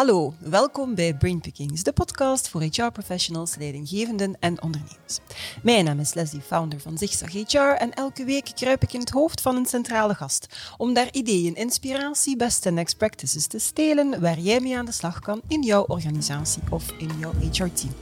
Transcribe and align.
Hallo, 0.00 0.34
welkom 0.38 0.94
bij 0.94 1.14
Brainpickings, 1.14 1.82
de 1.82 1.92
podcast 1.92 2.48
voor 2.48 2.62
HR-professionals, 2.62 3.56
leidinggevenden 3.56 4.36
en 4.38 4.62
ondernemers. 4.62 5.18
Mijn 5.62 5.84
naam 5.84 5.98
is 5.98 6.14
Leslie, 6.14 6.40
founder 6.40 6.80
van 6.80 6.98
Zigzag 6.98 7.32
HR 7.32 7.58
en 7.58 7.92
elke 7.94 8.24
week 8.24 8.50
kruip 8.54 8.82
ik 8.82 8.92
in 8.92 9.00
het 9.00 9.10
hoofd 9.10 9.40
van 9.40 9.56
een 9.56 9.66
centrale 9.66 10.14
gast 10.14 10.74
om 10.76 10.94
daar 10.94 11.08
ideeën, 11.12 11.54
inspiratie, 11.54 12.36
best 12.36 12.66
en 12.66 12.74
next 12.74 12.96
practices 12.96 13.46
te 13.46 13.58
stelen 13.58 14.20
waar 14.20 14.38
jij 14.38 14.60
mee 14.60 14.78
aan 14.78 14.86
de 14.86 14.92
slag 14.92 15.18
kan 15.18 15.40
in 15.48 15.62
jouw 15.62 15.84
organisatie 15.84 16.62
of 16.70 16.92
in 16.98 17.10
jouw 17.18 17.32
HR-team. 17.50 17.94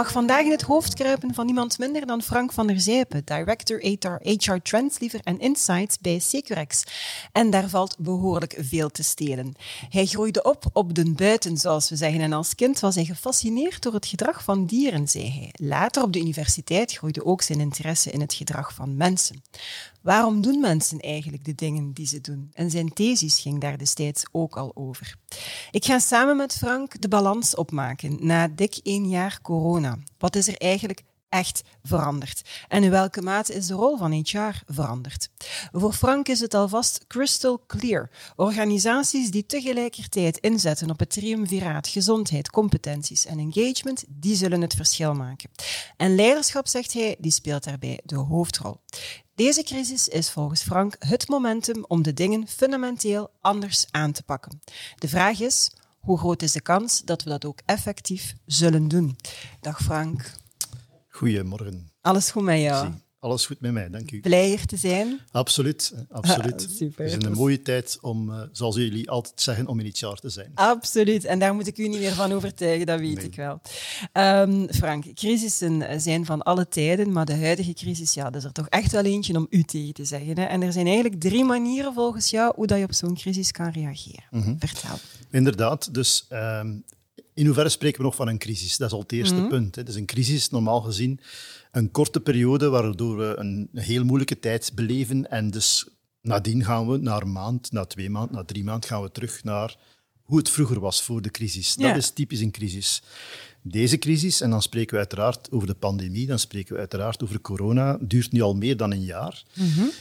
Mag 0.00 0.12
vandaag 0.12 0.44
in 0.44 0.50
het 0.50 0.62
hoofd 0.62 0.94
kruipen 0.94 1.34
van 1.34 1.46
niemand 1.46 1.78
minder 1.78 2.06
dan 2.06 2.22
Frank 2.22 2.52
van 2.52 2.66
der 2.66 2.80
Zijpen, 2.80 3.22
Director 3.24 3.78
HR, 3.78 4.28
HR 4.28 4.56
Transliever 4.62 5.20
en 5.24 5.38
Insights 5.38 5.98
bij 5.98 6.18
Securex. 6.18 6.84
En 7.32 7.50
daar 7.50 7.68
valt 7.68 7.96
behoorlijk 7.98 8.56
veel 8.58 8.90
te 8.90 9.02
stelen. 9.02 9.54
Hij 9.88 10.06
groeide 10.06 10.42
op 10.42 10.64
op 10.72 10.94
de 10.94 11.12
buiten, 11.12 11.56
zoals 11.56 11.88
we 11.88 11.96
zeggen, 11.96 12.20
en 12.20 12.32
als 12.32 12.54
kind 12.54 12.80
was 12.80 12.94
hij 12.94 13.04
gefascineerd 13.04 13.82
door 13.82 13.92
het 13.92 14.06
gedrag 14.06 14.44
van 14.44 14.66
dieren, 14.66 15.08
zei 15.08 15.30
hij. 15.30 15.68
Later 15.68 16.02
op 16.02 16.12
de 16.12 16.20
universiteit 16.20 16.92
groeide 16.92 17.24
ook 17.24 17.42
zijn 17.42 17.60
interesse 17.60 18.10
in 18.10 18.20
het 18.20 18.34
gedrag 18.34 18.74
van 18.74 18.96
mensen. 18.96 19.42
Waarom 20.02 20.40
doen 20.40 20.60
mensen 20.60 21.00
eigenlijk 21.00 21.44
de 21.44 21.54
dingen 21.54 21.92
die 21.92 22.06
ze 22.06 22.20
doen? 22.20 22.50
En 22.52 22.70
zijn 22.70 22.92
thesis 22.92 23.40
ging 23.40 23.60
daar 23.60 23.78
destijds 23.78 24.24
ook 24.32 24.56
al 24.56 24.70
over. 24.74 25.14
Ik 25.70 25.84
ga 25.84 25.98
samen 25.98 26.36
met 26.36 26.56
Frank 26.56 27.00
de 27.00 27.08
balans 27.08 27.54
opmaken 27.54 28.16
na 28.20 28.48
dik 28.48 28.76
één 28.82 29.08
jaar 29.08 29.38
corona. 29.42 29.98
Wat 30.18 30.36
is 30.36 30.48
er 30.48 30.56
eigenlijk 30.56 31.02
echt 31.28 31.62
veranderd? 31.82 32.42
En 32.68 32.82
in 32.82 32.90
welke 32.90 33.22
mate 33.22 33.54
is 33.54 33.66
de 33.66 33.74
rol 33.74 33.96
van 33.96 34.12
HR 34.12 34.62
veranderd? 34.66 35.30
Voor 35.72 35.92
Frank 35.92 36.28
is 36.28 36.40
het 36.40 36.54
alvast 36.54 37.04
crystal 37.06 37.62
clear. 37.66 38.10
Organisaties 38.36 39.30
die 39.30 39.46
tegelijkertijd 39.46 40.38
inzetten 40.38 40.90
op 40.90 40.98
het 40.98 41.10
triumviraat 41.10 41.88
gezondheid, 41.88 42.50
competenties 42.50 43.26
en 43.26 43.38
engagement, 43.38 44.04
die 44.08 44.36
zullen 44.36 44.60
het 44.60 44.74
verschil 44.74 45.14
maken. 45.14 45.50
En 45.96 46.14
leiderschap, 46.14 46.68
zegt 46.68 46.92
hij, 46.92 47.16
die 47.18 47.32
speelt 47.32 47.64
daarbij 47.64 48.00
de 48.04 48.16
hoofdrol. 48.16 48.80
Deze 49.40 49.62
crisis 49.62 50.08
is 50.08 50.30
volgens 50.30 50.62
Frank 50.62 50.96
het 50.98 51.28
momentum 51.28 51.84
om 51.88 52.02
de 52.02 52.12
dingen 52.12 52.48
fundamenteel 52.48 53.30
anders 53.40 53.86
aan 53.90 54.12
te 54.12 54.22
pakken. 54.22 54.62
De 54.98 55.08
vraag 55.08 55.40
is, 55.40 55.70
hoe 56.00 56.18
groot 56.18 56.42
is 56.42 56.52
de 56.52 56.60
kans 56.60 57.00
dat 57.00 57.22
we 57.22 57.30
dat 57.30 57.44
ook 57.44 57.60
effectief 57.66 58.34
zullen 58.46 58.88
doen? 58.88 59.16
Dag 59.60 59.78
Frank. 59.78 60.32
Goedemorgen. 61.08 61.92
Alles 62.00 62.30
goed 62.30 62.42
met 62.42 62.60
jou? 62.60 62.92
Alles 63.20 63.46
goed 63.46 63.60
met 63.60 63.72
mij, 63.72 63.90
dank 63.90 64.10
u. 64.10 64.20
Blij 64.20 64.46
hier 64.48 64.66
te 64.66 64.76
zijn? 64.76 65.20
absoluut, 65.30 65.94
absoluut. 66.10 66.66
Ah, 66.68 66.74
super. 66.76 67.04
Het 67.04 67.16
is 67.22 67.28
een 67.28 67.32
mooie 67.32 67.62
tijd 67.62 67.98
om, 68.00 68.30
uh, 68.30 68.40
zoals 68.52 68.76
jullie 68.76 69.10
altijd 69.10 69.40
zeggen, 69.40 69.66
om 69.66 69.80
in 69.80 69.86
het 69.86 69.98
jaar 69.98 70.16
te 70.16 70.28
zijn. 70.28 70.50
Absoluut, 70.54 71.24
en 71.24 71.38
daar 71.38 71.54
moet 71.54 71.66
ik 71.66 71.78
u 71.78 71.88
niet 71.88 71.98
meer 72.00 72.12
van 72.12 72.32
overtuigen, 72.32 72.86
dat 72.86 73.00
weet 73.00 73.22
ik 73.22 73.34
wel. 73.34 73.60
Um, 74.12 74.68
Frank, 74.72 75.04
crisissen 75.14 76.00
zijn 76.00 76.24
van 76.24 76.42
alle 76.42 76.68
tijden, 76.68 77.12
maar 77.12 77.24
de 77.24 77.36
huidige 77.36 77.72
crisis, 77.72 78.14
ja, 78.14 78.24
dat 78.24 78.34
is 78.34 78.44
er 78.44 78.52
toch 78.52 78.68
echt 78.68 78.92
wel 78.92 79.04
eentje 79.04 79.36
om 79.36 79.46
u 79.50 79.62
tegen 79.62 79.94
te 79.94 80.04
zeggen. 80.04 80.38
Hè? 80.38 80.44
En 80.44 80.62
er 80.62 80.72
zijn 80.72 80.86
eigenlijk 80.86 81.20
drie 81.20 81.44
manieren 81.44 81.94
volgens 81.94 82.30
jou 82.30 82.52
hoe 82.56 82.66
dat 82.66 82.78
je 82.78 82.84
op 82.84 82.92
zo'n 82.94 83.14
crisis 83.14 83.50
kan 83.52 83.70
reageren. 83.70 84.24
Mhm. 84.30 84.54
Vertel. 84.58 84.98
Inderdaad, 85.30 85.94
dus 85.94 86.26
um, 86.32 86.84
in 87.34 87.44
hoeverre 87.46 87.68
spreken 87.68 87.98
we 87.98 88.04
nog 88.04 88.14
van 88.14 88.28
een 88.28 88.38
crisis? 88.38 88.76
Dat 88.76 88.88
is 88.88 88.94
al 88.94 89.00
het 89.00 89.12
eerste 89.12 89.34
Mhm. 89.34 89.48
punt. 89.48 89.74
Hè. 89.76 89.82
Dus 89.82 89.94
een 89.94 90.06
crisis, 90.06 90.48
normaal 90.50 90.80
gezien, 90.80 91.20
een 91.70 91.90
korte 91.90 92.20
periode 92.20 92.68
waardoor 92.68 93.16
we 93.16 93.34
een 93.36 93.68
heel 93.72 94.04
moeilijke 94.04 94.38
tijd 94.38 94.72
beleven. 94.74 95.30
En 95.30 95.50
dus 95.50 95.88
nadien 96.22 96.64
gaan 96.64 96.88
we 96.88 96.98
na 96.98 97.20
een 97.20 97.32
maand, 97.32 97.72
na 97.72 97.84
twee 97.84 98.10
maanden, 98.10 98.34
na 98.34 98.44
drie 98.44 98.64
maanden 98.64 98.88
gaan 98.88 99.02
we 99.02 99.10
terug 99.10 99.44
naar 99.44 99.76
hoe 100.22 100.38
het 100.38 100.50
vroeger 100.50 100.80
was 100.80 101.02
voor 101.02 101.22
de 101.22 101.30
crisis. 101.30 101.74
Dat 101.74 101.96
is 101.96 102.10
typisch 102.10 102.40
een 102.40 102.50
crisis. 102.50 103.02
Deze 103.62 103.98
crisis, 103.98 104.40
en 104.40 104.50
dan 104.50 104.62
spreken 104.62 104.92
we 104.92 104.98
uiteraard 104.98 105.50
over 105.50 105.66
de 105.66 105.74
pandemie, 105.74 106.26
dan 106.26 106.38
spreken 106.38 106.72
we 106.72 106.78
uiteraard 106.78 107.22
over 107.22 107.40
corona, 107.40 107.98
duurt 108.00 108.32
nu 108.32 108.40
al 108.40 108.54
meer 108.54 108.76
dan 108.76 108.92
een 108.92 109.02
jaar. 109.02 109.42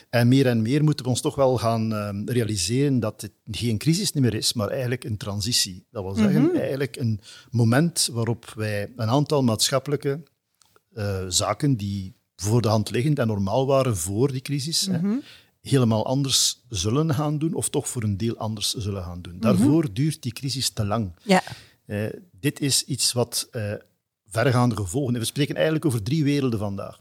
En 0.10 0.28
meer 0.28 0.46
en 0.46 0.62
meer 0.62 0.84
moeten 0.84 1.06
we 1.06 1.12
ons 1.12 1.22
toch 1.22 1.36
wel 1.36 1.58
gaan 1.58 1.94
ehm, 1.94 2.22
realiseren 2.26 3.00
dat 3.00 3.22
het 3.22 3.32
geen 3.52 3.78
crisis 3.78 4.12
meer 4.12 4.34
is, 4.34 4.54
maar 4.54 4.70
eigenlijk 4.70 5.04
een 5.04 5.18
transitie. 5.18 5.86
Dat 5.92 6.04
wil 6.04 6.16
zeggen, 6.16 6.56
eigenlijk 6.56 6.96
een 6.96 7.20
moment 7.52 8.10
waarop 8.12 8.54
wij 8.56 8.92
een 8.96 9.10
aantal 9.10 9.44
maatschappelijke 9.44 10.24
eh, 10.94 11.26
zaken 11.28 11.76
die 11.76 12.16
voor 12.36 12.62
de 12.62 12.68
hand 12.68 12.90
liggend 12.90 13.20
en 13.20 13.28
normaal 13.28 13.66
waren 13.68 13.98
voor 13.98 14.32
die 14.32 14.42
crisis, 14.42 14.86
hè, 14.86 15.00
helemaal 15.62 16.06
anders 16.06 16.66
zullen 16.70 17.14
gaan 17.14 17.38
doen, 17.38 17.54
of 17.54 17.70
toch 17.70 17.88
voor 17.88 18.04
een 18.04 18.18
deel 18.18 18.38
anders 18.38 18.74
zullen 18.74 19.04
gaan 19.04 19.22
doen. 19.22 19.40
Daarvoor 19.40 19.94
duurt 19.94 20.22
die 20.22 20.34
crisis 20.34 20.70
te 20.70 20.86
lang. 20.86 21.14
Ja. 21.24 21.44
Eh, 21.86 22.06
dit 22.32 22.60
is 22.60 22.84
iets 22.84 23.14
wat 23.14 23.48
eh, 23.52 23.74
vergaande 24.26 24.76
gevolgen 24.76 25.10
heeft. 25.14 25.26
We 25.26 25.32
spreken 25.32 25.56
eigenlijk 25.56 25.86
over 25.86 26.04
drie 26.04 26.24
werelden 26.24 26.60
vandaag. 26.60 27.00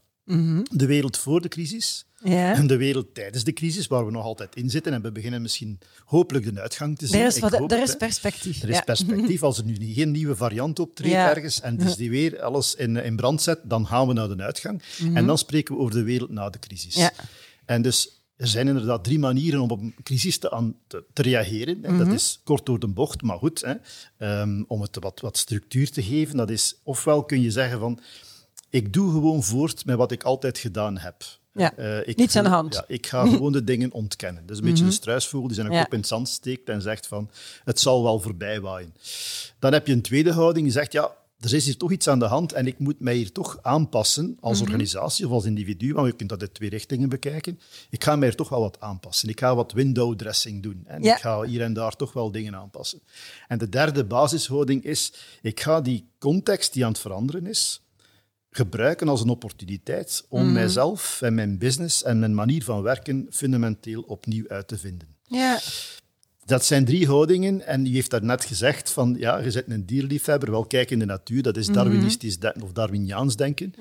De 0.71 0.87
wereld 0.87 1.17
voor 1.17 1.41
de 1.41 1.49
crisis 1.49 2.05
Ja. 2.25 2.55
en 2.55 2.67
de 2.67 2.77
wereld 2.77 3.15
tijdens 3.15 3.45
de 3.45 3.53
crisis, 3.53 3.87
waar 3.87 4.05
we 4.07 4.11
nog 4.13 4.25
altijd 4.25 4.57
in 4.57 4.71
zitten. 4.71 4.93
En 4.93 5.03
we 5.03 5.13
beginnen 5.13 5.43
misschien 5.43 5.79
hopelijk 6.05 6.55
de 6.55 6.61
uitgang 6.61 6.99
te 6.99 7.07
zien. 7.07 7.21
Er 7.21 7.27
is, 7.27 7.37
Ik 7.37 7.43
wat, 7.43 7.53
hoop 7.57 7.73
er 7.73 7.83
is 7.83 7.97
perspectief. 7.97 8.63
Er 8.63 8.69
is 8.69 8.75
ja. 8.77 8.83
perspectief. 8.83 9.43
Als 9.43 9.59
er 9.59 9.65
nu 9.65 9.73
niet- 9.73 9.95
geen 9.97 10.11
nieuwe 10.11 10.37
variant 10.37 10.79
optreedt 10.79 11.13
Ja. 11.13 11.35
ergens 11.35 11.61
en 11.61 11.77
dus 11.77 11.97
die 11.97 12.11
weer 12.11 12.43
alles 12.43 12.75
in, 12.75 12.97
in 12.97 13.17
brand 13.17 13.43
zet, 13.43 13.59
dan 13.65 13.87
gaan 13.87 14.07
we 14.07 14.13
naar 14.13 14.29
de 14.37 14.43
uitgang. 14.43 14.83
En 15.15 15.27
dan 15.27 15.39
spreken 15.39 15.75
we 15.75 15.81
over 15.81 15.95
de 15.95 16.03
wereld 16.03 16.31
na 16.31 16.51
de 16.51 16.59
crisis. 16.59 16.95
Mhm. 16.95 17.03
Ja. 17.05 17.13
En 17.65 17.83
dus 17.83 18.23
er 18.37 18.47
zijn 18.49 18.69
inderdaad 18.69 19.05
drie 19.05 19.19
manieren 19.19 19.61
om 19.61 19.71
op 19.71 19.81
een 19.81 19.95
crisis 20.03 20.39
te, 20.39 20.51
aan, 20.51 20.75
te, 20.87 21.05
te 21.13 21.23
reageren. 21.23 21.85
En 21.85 21.99
Dat 21.99 22.07
is 22.09 22.41
kort 22.45 22.67
door 22.67 22.79
de 22.79 22.87
bocht, 22.89 23.23
maar 23.23 23.39
goed. 23.39 23.61
Hè. 23.61 23.75
Ehm, 24.19 24.63
om 24.67 24.81
het 24.81 24.97
wat, 25.01 25.21
wat 25.21 25.37
structuur 25.39 25.91
te 25.91 26.03
geven, 26.03 26.37
dat 26.37 26.51
is 26.51 26.81
ofwel 26.83 27.25
kun 27.25 27.41
je 27.43 27.51
zeggen 27.51 27.79
van 27.79 27.99
ik 28.71 28.93
doe 28.93 29.11
gewoon 29.13 29.43
voort 29.43 29.85
met 29.85 29.97
wat 29.97 30.13
ik 30.13 30.23
altijd 30.23 30.59
gedaan 30.59 30.99
heb. 30.99 31.23
Ja, 31.53 31.77
Eh, 31.77 32.09
ik, 32.09 32.17
niets 32.17 32.37
aan 32.37 32.45
de 32.45 32.51
hand. 32.51 32.75
Ja, 32.75 32.85
ik 32.89 33.07
ga 33.07 33.27
gewoon 33.27 33.53
de 33.53 33.65
dingen 33.73 33.93
ontkennen. 33.93 34.43
Dat 34.47 34.57
is 34.57 34.63
een 34.63 34.69
beetje 34.69 34.85
een 34.85 34.93
struisvogel 34.93 35.47
die 35.47 35.57
zijn 35.57 35.73
Ja. 35.73 35.83
kop 35.83 35.93
in 35.93 35.99
het 35.99 36.09
zand 36.09 36.29
steekt 36.29 36.69
en 36.69 36.83
zegt 36.83 37.07
van 37.07 37.31
het 37.65 37.81
zal 37.81 38.03
wel 38.03 38.21
voorbij 38.21 38.61
waaien. 38.61 38.95
Dan 39.59 39.73
heb 39.73 39.87
je 39.87 39.93
een 39.93 40.03
tweede 40.03 40.33
houding 40.33 40.65
die 40.65 40.75
zegt 40.75 40.93
ja, 40.93 41.17
er 41.41 41.55
is 41.55 41.65
hier 41.65 41.77
toch 41.77 41.93
iets 41.93 42.09
aan 42.09 42.19
de 42.19 42.25
hand 42.25 42.53
en 42.53 42.67
ik 42.67 42.79
moet 42.79 43.01
mij 43.01 43.15
hier 43.15 43.33
toch 43.33 43.59
aanpassen 43.63 44.37
als 44.41 44.61
organisatie 44.61 45.27
of 45.27 45.33
als 45.33 45.45
individu, 45.45 45.93
want 45.93 46.07
je 46.07 46.13
kunt 46.13 46.29
dat 46.29 46.43
in 46.43 46.53
twee 46.53 46.69
richtingen 46.71 47.09
bekijken. 47.09 47.61
Ik 47.91 48.05
ga 48.05 48.17
mij 48.17 48.29
er 48.29 48.35
toch 48.35 48.49
wel 48.49 48.61
wat 48.61 48.81
aanpassen. 48.81 49.29
Ik 49.29 49.39
ga 49.41 49.55
wat 49.55 49.73
window 49.73 50.17
dressing 50.17 50.63
doen 50.63 50.83
en 50.87 51.03
Ja. 51.03 51.15
ik 51.15 51.21
ga 51.21 51.43
hier 51.43 51.63
en 51.63 51.73
daar 51.73 51.97
toch 51.97 52.13
wel 52.13 52.31
dingen 52.31 52.55
aanpassen. 52.57 53.01
En 53.49 53.59
de 53.59 53.69
derde 53.69 54.05
basishouding 54.05 54.85
is, 54.85 55.13
ik 55.43 55.61
ga 55.61 55.81
die 55.81 56.09
context 56.19 56.73
die 56.73 56.85
aan 56.85 56.93
het 56.93 57.01
veranderen 57.01 57.47
is, 57.47 57.81
gebruiken 58.51 59.09
als 59.09 59.21
een 59.21 59.29
opportuniteit 59.29 60.25
om 60.29 60.53
mijzelf 60.53 61.23
en 61.23 61.35
mijn 61.35 61.59
business 61.59 62.03
en 62.03 62.19
mijn 62.19 62.35
manier 62.35 62.65
van 62.65 62.83
werken 62.83 63.27
fundamenteel 63.31 64.03
opnieuw 64.03 64.49
uit 64.49 64.69
te 64.69 64.79
vinden. 64.79 65.09
Ja. 65.23 65.61
Dat 66.45 66.65
zijn 66.65 66.85
drie 66.85 67.07
houdingen 67.07 67.67
en 67.67 67.87
u 67.87 67.91
heeft 67.91 68.11
daarnet 68.11 68.45
gezegd 68.45 68.91
van 68.91 69.15
ja, 69.19 69.39
je 69.39 69.53
bent 69.53 69.71
een 69.71 69.87
dierliefhebber, 69.87 70.51
wel 70.51 70.65
kijk 70.65 70.91
in 70.91 70.99
de 70.99 71.05
natuur, 71.05 71.43
dat 71.43 71.57
is 71.57 71.67
Darwinistisch 71.67 72.39
denken 72.39 72.63
of 72.63 72.73
Darwiniaans 72.73 73.37
denken. 73.37 73.75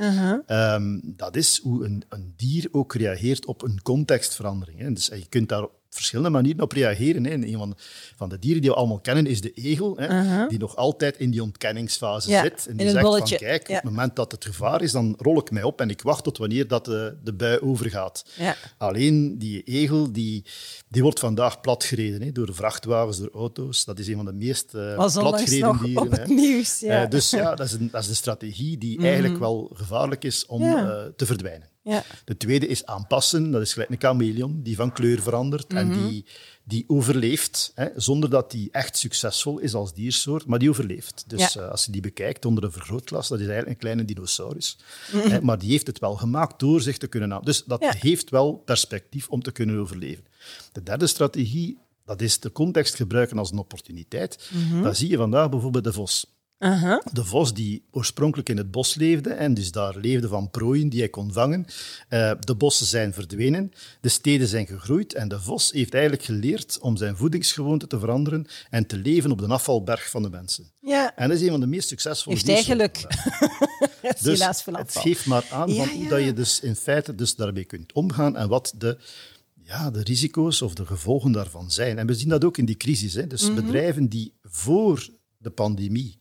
Ehm, 0.45 0.99
dat 1.03 1.35
is 1.35 1.59
hoe 1.63 1.85
een, 1.85 2.03
een 2.09 2.33
dier 2.35 2.67
ook 2.71 2.93
reageert 2.93 3.45
op 3.45 3.61
een 3.61 3.81
contextverandering. 3.81 4.79
Hè. 4.79 4.93
Dus 4.93 5.05
je 5.05 5.25
kunt 5.29 5.49
daar 5.49 5.67
verschillende 5.89 6.29
manieren 6.31 6.61
op 6.61 6.71
reageren. 6.71 7.23
Hè. 7.25 7.31
En 7.31 7.47
een 7.47 7.57
van 7.57 7.69
de, 7.69 7.75
van 8.15 8.29
de 8.29 8.39
dieren 8.39 8.61
die 8.61 8.69
we 8.69 8.75
allemaal 8.75 8.99
kennen 8.99 9.25
is 9.25 9.41
de 9.41 9.51
egel, 9.51 9.97
hè, 9.97 10.47
die 10.47 10.59
nog 10.59 10.75
altijd 10.75 11.17
in 11.17 11.31
die 11.31 11.41
ontkenningsfase 11.43 12.29
Ja, 12.29 12.41
zit. 12.41 12.67
En 12.69 12.77
die 12.77 12.89
zegt 12.89 13.01
bolletje. 13.03 13.37
van 13.37 13.47
kijk, 13.47 13.67
Ja. 13.67 13.75
op 13.77 13.81
het 13.83 13.91
moment 13.91 14.15
dat 14.15 14.31
het 14.31 14.45
gevaar 14.45 14.81
is, 14.81 14.91
dan 14.91 15.15
rol 15.17 15.39
ik 15.39 15.51
mij 15.51 15.63
op 15.63 15.81
en 15.81 15.89
ik 15.89 16.01
wacht 16.01 16.23
tot 16.23 16.37
wanneer 16.37 16.67
dat 16.67 16.85
de, 16.85 17.17
de 17.23 17.33
bui 17.33 17.59
overgaat. 17.59 18.25
Ja. 18.37 18.55
Alleen 18.77 19.37
die 19.37 19.63
egel, 19.63 20.11
die, 20.11 20.43
die 20.87 21.01
wordt 21.01 21.19
vandaag 21.19 21.61
platgereden 21.61 22.21
hè, 22.21 22.31
door 22.31 22.53
vrachtwagens, 22.53 23.17
door 23.17 23.31
auto's. 23.33 23.85
Dat 23.85 23.99
is 23.99 24.07
een 24.07 24.15
van 24.15 24.25
de 24.25 24.33
meest 24.33 24.73
uh, 24.75 24.95
platgereden 25.13 25.67
nog 25.73 25.81
dieren. 25.83 26.03
op 26.03 26.11
het 26.11 26.27
nieuws. 26.27 26.79
Ja. 26.79 27.03
Eh, 27.03 27.09
dus 27.09 27.29
ja, 27.29 27.55
dat 27.55 27.65
is, 27.65 27.71
een, 27.73 27.89
dat 27.91 28.01
is 28.03 28.09
een 28.09 28.15
strategie 28.15 28.77
die 28.77 28.99
eigenlijk 29.07 29.39
wel 29.39 29.71
gevaarlijk 29.73 30.23
is 30.23 30.45
om 30.45 30.63
eh, 30.63 31.03
te 31.15 31.25
verdwijnen. 31.25 31.69
Ja. 31.87 32.03
De 32.25 32.37
tweede 32.37 32.67
is 32.67 32.85
aanpassen. 32.85 33.51
Dat 33.51 33.61
is 33.61 33.73
gelijk 33.73 33.89
een 33.89 33.99
chameleon 33.99 34.61
die 34.63 34.75
van 34.75 34.91
kleur 34.93 35.21
verandert 35.21 35.73
en 35.73 35.91
die, 35.91 36.25
die 36.63 36.83
overleeft, 36.87 37.71
hè, 37.75 37.87
zonder 37.95 38.29
dat 38.29 38.51
die 38.51 38.69
echt 38.71 38.97
succesvol 38.97 39.59
is 39.59 39.73
als 39.73 39.93
diersoort, 39.93 40.45
maar 40.45 40.59
die 40.59 40.69
overleeft. 40.69 41.23
Dus 41.27 41.53
Ja. 41.53 41.61
eh, 41.61 41.69
als 41.71 41.85
je 41.85 41.91
die 41.91 42.01
bekijkt 42.01 42.45
onder 42.45 42.63
een 42.63 42.71
vergrootglas, 42.71 43.27
dat 43.27 43.37
is 43.39 43.45
eigenlijk 43.45 43.73
een 43.75 43.81
kleine 43.81 44.05
dinosaurus. 44.05 44.77
Hè, 45.11 45.41
maar 45.41 45.59
die 45.59 45.71
heeft 45.71 45.87
het 45.87 45.99
wel 45.99 46.15
gemaakt 46.15 46.59
door 46.59 46.81
zich 46.81 46.97
te 46.97 47.07
kunnen 47.07 47.33
aan. 47.33 47.43
Dus 47.43 47.63
dat 47.63 47.81
Ja. 47.81 47.93
heeft 47.99 48.29
wel 48.29 48.53
perspectief 48.53 49.27
om 49.29 49.41
te 49.41 49.51
kunnen 49.51 49.79
overleven. 49.79 50.23
De 50.71 50.83
derde 50.83 51.07
strategie, 51.07 51.77
dat 52.05 52.21
is 52.21 52.39
de 52.39 52.51
context 52.51 52.95
gebruiken 52.95 53.37
als 53.37 53.51
een 53.51 53.57
opportuniteit. 53.57 54.49
Dat 54.83 54.97
zie 54.97 55.09
je 55.09 55.17
vandaag 55.17 55.49
bijvoorbeeld 55.49 55.83
de 55.83 55.93
vos. 55.93 56.25
De 57.11 57.25
vos 57.25 57.53
die 57.53 57.83
oorspronkelijk 57.91 58.49
in 58.49 58.57
het 58.57 58.71
bos 58.71 58.95
leefde 58.95 59.29
en 59.29 59.53
dus 59.53 59.71
daar 59.71 59.97
leefde 59.97 60.27
van 60.27 60.49
prooien 60.49 60.89
die 60.89 60.99
hij 60.99 61.09
kon 61.09 61.33
vangen. 61.33 61.65
Uh, 62.09 62.31
de 62.39 62.55
bossen 62.55 62.85
zijn 62.85 63.13
verdwenen, 63.13 63.71
de 64.01 64.09
steden 64.09 64.47
zijn 64.47 64.67
gegroeid 64.67 65.13
en 65.13 65.27
de 65.27 65.41
vos 65.41 65.71
heeft 65.71 65.93
eigenlijk 65.93 66.23
geleerd 66.23 66.79
om 66.79 66.97
zijn 66.97 67.17
voedingsgewoonten 67.17 67.87
te 67.87 67.99
veranderen 67.99 68.47
en 68.69 68.87
te 68.87 68.97
leven 68.97 69.31
op 69.31 69.39
de 69.39 69.47
afvalberg 69.47 70.09
van 70.09 70.21
de 70.21 70.29
mensen. 70.29 70.71
Ja. 70.79 71.15
En 71.15 71.27
dat 71.29 71.37
is 71.37 71.43
een 71.43 71.51
van 71.51 71.59
de 71.59 71.67
meest 71.67 71.87
succesvolle 71.87 72.35
Heeft 72.35 72.49
eigenlijk. 72.49 73.03
het 74.01 74.23
dus 74.23 74.39
helaas 74.39 74.65
het 74.65 74.97
geeft 74.97 75.25
maar 75.25 75.45
aan 75.51 75.73
ja, 75.73 75.85
van 75.85 75.95
hoe 75.95 76.07
dat 76.07 76.23
je 76.23 76.33
dus 76.33 76.59
in 76.59 76.75
feite 76.75 77.15
dus 77.15 77.35
daarmee 77.35 77.65
kunt 77.65 77.93
omgaan 77.93 78.37
en 78.37 78.49
wat 78.49 78.73
de 78.77 78.97
ja, 79.63 79.91
de 79.91 80.03
risico's 80.03 80.61
of 80.61 80.73
de 80.73 80.85
gevolgen 80.85 81.31
daarvan 81.31 81.71
zijn. 81.71 81.97
En 81.97 82.07
we 82.07 82.13
zien 82.13 82.29
dat 82.29 82.43
ook 82.43 82.57
in 82.57 82.65
die 82.65 82.77
crisis. 82.77 83.13
Hè. 83.13 83.27
Dus 83.27 83.41
mm 83.41 83.47
-hmm. 83.47 83.65
bedrijven 83.65 84.07
die 84.07 84.33
voor 84.41 85.07
de 85.37 85.49
pandemie 85.49 86.17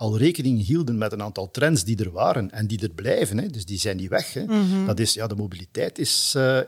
al 0.00 0.18
rekening 0.18 0.66
hielden 0.66 0.98
met 0.98 1.12
een 1.12 1.22
aantal 1.22 1.50
trends 1.50 1.84
die 1.84 2.04
er 2.04 2.10
waren 2.10 2.50
en 2.50 2.66
die 2.66 2.82
er 2.82 2.94
blijven. 2.94 3.38
Hè. 3.38 3.46
Dus 3.46 3.64
die 3.64 3.78
zijn 3.78 3.96
niet 3.96 4.08
weg. 4.08 4.32
Hè. 4.32 4.42
Mm 4.42 4.70
-hmm. 4.70 4.86
Dat 4.86 5.00
is, 5.00 5.14
ja, 5.14 5.26
de 5.26 5.34
mobiliteit 5.34 5.98
is 5.98 6.34
uh, 6.36 6.60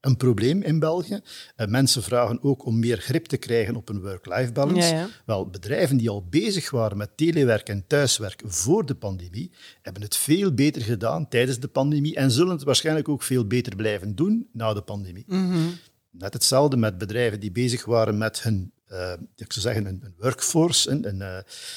een 0.00 0.16
probleem 0.16 0.62
in 0.62 0.78
België. 0.78 1.20
Uh, 1.56 1.66
mensen 1.66 2.02
vragen 2.02 2.42
ook 2.42 2.64
om 2.64 2.78
meer 2.78 2.98
grip 2.98 3.26
te 3.26 3.36
krijgen 3.36 3.76
op 3.76 3.88
een 3.88 4.00
work-life 4.00 4.52
balance. 4.52 4.94
Ja, 4.94 5.00
ja. 5.00 5.08
Wel, 5.26 5.50
bedrijven 5.50 5.96
die 5.96 6.10
al 6.10 6.26
bezig 6.30 6.70
waren 6.70 6.96
met 6.96 7.16
telewerk 7.16 7.68
en 7.68 7.84
thuiswerk 7.86 8.42
voor 8.44 8.86
de 8.86 8.94
pandemie, 8.94 9.52
hebben 9.82 10.02
het 10.02 10.16
veel 10.16 10.54
beter 10.54 10.82
gedaan 10.82 11.28
tijdens 11.28 11.60
de 11.60 11.68
pandemie 11.68 12.14
en 12.14 12.30
zullen 12.30 12.52
het 12.52 12.64
waarschijnlijk 12.64 13.08
ook 13.08 13.22
veel 13.22 13.46
beter 13.46 13.76
blijven 13.76 14.14
doen 14.14 14.48
na 14.52 14.74
de 14.74 14.82
pandemie. 14.82 15.24
Mm 15.26 15.50
-hmm. 15.50 15.70
Net 16.10 16.32
hetzelfde 16.32 16.76
met 16.76 16.98
bedrijven 16.98 17.40
die 17.40 17.52
bezig 17.52 17.84
waren 17.84 18.18
met 18.18 18.42
hun 18.42 18.72
uh, 18.92 19.12
ik 19.36 19.52
zou 19.52 19.60
zeggen, 19.66 19.86
een, 19.86 20.00
een 20.04 20.14
workforce, 20.18 20.90
een, 20.90 21.08
een, 21.08 21.16
uh, 21.20 21.36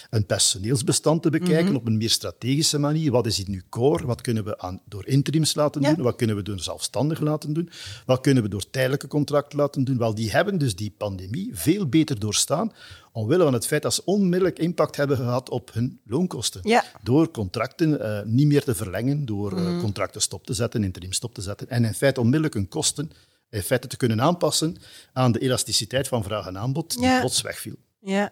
een, 0.10 0.26
personeelsbestand 0.26 1.22
te 1.24 1.30
bekijken 1.30 1.66
Mhm. 1.66 1.76
op 1.76 1.88
een 1.88 1.98
meer 1.98 2.10
strategische 2.10 2.78
manier. 2.80 3.12
Wat 3.12 3.26
is 3.26 3.38
hier 3.38 3.50
nu 3.50 3.64
core? 3.70 4.06
Wat 4.06 4.22
kunnen 4.22 4.44
we 4.44 4.60
aan, 4.60 4.82
door 4.86 5.08
interims 5.08 5.56
laten 5.56 5.82
Ja. 5.82 5.94
doen? 5.94 6.04
Wat 6.04 6.16
kunnen 6.16 6.36
we 6.36 6.42
door 6.42 6.60
zelfstandig 6.60 7.20
laten 7.20 7.54
doen? 7.54 7.70
Wat 8.06 8.22
kunnen 8.22 8.44
we 8.44 8.50
door 8.50 8.70
tijdelijke 8.70 9.08
contracten 9.08 9.58
laten 9.60 9.84
doen? 9.84 9.98
Wel, 9.98 10.16
die 10.16 10.32
hebben 10.32 10.58
dus 10.58 10.76
die 10.76 10.94
pandemie 10.98 11.50
veel 11.54 11.88
beter 11.88 12.20
doorstaan, 12.20 12.72
omwille 13.12 13.44
van 13.44 13.54
het 13.54 13.68
feit 13.68 13.82
dat 13.82 13.94
ze 13.94 14.02
onmiddellijk 14.06 14.60
impact 14.60 14.96
hebben 14.96 15.18
gehad 15.18 15.50
op 15.50 15.74
hun 15.74 16.00
loonkosten. 16.06 16.62
Ja. 16.64 16.84
Door 17.04 17.32
contracten 17.32 18.02
eh, 18.02 18.26
niet 18.26 18.48
meer 18.48 18.64
te 18.64 18.76
verlengen, 18.76 19.26
door 19.26 19.58
eh, 19.58 19.64
Mhm. 19.64 19.80
contracten 19.80 20.22
stop 20.22 20.46
te 20.46 20.54
zetten, 20.54 20.84
interim 20.84 21.12
stop 21.14 21.34
te 21.34 21.42
zetten. 21.42 21.70
En 21.70 21.86
in 21.86 21.94
feite 21.94 22.20
onmiddellijk 22.20 22.54
hun 22.54 22.68
kosten 22.68 23.12
in 23.52 23.62
feite 23.62 23.88
te 23.88 23.98
kunnen 23.98 24.22
aanpassen 24.22 24.78
aan 25.14 25.32
de 25.32 25.40
elasticiteit 25.40 26.08
van 26.08 26.24
vraag 26.24 26.46
en 26.48 26.58
aanbod 26.58 26.92
die 26.94 27.02
Ja. 27.02 27.20
plots 27.20 27.42
wegviel. 27.42 27.76
Ja, 28.00 28.32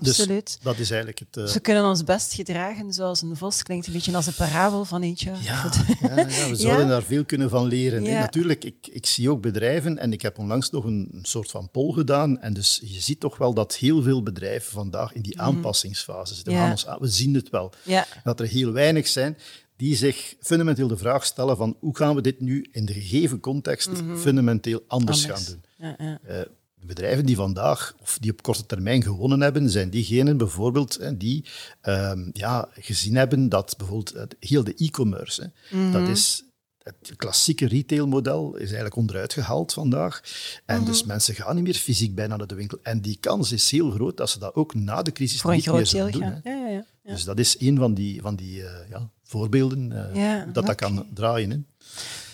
Dus 0.00 0.08
absoluut. 0.08 0.58
dat 0.62 0.78
is 0.78 0.90
eigenlijk 0.90 1.18
het... 1.18 1.36
eh, 1.36 1.44
Ze 1.46 1.60
kunnen 1.60 1.84
ons 1.84 2.04
best 2.04 2.32
gedragen 2.34 2.92
zoals 2.92 3.22
een 3.22 3.36
vos. 3.36 3.62
Klinkt 3.62 3.86
een 3.86 3.92
beetje 3.92 4.14
als 4.16 4.26
een 4.26 4.34
parabel 4.34 4.84
van 4.84 5.02
eentje. 5.02 5.30
ja, 5.40 5.70
ja, 6.00 6.16
ja, 6.28 6.48
we 6.48 6.56
zouden 6.66 6.88
daar 6.88 7.02
veel 7.02 7.24
kunnen 7.24 7.50
van 7.50 7.66
leren. 7.66 8.02
Natuurlijk, 8.02 8.64
ik, 8.64 8.86
ik 8.90 9.06
zie 9.06 9.30
ook 9.30 9.40
bedrijven, 9.40 9.98
en 9.98 10.12
ik 10.12 10.22
heb 10.22 10.38
onlangs 10.38 10.70
nog 10.70 10.84
een, 10.84 11.08
een 11.12 11.24
soort 11.24 11.50
van 11.50 11.70
poll 11.70 11.92
gedaan, 11.92 12.40
en 12.40 12.52
dus 12.52 12.80
je 12.84 13.00
ziet 13.00 13.20
toch 13.20 13.36
wel 13.36 13.54
dat 13.54 13.76
heel 13.76 14.02
veel 14.02 14.22
bedrijven 14.22 14.72
vandaag 14.72 15.12
in 15.12 15.22
die 15.22 15.40
aanpassingsfase 15.40 16.34
zitten. 16.34 16.52
We, 16.52 16.58
Mhm. 16.58 16.68
Ja. 16.68 16.76
gaan 16.76 16.86
ons 16.86 16.86
aan- 16.96 17.00
we 17.00 17.08
zien 17.14 17.34
het 17.34 17.50
wel. 17.50 17.72
Ja. 17.82 18.06
Dat 18.24 18.40
er 18.40 18.46
heel 18.46 18.72
weinig 18.72 19.08
zijn 19.08 19.38
die 19.76 19.96
zich 19.96 20.34
fundamenteel 20.40 20.88
de 20.88 20.96
vraag 20.96 21.24
stellen 21.24 21.56
van 21.56 21.76
hoe 21.80 21.96
gaan 21.96 22.14
we 22.14 22.20
dit 22.20 22.40
nu 22.40 22.68
in 22.72 22.84
de 22.84 22.92
gegeven 22.92 23.40
context 23.40 23.90
fundamenteel 24.16 24.84
anders, 24.86 25.22
Anders. 25.22 25.44
gaan 25.46 25.52
doen. 25.52 25.62
Ja, 25.98 26.04
ja. 26.06 26.18
Eh, 26.24 26.40
de 26.74 26.86
bedrijven 26.86 27.26
die 27.26 27.36
vandaag, 27.36 27.94
of 28.00 28.18
die 28.20 28.30
op 28.30 28.42
korte 28.42 28.66
termijn 28.66 29.02
gewonnen 29.02 29.40
hebben, 29.40 29.70
zijn 29.70 29.90
diegenen 29.90 30.36
bijvoorbeeld 30.36 30.98
hè, 31.00 31.16
die 31.16 31.44
ehm, 31.80 32.30
ja, 32.32 32.68
gezien 32.72 33.16
hebben 33.16 33.48
dat 33.48 33.74
bijvoorbeeld 33.78 34.12
het- 34.18 34.36
heel 34.40 34.64
de 34.64 34.74
e-commerce, 34.76 35.52
dat 35.92 36.08
is 36.08 36.44
het 36.82 37.12
klassieke 37.16 37.66
retailmodel 37.68 38.54
is 38.54 38.64
eigenlijk 38.66 38.96
onderuit 38.96 39.32
gehaald 39.32 39.72
vandaag. 39.72 40.20
En 40.66 40.84
dus 40.84 41.04
mensen 41.04 41.34
gaan 41.34 41.54
niet 41.54 41.64
meer 41.64 41.74
fysiek 41.74 42.14
bij 42.14 42.26
naar 42.26 42.46
de 42.46 42.54
winkel. 42.54 42.78
En 42.82 43.00
die 43.00 43.16
kans 43.20 43.52
is 43.52 43.70
heel 43.70 43.90
groot 43.90 44.16
dat 44.16 44.30
ze 44.30 44.38
dat 44.38 44.54
ook 44.54 44.74
na 44.74 45.02
de 45.02 45.12
crisis 45.12 45.40
Voor 45.40 45.54
niet 45.54 45.66
meer 45.72 45.86
zullen 45.86 46.12
doen. 46.12 46.40
Ja, 46.44 46.68
ja, 46.68 46.84
ja. 47.02 47.12
Dus 47.12 47.24
dat 47.24 47.38
is 47.38 47.60
een 47.60 47.76
van 47.76 47.94
die, 47.94 48.20
van 48.20 48.36
die 48.36 48.62
eh, 48.66 48.88
ja, 48.90 49.10
voorbeelden 49.22 50.10
eh, 50.10 50.14
Ja, 50.14 50.44
dat 50.52 50.66
dat 50.66 50.74
kan 50.74 51.06
draaien. 51.14 51.50
Hè. 51.50 51.58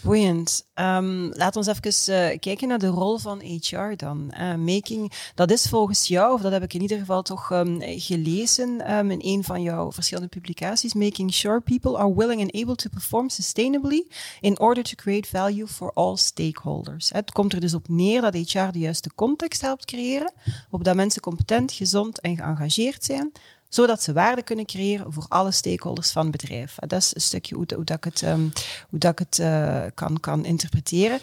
Boeiend. 0.03 0.67
Ehm 0.75 1.29
laat 1.32 1.56
ons 1.56 1.67
even 1.67 2.15
eh, 2.15 2.38
kijken 2.38 2.69
naar 2.69 2.79
de 2.79 2.87
rol 2.87 3.19
van 3.19 3.41
HR 3.41 3.97
dan. 3.97 4.32
Making, 4.59 5.12
dat 5.35 5.50
is 5.50 5.67
volgens 5.67 6.06
jou, 6.06 6.32
of 6.35 6.41
dat 6.41 6.53
heb 6.53 6.62
ik 6.62 6.75
in 6.75 6.81
ieder 6.81 6.99
geval 6.99 7.23
toch 7.23 7.50
ehm, 7.50 7.81
gelezen 7.81 8.81
ehm, 8.81 9.11
in 9.11 9.19
een 9.23 9.44
van 9.44 9.62
jouw 9.62 9.93
verschillende 9.93 10.29
publicaties, 10.29 10.94
making 10.94 11.35
sure 11.35 11.61
people 11.61 11.97
are 11.97 12.15
willing 12.15 12.41
and 12.41 12.53
able 12.53 12.75
to 12.75 12.88
perform 12.91 13.29
sustainably 13.29 14.06
in 14.41 14.61
order 14.61 14.82
to 14.82 14.94
create 14.94 15.29
value 15.29 15.67
for 15.67 15.93
all 15.93 16.17
stakeholders. 16.17 17.11
Het 17.12 17.32
komt 17.32 17.53
er 17.53 17.61
dus 17.61 17.75
op 17.75 17.88
neer 17.88 18.20
dat 18.20 18.35
HR 18.35 18.70
de 18.73 18.79
juiste 18.79 19.11
context 19.15 19.61
helpt 19.61 19.85
creëren, 19.85 20.32
op 20.70 20.85
dat 20.85 20.97
mensen 20.97 21.23
competent, 21.23 21.73
gezond 21.73 22.20
en 22.20 22.37
geëngageerd 22.37 23.05
zijn, 23.05 23.32
zodat 23.69 24.03
ze 24.03 24.12
waarde 24.12 24.43
kunnen 24.43 24.67
creëren 24.67 25.12
voor 25.12 25.26
alle 25.29 25.53
stakeholders 25.53 26.11
van 26.12 26.23
het 26.23 26.31
bedrijf. 26.31 26.75
Dat 26.75 27.00
is 27.00 27.15
een 27.15 27.20
stukje 27.20 27.55
hoe, 27.55 27.67
hoe 27.75 27.85
dat 27.85 27.97
ik 27.97 28.05
het, 28.05 28.23
ehm, 28.23 28.49
hoe 28.88 28.99
dat 28.99 29.12
ik 29.12 29.19
het 29.19 29.38
eh, 29.38 29.85
kan, 29.94 30.20
kan 30.20 30.44
interpreteren. 30.44 31.20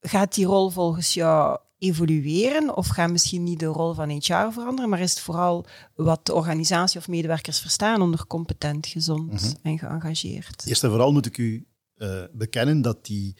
Gaat 0.00 0.34
die 0.34 0.46
rol 0.46 0.70
volgens 0.70 1.14
jou 1.14 1.58
evolueren 1.78 2.76
of 2.76 2.86
gaat 2.86 3.10
misschien 3.10 3.42
niet 3.42 3.58
de 3.58 3.66
rol 3.66 3.94
van 3.94 4.10
HR 4.10 4.52
veranderen, 4.52 4.90
maar 4.90 5.00
is 5.00 5.10
het 5.10 5.20
vooral 5.20 5.66
wat 5.94 6.26
de 6.26 6.34
organisatie 6.34 7.00
of 7.00 7.08
medewerkers 7.08 7.60
verstaan 7.60 8.02
onder 8.02 8.26
competent, 8.26 8.86
gezond 8.86 9.56
en 9.62 9.78
geëngageerd? 9.78 10.66
Eerst 10.66 10.84
en 10.84 10.90
vooral 10.90 11.12
moet 11.12 11.26
ik 11.26 11.38
u 11.38 11.66
eh, 11.94 12.22
bekennen 12.32 12.82
dat 12.82 13.04
die, 13.04 13.36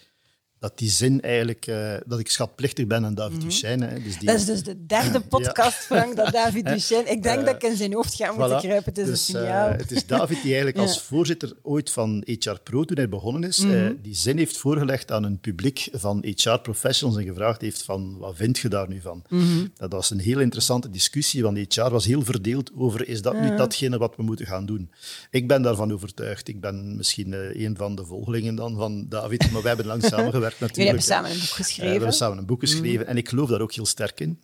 dat 0.59 0.79
die 0.79 0.91
zin 0.91 1.21
eigenlijk, 1.21 1.67
eh, 1.67 1.95
dat 2.07 2.19
ik 2.19 2.31
schatplichtig 2.31 2.87
ben 2.87 3.05
aan 3.05 3.15
David 3.15 3.41
Duchesne. 3.41 3.87
hè. 3.87 4.03
Dus 4.03 4.19
die. 4.19 4.27
Dat 4.29 4.37
is 4.37 4.45
dus 4.45 4.63
de 4.63 4.87
derde 4.87 5.21
podcast, 5.35 5.77
Frank, 5.77 6.17
dat 6.17 6.33
David 6.33 6.65
Duchesne... 6.67 7.05
Ik 7.05 7.23
denk 7.23 7.47
dat 7.47 7.55
ik 7.55 7.63
in 7.63 7.77
zijn 7.77 7.93
hoofd 7.95 8.15
ga 8.15 8.33
moeten 8.33 8.59
kruipen. 8.59 8.93
Het 8.95 8.99
is 8.99 9.07
Dus, 9.07 9.29
een 9.29 9.35
eh, 9.35 9.41
signaal. 9.43 9.69
het 9.71 9.91
is 9.91 10.07
David 10.07 10.37
die 10.43 10.55
eigenlijk 10.55 10.77
Ja. 10.81 10.83
als 10.83 11.03
voorzitter 11.03 11.53
ooit 11.63 11.91
van 11.91 12.23
HR 12.27 12.59
Pro, 12.63 12.85
toen 12.85 12.97
hij 12.97 13.09
begonnen 13.09 13.45
is, 13.49 13.59
Mhm. 13.59 13.75
eh, 13.75 13.91
die 14.03 14.15
zin 14.15 14.39
heeft 14.39 14.57
voorgelegd 14.57 15.11
aan 15.11 15.25
een 15.25 15.39
publiek 15.41 15.89
van 15.93 16.25
HR-professionals 16.25 17.19
en 17.19 17.25
gevraagd 17.27 17.61
heeft 17.61 17.83
van, 17.83 18.17
wat 18.19 18.37
vind 18.37 18.59
je 18.59 18.69
daar 18.69 18.89
nu 18.89 19.01
van? 19.01 19.23
Mhm. 19.29 19.67
Dat 19.77 19.93
was 19.93 20.11
een 20.11 20.21
heel 20.21 20.41
interessante 20.41 20.91
discussie, 20.91 21.43
want 21.43 21.75
HR 21.75 21.89
was 21.91 22.05
heel 22.05 22.23
verdeeld 22.25 22.71
over, 22.77 23.09
is 23.09 23.23
dat 23.23 23.41
nu 23.41 23.57
datgene 23.57 23.99
wat 23.99 24.17
we 24.17 24.23
moeten 24.23 24.47
gaan 24.47 24.67
doen? 24.67 24.91
Ik 25.31 25.49
ben 25.49 25.63
daarvan 25.63 25.93
overtuigd. 25.93 26.49
Ik 26.49 26.61
ben 26.61 26.97
misschien 26.97 27.33
eh, 27.35 27.65
een 27.65 27.77
van 27.77 27.95
de 27.95 28.05
volgelingen 28.05 28.55
dan 28.55 28.77
van 28.77 29.07
David, 29.09 29.51
maar 29.51 29.63
wij 29.63 29.69
hebben 29.75 29.87
lang 29.87 30.05
samengewerkt 30.15 30.56
natuurlijk. 30.61 30.75
Jullie 30.77 30.87
hebben 30.87 31.03
samen 31.03 31.31
een 31.31 31.37
boek 31.39 31.49
Eh, 31.49 31.55
geschreven. 31.55 31.85
Mhm. 31.85 31.93
we 31.95 31.99
hebben 31.99 32.17
samen 32.17 32.39
een 32.39 32.47
boek 32.47 32.61
geschreven 32.61 33.07
en 33.07 33.17
ik 33.17 33.29
geloof 33.29 33.49
daar 33.49 33.61
ook 33.61 33.73
heel 33.73 33.87
sterk 33.87 34.21
in. 34.21 34.41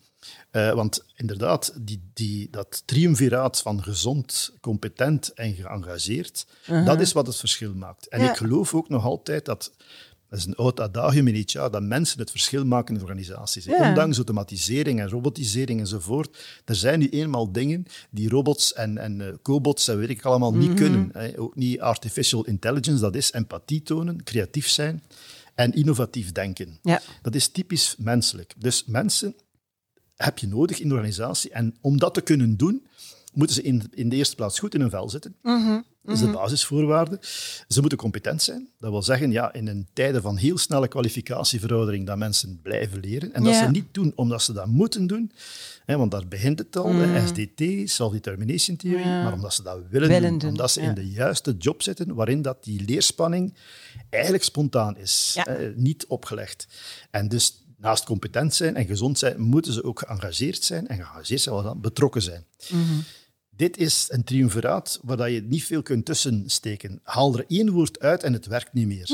Eh, 0.50 0.73
want 0.73 1.04
inderdaad, 1.16 1.73
die, 1.81 2.02
die, 2.14 2.49
dat 2.50 2.83
triumviraat 2.85 3.61
van 3.62 3.83
gezond, 3.83 4.52
competent 4.61 5.33
en 5.33 5.54
geëngageerd, 5.54 6.47
dat 6.66 7.00
is 7.00 7.12
wat 7.12 7.26
het 7.26 7.37
verschil 7.37 7.75
maakt. 7.75 8.09
En 8.09 8.21
Ja. 8.23 8.31
ik 8.31 8.37
geloof 8.37 8.75
ook 8.75 8.88
nog 8.88 9.04
altijd 9.04 9.45
dat, 9.45 9.73
dat 10.28 10.38
is 10.38 10.45
een 10.47 10.54
oud 10.54 10.81
adagium 10.81 11.28
in 11.28 11.45
dat 11.52 11.83
mensen 11.83 12.19
het 12.19 12.31
verschil 12.31 12.64
maken 12.64 12.95
in 12.95 13.00
organisaties. 13.02 13.64
Ja. 13.64 13.88
Ondanks 13.88 14.16
automatisering 14.16 15.00
en 15.00 15.09
robotisering 15.09 15.81
enzovoort, 15.81 16.38
er 16.64 16.75
zijn 16.75 16.99
nu 16.99 17.09
eenmaal 17.09 17.52
dingen 17.52 17.87
die 18.11 18.28
robots 18.28 18.73
en, 18.73 18.99
en 18.99 19.21
eh, 19.21 19.33
cobots 19.42 19.88
en 19.88 19.99
weet 19.99 20.09
ik 20.11 20.25
allemaal 20.25 20.50
Mhm. 20.52 20.61
niet 20.61 20.75
kunnen. 20.75 21.11
Hè. 21.12 21.38
Ook 21.40 21.57
niet 21.57 21.81
artificial 21.81 22.45
intelligence, 22.45 23.00
dat 23.02 23.14
is 23.14 23.33
empathie 23.33 23.83
tonen, 23.83 24.25
creatief 24.25 24.69
zijn 24.69 25.02
en 25.54 25.73
innovatief 25.73 26.32
denken. 26.32 26.78
Ja. 26.82 27.00
Dat 27.23 27.35
is 27.35 27.49
typisch 27.49 27.97
menselijk. 27.99 28.54
Dus 28.59 28.85
mensen 28.85 29.35
heb 30.16 30.38
je 30.38 30.47
nodig 30.47 30.80
in 30.80 30.88
de 30.88 30.94
organisatie. 30.94 31.50
En 31.50 31.76
om 31.80 31.99
dat 31.99 32.14
te 32.14 32.21
kunnen 32.21 32.56
doen, 32.56 32.87
moeten 33.32 33.56
ze 33.56 33.62
in, 33.62 33.82
in 33.90 34.09
de 34.09 34.16
eerste 34.16 34.35
plaats 34.35 34.59
goed 34.59 34.75
in 34.75 34.80
hun 34.80 34.90
vel 34.90 35.11
zitten. 35.11 35.37
Dat 36.04 36.14
is 36.14 36.21
de 36.21 36.30
basisvoorwaarde. 36.30 37.18
Ze 37.68 37.80
moeten 37.80 37.99
competent 37.99 38.42
zijn. 38.42 38.68
Dat 38.78 38.90
wil 38.90 39.02
zeggen, 39.02 39.30
ja, 39.30 39.52
in 39.52 39.66
een 39.66 39.87
tijden 39.92 40.23
van 40.23 40.37
heel 40.37 40.59
snelle 40.59 40.88
kwalificatieveroudering, 40.88 42.06
dat 42.06 42.16
mensen 42.16 42.61
blijven 42.62 43.00
leren. 43.00 43.35
En 43.35 43.42
dat 43.44 43.52
Ja. 43.52 43.64
ze 43.64 43.71
niet 43.71 43.87
doen 43.94 44.12
omdat 44.14 44.42
ze 44.42 44.52
dat 44.52 44.66
moeten 44.66 45.06
doen, 45.06 45.32
hè, 45.85 45.97
want 45.97 46.11
daar 46.11 46.28
begint 46.28 46.59
het 46.59 46.76
al, 46.76 46.92
hè, 46.94 47.26
SDT, 47.26 47.90
Self-Determination 47.90 48.76
Theory, 48.76 49.04
maar 49.04 49.32
omdat 49.32 49.54
ze 49.54 49.62
dat 49.62 49.78
willen, 49.90 50.09
Willen 50.09 50.28
doen. 50.30 50.38
doen, 50.38 50.49
Omdat 50.50 50.71
ze 50.71 50.80
ja. 50.82 50.88
in 50.88 50.94
de 50.94 51.11
juiste 51.11 51.54
job 51.59 51.82
zitten, 51.82 52.14
waarin 52.14 52.42
dat 52.42 52.64
die 52.64 52.85
leerspanning 52.85 53.54
eigenlijk 54.11 54.44
spontaan 54.44 54.97
is, 54.97 55.38
niet 55.75 56.06
opgelegd. 56.06 56.66
En 57.11 57.28
dus 57.28 57.56
naast 57.76 58.04
competent 58.04 58.54
zijn 58.54 58.76
en 58.76 58.87
gezond 58.87 59.18
zijn, 59.18 59.40
moeten 59.40 59.73
ze 59.73 59.85
ook 59.85 59.99
geëngageerd 59.99 60.64
zijn. 60.64 60.88
En 60.88 60.97
geëngageerd 60.97 61.40
zijn, 61.40 61.54
wat 61.54 61.64
dan? 61.64 61.80
Betrokken 61.80 62.23
zijn. 62.23 62.44
Dit 63.62 63.76
is 63.76 64.07
een 64.11 64.25
triumviraat 64.25 65.00
waar 65.02 65.16
dat 65.16 65.31
je 65.31 65.42
niet 65.42 65.64
veel 65.64 65.83
kunt 65.83 66.04
tussensteken. 66.04 67.00
Haal 67.02 67.37
er 67.37 67.45
één 67.49 67.71
woord 67.71 68.00
uit 68.00 68.23
en 68.23 68.33
het 68.33 68.47
werkt 68.47 68.73
niet 68.73 68.87
meer. 68.87 69.11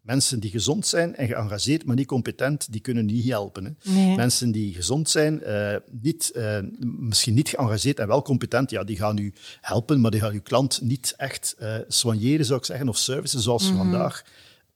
Mensen 0.00 0.40
die 0.40 0.50
gezond 0.50 0.86
zijn 0.86 1.16
en 1.16 1.26
geëngageerd, 1.26 1.84
maar 1.84 1.96
niet 1.96 2.06
competent, 2.06 2.72
die 2.72 2.80
kunnen 2.80 3.06
niet 3.06 3.28
helpen. 3.28 3.64
Hè. 3.64 3.92
Nee. 3.92 4.16
Mensen 4.16 4.50
die 4.50 4.74
gezond 4.74 5.10
zijn, 5.10 5.42
eh, 5.42 5.76
niet, 5.90 6.30
eh, 6.30 6.58
misschien 6.80 7.34
niet 7.34 7.48
geëngageerd 7.48 7.98
en 7.98 8.06
wel 8.06 8.22
competent, 8.22 8.70
ja, 8.70 8.84
die 8.84 8.96
gaan 8.96 9.18
u 9.18 9.32
helpen, 9.60 10.00
maar 10.00 10.10
die 10.10 10.20
gaan 10.20 10.32
uw 10.32 10.42
klant 10.42 10.80
niet 10.82 11.14
echt 11.16 11.54
eh 11.58 11.76
soigneren, 11.88 12.46
zou 12.46 12.58
ik 12.58 12.64
zeggen, 12.64 12.88
of 12.88 12.98
servicen 12.98 13.40
zoals 13.40 13.66
vandaag 13.66 14.24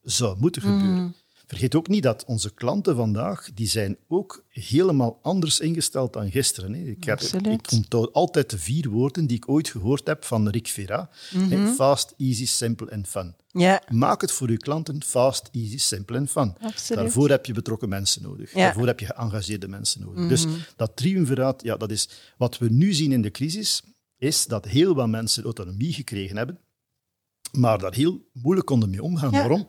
zou 0.03 0.37
moeten 0.39 0.61
gebeuren. 0.61 1.15
Vergeet 1.49 1.75
ook 1.75 1.87
niet 1.87 2.03
dat 2.03 2.25
onze 2.25 2.53
klanten 2.53 2.95
vandaag, 2.95 3.49
die 3.53 3.67
zijn 3.67 3.97
ook 4.07 4.45
helemaal 4.49 5.19
anders 5.21 5.59
ingesteld 5.59 6.13
dan 6.13 6.31
gisteren. 6.31 6.73
Hè. 6.73 6.79
Ik, 6.79 7.03
heb, 7.03 7.21
ik 7.21 7.71
onthoud 7.71 8.13
altijd 8.13 8.49
de 8.49 8.57
vier 8.59 8.89
woorden 8.89 9.27
die 9.27 9.37
ik 9.37 9.49
ooit 9.49 9.69
gehoord 9.69 10.07
heb 10.07 10.25
van 10.25 10.49
Rick 10.49 10.67
Vera. 10.67 11.09
hè. 11.35 11.67
Fast, 11.73 12.13
easy, 12.17 12.45
simple 12.45 12.89
en 12.89 13.05
fun. 13.05 13.35
Ja, 13.47 13.81
Maak 13.89 14.21
het 14.21 14.31
voor 14.31 14.47
uw 14.47 14.57
klanten 14.57 15.03
fast, 15.03 15.49
easy, 15.51 15.77
simple 15.77 16.17
en 16.17 16.27
fun. 16.27 16.55
Absoluut. 16.61 17.01
Daarvoor 17.03 17.29
heb 17.29 17.45
je 17.45 17.53
betrokken 17.53 17.89
mensen 17.89 18.21
nodig. 18.21 18.49
Ja. 18.49 18.55
Mhm. 18.55 18.65
Daarvoor 18.65 18.87
heb 18.87 18.99
je 18.99 19.05
geëngageerde 19.05 19.67
mensen 19.67 20.01
nodig. 20.01 20.27
Dus 20.27 20.45
dat 20.75 20.95
triumviraat, 20.95 21.63
ja, 21.63 21.77
dat 21.77 21.91
is 21.91 22.09
wat 22.37 22.57
we 22.57 22.69
nu 22.69 22.93
zien 22.93 23.11
in 23.11 23.21
de 23.21 23.31
crisis, 23.31 23.81
is 24.17 24.45
dat 24.45 24.65
heel 24.65 24.95
wat 24.95 25.07
mensen 25.07 25.43
autonomie 25.43 25.93
gekregen 25.93 26.37
hebben, 26.37 26.59
maar 27.51 27.79
daar 27.79 27.93
heel 27.93 28.27
moeilijk 28.33 28.67
konden 28.67 28.89
mee 28.89 29.03
omgaan. 29.03 29.31
Ja. 29.31 29.37
Waarom? 29.37 29.67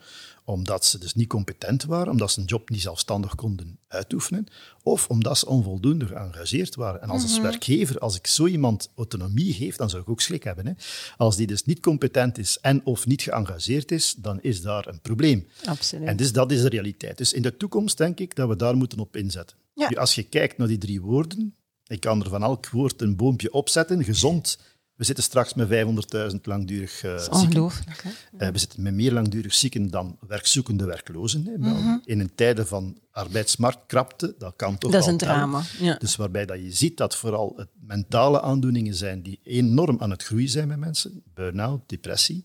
Omdat 0.51 0.85
ze 0.85 0.99
dus 0.99 1.15
niet 1.15 1.29
competent 1.29 1.85
waren, 1.85 2.13
omdat 2.13 2.31
ze 2.31 2.41
een 2.41 2.47
job 2.47 2.71
niet 2.71 2.81
zelfstandig 2.81 3.35
konden 3.35 3.79
uitoefenen, 3.89 4.47
of 4.83 5.09
omdat 5.09 5.39
ze 5.39 5.47
onvoldoende 5.47 6.07
geëngageerd 6.07 6.75
waren. 6.75 7.03
En 7.03 7.11
als 7.11 7.23
als 7.23 7.41
werkgever, 7.41 7.99
als 7.99 8.17
ik 8.17 8.27
zo 8.27 8.47
iemand 8.47 8.91
autonomie 8.97 9.53
geef, 9.53 9.77
dan 9.77 9.91
zou 9.91 10.03
ik 10.03 10.09
ook 10.09 10.21
schrik 10.21 10.45
hebben. 10.45 10.67
Hè. 10.67 10.73
Als 11.17 11.37
die 11.37 11.47
dus 11.47 11.65
niet 11.65 11.81
competent 11.81 12.39
is 12.39 12.59
en 12.61 12.85
of 12.85 13.07
niet 13.07 13.23
geëngageerd 13.23 13.93
is, 13.93 14.15
dan 14.19 14.43
is 14.43 14.63
daar 14.63 14.87
een 14.87 15.01
probleem. 15.01 15.47
absoluut. 15.65 16.09
En 16.09 16.17
dus 16.17 16.33
dat 16.33 16.53
is 16.53 16.63
de 16.63 16.69
realiteit. 16.69 17.19
Dus 17.19 17.33
in 17.33 17.43
de 17.43 17.57
toekomst 17.57 17.97
denk 17.97 18.19
ik 18.21 18.35
dat 18.35 18.49
we 18.49 18.57
daar 18.57 18.77
moeten 18.77 18.99
op 18.99 19.17
inzetten. 19.17 19.57
Ja. 19.75 19.89
Nu, 19.89 19.97
als 19.97 20.15
je 20.15 20.23
kijkt 20.23 20.59
naar 20.59 20.69
die 20.69 20.79
drie 20.79 21.01
woorden, 21.01 21.55
ik 21.87 22.01
kan 22.01 22.23
er 22.23 22.29
van 22.29 22.43
elk 22.43 22.69
woord 22.69 23.03
een 23.03 23.17
boompje 23.17 23.53
opzetten, 23.53 24.05
gezond. 24.05 24.59
We 25.01 25.07
zitten 25.07 25.25
straks 25.25 25.55
met 25.55 25.69
500.000 26.33 26.37
langdurig 26.43 27.03
eh 27.03 27.19
zieken. 27.31 27.71
Eh, 28.39 28.49
we 28.49 28.59
zitten 28.59 28.83
met 28.83 28.95
meer 28.95 29.13
langdurig 29.13 29.55
zieken 29.55 29.91
dan 29.91 30.19
werkzoekende 30.27 30.85
werklozen. 30.85 31.45
Hè. 31.45 31.59
Mhm. 31.59 31.99
In 32.05 32.21
een 32.21 32.35
tijden 32.35 32.67
van 32.67 32.99
arbeidsmarktkrapte, 33.11 34.35
dat 34.39 34.53
kan 34.57 34.79
toch 34.79 34.91
Dat 34.93 35.01
is 35.01 35.07
een 35.07 35.17
drama. 35.17 35.63
Ja. 35.79 35.95
Dus 35.95 36.17
waarbij 36.17 36.47
dat 36.47 36.59
je 36.59 36.73
ziet 36.73 36.97
dat 36.97 37.17
vooral 37.17 37.53
het 37.57 37.69
mentale 37.87 38.41
aandoeningen 38.41 38.95
zijn 38.95 39.23
die 39.23 39.41
enorm 39.43 39.97
aan 40.01 40.11
het 40.11 40.23
groeien 40.23 40.49
zijn 40.49 40.69
met 40.69 40.79
mensen. 40.79 41.23
Burn-out, 41.35 41.81
depressie. 41.87 42.45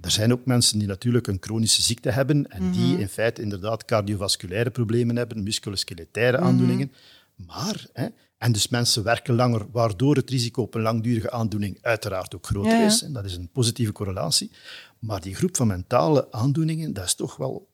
Er 0.00 0.10
zijn 0.10 0.32
ook 0.32 0.44
mensen 0.44 0.78
die 0.78 0.88
natuurlijk 0.88 1.26
een 1.26 1.38
chronische 1.40 1.82
ziekte 1.82 2.10
hebben 2.10 2.50
en 2.50 2.70
die 2.70 2.98
in 2.98 3.08
feite 3.08 3.42
inderdaad 3.42 3.84
cardiovasculaire 3.84 4.70
problemen 4.70 5.16
hebben, 5.16 5.42
musculoskeletaire 5.42 6.38
aandoeningen. 6.38 6.92
Maar, 7.36 7.86
hè, 7.92 8.06
en 8.38 8.52
dus 8.52 8.68
mensen 8.68 9.02
werken 9.02 9.34
langer, 9.34 9.66
waardoor 9.72 10.16
het 10.16 10.30
risico 10.30 10.62
op 10.62 10.74
een 10.74 10.82
langdurige 10.82 11.30
aandoening 11.30 11.78
uiteraard 11.80 12.34
ook 12.34 12.46
groter 12.46 12.72
Ja, 12.72 12.78
ja. 12.80 12.86
is. 12.86 13.02
En 13.02 13.12
dat 13.12 13.24
is 13.24 13.36
een 13.36 13.48
positieve 13.52 13.92
correlatie. 13.92 14.50
Maar 14.98 15.20
die 15.20 15.34
groep 15.34 15.56
van 15.56 15.66
mentale 15.66 16.32
aandoeningen, 16.32 16.92
dat 16.92 17.04
is 17.04 17.14
toch 17.14 17.36
wel 17.36 17.68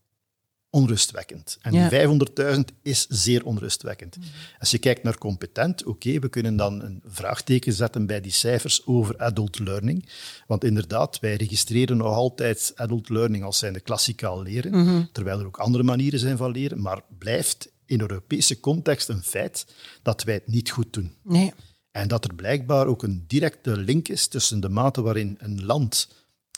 onrustwekkend. 0.71 1.59
En 1.61 1.73
Ja. 1.73 1.89
die 1.89 1.99
500.000 1.99 2.73
is 2.83 3.07
zeer 3.09 3.45
onrustwekkend. 3.45 4.17
Als 4.59 4.71
je 4.71 4.79
kijkt 4.79 5.03
naar 5.03 5.19
competent, 5.19 5.85
oké, 5.85 6.19
we 6.19 6.29
kunnen 6.29 6.57
dan 6.57 6.83
een 6.83 7.03
vraagteken 7.07 7.73
zetten 7.73 8.07
bij 8.07 8.21
die 8.21 8.33
cijfers 8.33 8.87
over 8.87 9.19
adult 9.19 9.59
learning. 9.59 10.09
Want 10.47 10.65
inderdaad, 10.65 11.21
wij 11.21 11.35
registreren 11.37 11.97
nog 11.97 12.15
altijd 12.15 12.73
adult 12.75 13.09
learning 13.09 13.45
als 13.45 13.59
zijnde 13.59 13.81
klassikaal 13.81 14.43
leren, 14.43 15.09
terwijl 15.13 15.39
er 15.41 15.47
ook 15.47 15.59
andere 15.59 15.85
manieren 15.85 16.19
zijn 16.19 16.37
van 16.37 16.51
leren, 16.51 16.81
maar 16.81 17.03
blijft 17.19 17.72
in 17.93 18.01
Europese 18.01 18.61
context 18.61 19.09
een 19.09 19.23
feit 19.23 19.67
dat 20.03 20.23
wij 20.23 20.35
het 20.35 20.47
niet 20.47 20.71
goed 20.71 20.93
doen. 20.93 21.17
Nee. 21.23 21.53
En 21.91 22.09
dat 22.09 22.25
er 22.25 22.35
blijkbaar 22.35 22.87
ook 22.87 23.03
een 23.03 23.25
directe 23.27 23.77
link 23.77 24.09
is 24.09 24.27
tussen 24.27 24.61
de 24.61 24.69
mate 24.69 25.03
waarin 25.03 25.37
een 25.41 25.65
land, 25.65 26.09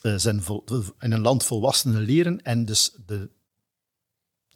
eh, 0.02 0.14
zijn 0.16 0.42
vol, 0.42 0.64
in 1.00 1.12
een 1.12 1.20
land 1.20 1.44
volwassenen 1.44 2.02
leren 2.02 2.42
en 2.42 2.64
dus 2.64 2.92
de, 3.06 3.30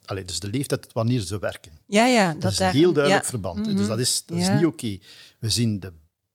allee, 0.05 0.25
dus 0.25 0.39
de 0.39 0.49
leeftijd 0.49 0.93
wanneer 0.93 1.19
ze 1.21 1.39
werken. 1.39 1.71
Ja, 1.87 2.05
ja. 2.05 2.31
Dat 2.33 2.41
Dat 2.41 2.51
is 2.51 2.59
een 2.59 2.69
heel 2.71 2.93
duidelijk 2.93 3.23
ja. 3.23 3.29
verband. 3.29 3.65
Mhm. 3.65 3.75
Dus 3.75 3.87
dat 3.87 3.99
is, 3.99 4.23
dat 4.25 4.37
is 4.37 4.45
Ja. 4.45 4.55
niet 4.55 4.65
oké. 4.65 4.97
We 5.39 5.49
zien 5.49 5.79
de 5.79 5.93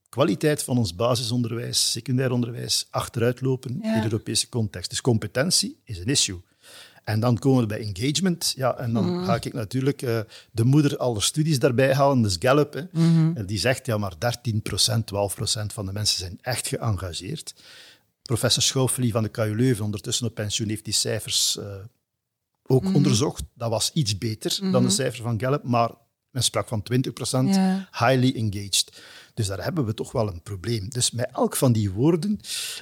kwaliteit 0.09 0.63
van 0.63 0.79
ons 0.79 0.95
basisonderwijs, 0.95 1.91
secundair 1.91 2.31
onderwijs, 2.33 2.87
achteruitlopen 2.91 3.79
Ja. 3.83 3.95
in 3.95 3.99
de 4.01 4.05
Europese 4.05 4.49
context. 4.49 4.91
Dus 4.91 5.01
competentie 5.01 5.81
is 5.85 5.99
een 5.99 6.07
issue. 6.07 6.41
En 7.05 7.21
dan 7.21 7.39
komen 7.39 7.61
we 7.61 7.67
bij 7.67 7.81
engagement. 7.81 8.53
Ja, 8.57 8.77
en 8.77 8.93
dan 8.93 9.15
Mhm. 9.17 9.25
ga 9.25 9.35
ik 9.35 9.53
natuurlijk 9.53 10.03
eh, 10.03 10.21
de 10.51 10.65
moeder 10.65 10.97
aller 10.97 11.23
studies 11.23 11.59
daarbij 11.59 11.95
halen, 11.95 12.23
dus 12.23 12.37
Gallup. 12.39 12.73
Hè. 12.73 12.83
Mhm. 12.93 13.37
En 13.37 13.47
Die 13.47 13.59
zegt, 13.59 13.87
ja, 13.87 13.99
maar 13.99 14.13
13%, 14.19 15.07
12% 15.07 15.73
van 15.73 15.87
de 15.87 15.93
mensen 15.93 16.19
zijn 16.19 16.39
echt 16.43 16.69
geëngageerd. 16.69 17.55
Professor 18.23 18.63
Schouffely 18.63 19.11
van 19.11 19.23
de 19.23 19.29
KU 19.29 19.55
Leuven, 19.57 19.85
ondertussen 19.85 20.27
op 20.27 20.35
pensioen, 20.35 20.69
heeft 20.69 20.85
die 20.85 20.95
cijfers 20.95 21.59
eh, 21.59 21.67
ook 22.67 22.85
Mhm. 22.85 22.95
onderzocht. 22.95 23.43
Dat 23.55 23.71
was 23.71 23.91
iets 23.93 24.19
beter 24.19 24.59
dan 24.73 24.83
de 24.83 24.91
cijfer 24.91 25.23
van 25.23 25.41
Gallup, 25.41 25.63
maar 25.65 25.91
men 26.31 26.43
sprak 26.43 26.69
van 26.69 26.83
20% 26.83 27.55
Ja. 27.55 27.89
highly 27.93 28.33
engaged. 28.37 29.03
Dus 29.35 29.47
daar 29.47 29.65
hebben 29.65 29.85
we 29.85 29.95
toch 29.95 30.13
wel 30.13 30.29
een 30.29 30.43
probleem. 30.43 30.89
Dus 30.89 31.11
met 31.11 31.29
elk 31.33 31.57
van 31.57 31.73
die 31.73 31.91
woorden 31.91 32.41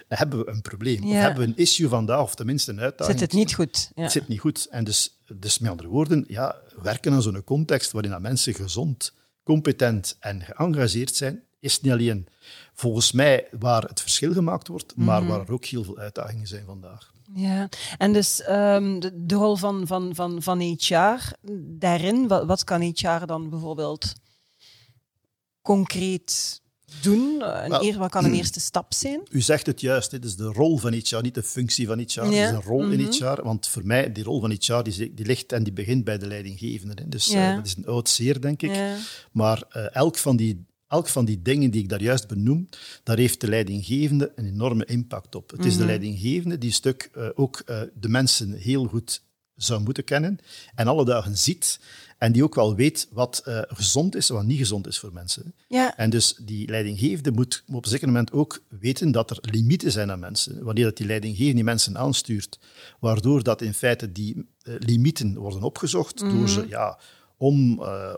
hebben 0.08 0.38
we 0.38 0.48
een 0.50 0.62
probleem. 0.62 1.04
Of 1.04 1.10
hebben 1.12 1.40
we 1.44 1.46
een 1.48 1.56
issue 1.56 1.88
vandaag, 1.88 2.22
of 2.22 2.34
tenminste 2.34 2.70
een 2.70 2.80
uitdaging. 2.80 3.18
Zit 3.18 3.28
het 3.30 3.38
niet 3.38 3.54
goed? 3.54 3.90
Ja. 3.94 4.02
Het 4.02 4.12
zit 4.12 4.28
niet 4.28 4.40
goed. 4.40 4.66
En 4.70 4.84
dus, 4.84 5.18
dus 5.34 5.58
met 5.58 5.70
andere 5.70 5.88
woorden, 5.88 6.24
ja, 6.28 6.56
werken 6.82 7.12
aan 7.12 7.22
zo'n 7.22 7.44
context 7.44 7.92
waarin 7.92 8.10
dat 8.10 8.20
mensen 8.20 8.54
gezond, 8.54 9.12
competent 9.44 10.16
en 10.20 10.40
geëngageerd 10.42 11.16
zijn, 11.16 11.42
is 11.60 11.80
niet 11.80 11.92
alleen 11.92 12.26
volgens 12.74 13.12
mij 13.12 13.46
waar 13.58 13.82
het 13.82 14.00
verschil 14.00 14.32
gemaakt 14.32 14.68
wordt, 14.68 14.96
Mhm. 14.96 15.06
maar 15.06 15.26
waar 15.26 15.40
er 15.40 15.52
ook 15.52 15.64
heel 15.64 15.84
veel 15.84 15.98
uitdagingen 15.98 16.46
zijn 16.46 16.64
vandaag. 16.66 17.10
Ja, 17.34 17.68
en 17.98 18.12
dus 18.12 18.42
ehm, 18.42 18.98
de, 19.00 19.24
de 19.26 19.34
rol 19.34 19.56
van, 19.56 19.86
van, 19.86 20.14
van, 20.14 20.42
van 20.42 20.60
HR 20.60 21.32
daarin, 21.78 22.28
wat, 22.28 22.44
wat 22.46 22.64
kan 22.64 22.80
HR 22.82 23.26
dan 23.26 23.50
bijvoorbeeld 23.50 24.12
concreet 25.62 26.60
doen? 27.02 27.42
Een 27.42 27.70
Wel, 27.70 27.82
eer, 27.84 27.98
wat 27.98 28.10
kan 28.10 28.24
een 28.24 28.34
eerste 28.34 28.60
stap 28.60 28.92
zijn? 28.94 29.20
U 29.30 29.40
zegt 29.40 29.66
het 29.66 29.80
juist, 29.80 30.10
dit 30.10 30.24
is 30.24 30.36
de 30.36 30.44
rol 30.44 30.78
van 30.78 30.92
HR, 30.92 31.16
niet 31.22 31.34
de 31.34 31.42
functie 31.42 31.86
van 31.86 31.98
HR. 31.98 32.02
Het 32.02 32.14
Ja. 32.14 32.22
Mhm. 32.24 32.34
is 32.34 32.50
een 32.50 32.62
rol 32.62 32.90
in 32.90 33.00
HR, 33.12 33.42
want 33.42 33.68
voor 33.68 33.86
mij, 33.86 34.12
die 34.12 34.24
rol 34.24 34.40
van 34.40 34.50
HR, 34.50 34.82
die, 34.82 35.14
die 35.14 35.26
ligt 35.26 35.52
en 35.52 35.62
die 35.62 35.72
begint 35.72 36.04
bij 36.04 36.18
de 36.18 36.26
leidinggevende. 36.26 37.02
hè. 37.02 37.08
Dus 37.08 37.26
Ja. 37.26 37.50
eh, 37.50 37.56
dat 37.56 37.66
is 37.66 37.76
een 37.76 37.86
oud 37.86 38.08
zeer, 38.08 38.40
denk 38.40 38.62
ik. 38.62 38.74
Ja. 38.74 38.96
Maar 39.32 39.62
eh, 39.68 39.94
elk, 39.94 40.18
van 40.18 40.36
die, 40.36 40.64
elk 40.88 41.08
van 41.08 41.24
die 41.24 41.42
dingen 41.42 41.70
die 41.70 41.82
ik 41.82 41.88
daar 41.88 42.02
juist 42.02 42.28
benoem, 42.28 42.68
daar 43.02 43.18
heeft 43.18 43.40
de 43.40 43.48
leidinggevende 43.48 44.32
een 44.36 44.46
enorme 44.46 44.84
impact 44.84 45.34
op. 45.34 45.50
Het 45.50 45.64
is 45.64 45.76
de 45.76 45.84
leidinggevende 45.84 46.58
die 46.58 46.68
een 46.68 46.74
stuk 46.74 47.10
eh, 47.14 47.28
ook 47.34 47.62
de 47.94 48.08
mensen 48.08 48.52
heel 48.52 48.84
goed 48.86 49.22
zou 49.64 49.80
moeten 49.80 50.04
kennen 50.04 50.38
en 50.74 50.86
alle 50.86 51.04
dagen 51.04 51.38
ziet 51.38 51.80
en 52.22 52.32
die 52.32 52.42
ook 52.42 52.54
wel 52.54 52.74
weet 52.74 53.08
wat 53.12 53.42
eh, 53.44 53.58
gezond 53.66 54.16
is 54.16 54.28
en 54.28 54.34
wat 54.34 54.44
niet 54.44 54.58
gezond 54.58 54.86
is 54.86 54.98
voor 54.98 55.12
mensen. 55.12 55.54
Ja. 55.68 55.96
En 55.96 56.10
dus 56.10 56.36
die 56.42 56.68
leidinggevende 56.68 57.30
moet 57.30 57.64
op 57.72 57.84
een 57.84 57.90
zeker 57.90 58.06
moment 58.06 58.32
ook 58.32 58.62
weten 58.68 59.12
dat 59.12 59.30
er 59.30 59.38
limieten 59.40 59.92
zijn 59.92 60.10
aan 60.10 60.18
mensen. 60.18 60.64
Wanneer 60.64 60.84
dat 60.84 60.96
die 60.96 61.06
leidinggevende 61.06 61.54
die 61.54 61.64
mensen 61.64 61.98
aanstuurt, 61.98 62.58
waardoor 63.00 63.42
dat 63.42 63.62
in 63.62 63.74
feite 63.74 64.12
die 64.12 64.46
eh, 64.62 64.74
limieten 64.78 65.36
worden 65.36 65.62
opgezocht 65.62 66.18
door 66.18 66.48
ze 66.48 66.68
ja, 66.68 66.98
om, 67.36 67.82
eh, 67.82 68.14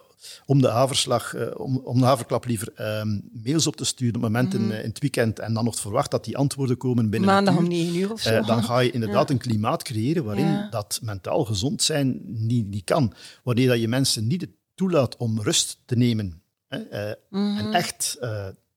om 0.47 0.61
de 0.63 0.69
haverslag, 0.69 1.35
eh, 1.35 1.61
om, 1.61 1.77
om 1.77 1.99
de 1.99 2.05
haverklap 2.05 2.45
liever 2.47 2.73
ehm, 2.75 3.19
mails 3.33 3.67
op 3.67 3.77
te 3.77 3.85
sturen 3.85 4.15
op 4.17 4.21
momenten 4.21 4.71
eh, 4.73 4.79
in 4.83 4.89
het 4.89 4.99
weekend 4.99 5.39
en 5.39 5.55
dan 5.55 5.65
nog 5.65 5.75
te 5.75 5.81
verwachten 5.81 6.11
dat 6.11 6.25
die 6.25 6.37
antwoorden 6.37 6.77
komen 6.77 7.11
binnen 7.11 7.29
Maandag 7.29 7.57
om 7.57 7.69
negen 7.69 7.97
uur 7.97 8.13
of 8.13 8.21
zo. 8.21 8.29
Eh, 8.31 8.47
dan 8.47 8.65
ga 8.65 8.79
je 8.79 8.91
inderdaad 8.91 9.31
een 9.31 9.39
klimaat 9.39 9.83
creëren 9.83 10.25
waarin 10.25 10.47
Ja. 10.47 10.69
dat 10.71 10.99
mentaal 11.03 11.45
gezond 11.45 11.83
zijn 11.83 12.21
niet, 12.25 12.67
niet 12.67 12.85
kan. 12.85 13.13
Wanneer 13.43 13.69
dat 13.69 13.81
je 13.81 13.89
mensen 13.89 14.27
niet 14.27 14.47
toelaat 14.75 15.17
om 15.17 15.41
rust 15.43 15.79
te 15.85 15.97
nemen 15.97 16.43
hè, 16.69 16.79
eh, 16.79 17.15
Mhm. 17.31 17.57
en 17.59 17.73
echt 17.73 18.19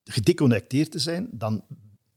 gedeconnecteerd 0.03 0.91
te 0.91 0.99
zijn, 0.99 1.27
dan, 1.31 1.63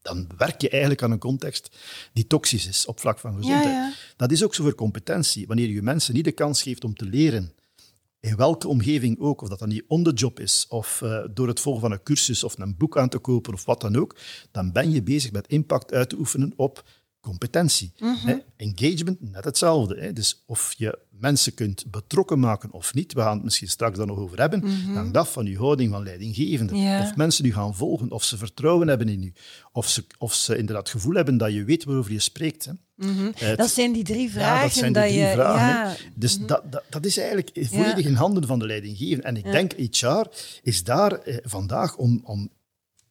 dan 0.03 0.27
werk 0.39 0.61
je 0.61 0.69
eigenlijk 0.69 1.03
aan 1.03 1.11
een 1.11 1.19
context 1.19 1.77
die 2.13 2.27
toxisch 2.27 2.67
is 2.69 2.87
op 2.87 3.01
vlak 3.01 3.19
van 3.19 3.35
gezondheid. 3.37 3.75
ja. 3.75 3.93
Dat 4.17 4.31
is 4.33 4.45
ook 4.45 4.55
zo 4.55 4.63
voor 4.63 4.75
competentie. 4.75 5.47
Wanneer 5.47 5.69
je 5.69 5.83
mensen 5.83 6.15
niet 6.15 6.25
de 6.25 6.33
kans 6.33 6.63
geeft 6.63 6.85
om 6.85 6.95
te 6.95 7.05
leren, 7.05 7.53
in 8.21 8.37
welke 8.37 8.69
omgeving 8.69 9.19
ook, 9.19 9.43
of 9.43 9.49
dat 9.49 9.59
dan 9.59 9.69
niet 9.69 9.85
on 9.87 10.03
the 10.03 10.13
job 10.13 10.41
is, 10.41 10.67
of 10.69 11.03
eh, 11.03 11.25
door 11.35 11.49
het 11.49 11.61
volgen 11.61 11.81
van 11.81 11.93
een 11.93 12.03
cursus 12.03 12.45
of 12.45 12.59
een 12.59 12.77
boek 12.77 12.99
aan 12.99 13.09
te 13.09 13.19
kopen 13.19 13.53
of 13.53 13.65
wat 13.65 13.81
dan 13.81 13.97
ook, 13.97 14.17
dan 14.51 14.73
ben 14.73 14.91
je 14.91 15.03
bezig 15.03 15.33
met 15.33 15.47
impact 15.49 15.93
uit 15.93 16.09
te 16.09 16.19
oefenen 16.19 16.53
op 16.57 16.85
competentie. 17.21 17.93
hè. 17.99 18.37
Engagement, 18.57 19.21
net 19.21 19.45
hetzelfde. 19.45 20.01
Hè. 20.01 20.13
Dus 20.13 20.43
of 20.47 20.75
je 20.77 20.99
mensen 21.21 21.55
kunt 21.55 21.85
betrokken 21.91 22.39
maken 22.39 22.71
of 22.73 22.95
niet, 22.95 23.13
we 23.13 23.21
gaan 23.21 23.35
het 23.35 23.45
misschien 23.45 23.69
straks 23.69 23.97
dan 23.97 24.07
nog 24.07 24.19
over 24.19 24.39
hebben, 24.39 24.63
hangt 24.95 25.17
af 25.17 25.33
van 25.33 25.47
je 25.47 25.57
houding 25.59 25.91
van 25.93 26.03
leidinggevende. 26.03 26.75
Of 27.03 27.17
mensen 27.17 27.45
u 27.45 27.53
gaan 27.53 27.75
volgen, 27.75 28.11
of 28.11 28.25
ze 28.25 28.37
vertrouwen 28.37 28.89
hebben 28.89 29.09
in 29.09 29.23
u, 29.23 29.33
of 29.73 29.89
ze, 29.89 30.05
of 30.19 30.35
ze 30.35 30.57
inderdaad 30.57 30.83
het 30.83 30.97
gevoel 30.97 31.15
hebben 31.15 31.37
dat 31.37 31.53
je 31.53 31.65
weet 31.65 31.85
waarover 31.85 32.13
je 32.13 32.19
spreekt. 32.21 32.65
Hè. 32.65 32.73
Het- 33.35 33.59
Dat 33.59 33.71
zijn 33.71 33.93
die 33.93 34.05
drie 34.05 34.31
vragen. 34.31 34.55
ja, 34.57 34.63
dat 34.63 34.73
zijn 34.73 34.93
de 34.93 35.01
drie 35.01 35.13
je, 35.19 35.33
vragen. 35.33 35.69
ja, 35.69 35.97
Dus 36.15 36.39
dat, 36.39 36.73
dat, 36.73 36.83
dat 36.89 37.05
is 37.07 37.17
eigenlijk 37.17 37.51
volledig 37.55 38.05
in 38.05 38.15
handen 38.15 38.47
van 38.47 38.59
de 38.59 38.67
leidinggevende. 38.67 39.23
En 39.23 39.37
ik 39.37 39.45
denk, 39.53 39.73
HR 39.97 40.27
is 40.63 40.85
daar 40.85 41.13
eh, 41.13 41.37
vandaag 41.43 41.97
om, 41.97 42.21
om 42.25 42.51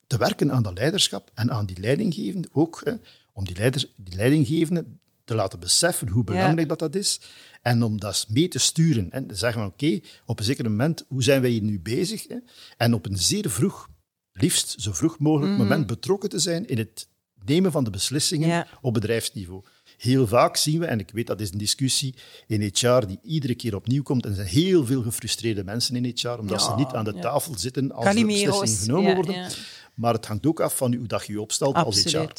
te 0.08 0.18
werken 0.18 0.52
aan 0.52 0.64
dat 0.64 0.78
leiderschap 0.78 1.32
en 1.34 1.52
aan 1.52 1.66
die 1.66 1.80
leidinggevende 1.80 2.48
ook, 2.52 2.82
hè, 2.84 2.92
om 3.34 3.46
die, 3.46 3.56
leiders, 3.58 3.86
die 3.96 4.16
leidinggevende 4.16 4.86
te 5.30 5.36
laten 5.36 5.60
beseffen 5.60 6.10
hoe 6.10 6.24
belangrijk 6.24 6.70
dat, 6.70 6.80
dat 6.80 6.96
is 6.96 7.20
en 7.62 7.84
om 7.84 8.00
dat 8.00 8.26
mee 8.30 8.48
te 8.48 8.60
sturen. 8.60 9.12
En 9.12 9.28
te 9.28 9.36
zeggen 9.36 9.62
van 9.62 9.72
oké, 9.72 10.00
op 10.26 10.40
een 10.40 10.46
zeker 10.46 10.64
moment, 10.64 11.06
hoe 11.08 11.24
zijn 11.24 11.42
wij 11.42 11.50
hier 11.50 11.62
nu 11.62 11.80
bezig? 11.80 12.28
Hè? 12.28 12.36
En 12.78 12.94
op 12.94 13.06
een 13.06 13.18
zeer 13.18 13.50
vroeg, 13.50 13.88
liefst 14.32 14.76
zo 14.82 14.94
vroeg 14.94 15.20
mogelijk 15.20 15.58
moment 15.58 15.88
betrokken 15.88 16.30
te 16.30 16.40
zijn 16.40 16.68
in 16.68 16.78
het 16.78 17.08
nemen 17.46 17.72
van 17.72 17.84
de 17.84 17.90
beslissingen 17.90 18.48
Ja. 18.48 18.68
op 18.82 18.94
bedrijfsniveau. 18.94 19.64
Heel 19.98 20.28
vaak 20.28 20.58
zien 20.58 20.80
we, 20.80 20.86
en 20.86 21.00
ik 21.00 21.12
weet 21.14 21.28
dat 21.28 21.42
is 21.42 21.52
een 21.52 21.58
discussie 21.58 22.16
in 22.48 22.62
HR 22.62 23.06
die 23.06 23.20
iedere 23.24 23.56
keer 23.56 23.76
opnieuw 23.76 24.04
komt, 24.04 24.24
en 24.24 24.30
er 24.30 24.36
zijn 24.36 24.48
heel 24.48 24.86
veel 24.86 25.02
gefrustreerde 25.02 25.64
mensen 25.64 25.96
in 25.96 26.14
HR, 26.16 26.28
omdat 26.40 26.62
ze 26.62 26.74
niet 26.76 26.92
aan 26.94 27.06
de 27.06 27.20
tafel 27.20 27.58
zitten 27.58 27.92
als 27.92 28.16
de 28.16 28.26
beslissingen 28.26 28.78
genomen 28.86 29.16
worden. 29.16 29.52
Maar 29.94 30.14
het 30.14 30.26
hangt 30.26 30.46
ook 30.46 30.60
af 30.60 30.78
van 30.78 30.94
hoe 30.94 31.08
dat 31.08 31.26
je 31.26 31.34
je 31.34 31.42
opstelt 31.42 31.76
als 31.76 32.04
HR. 32.04 32.32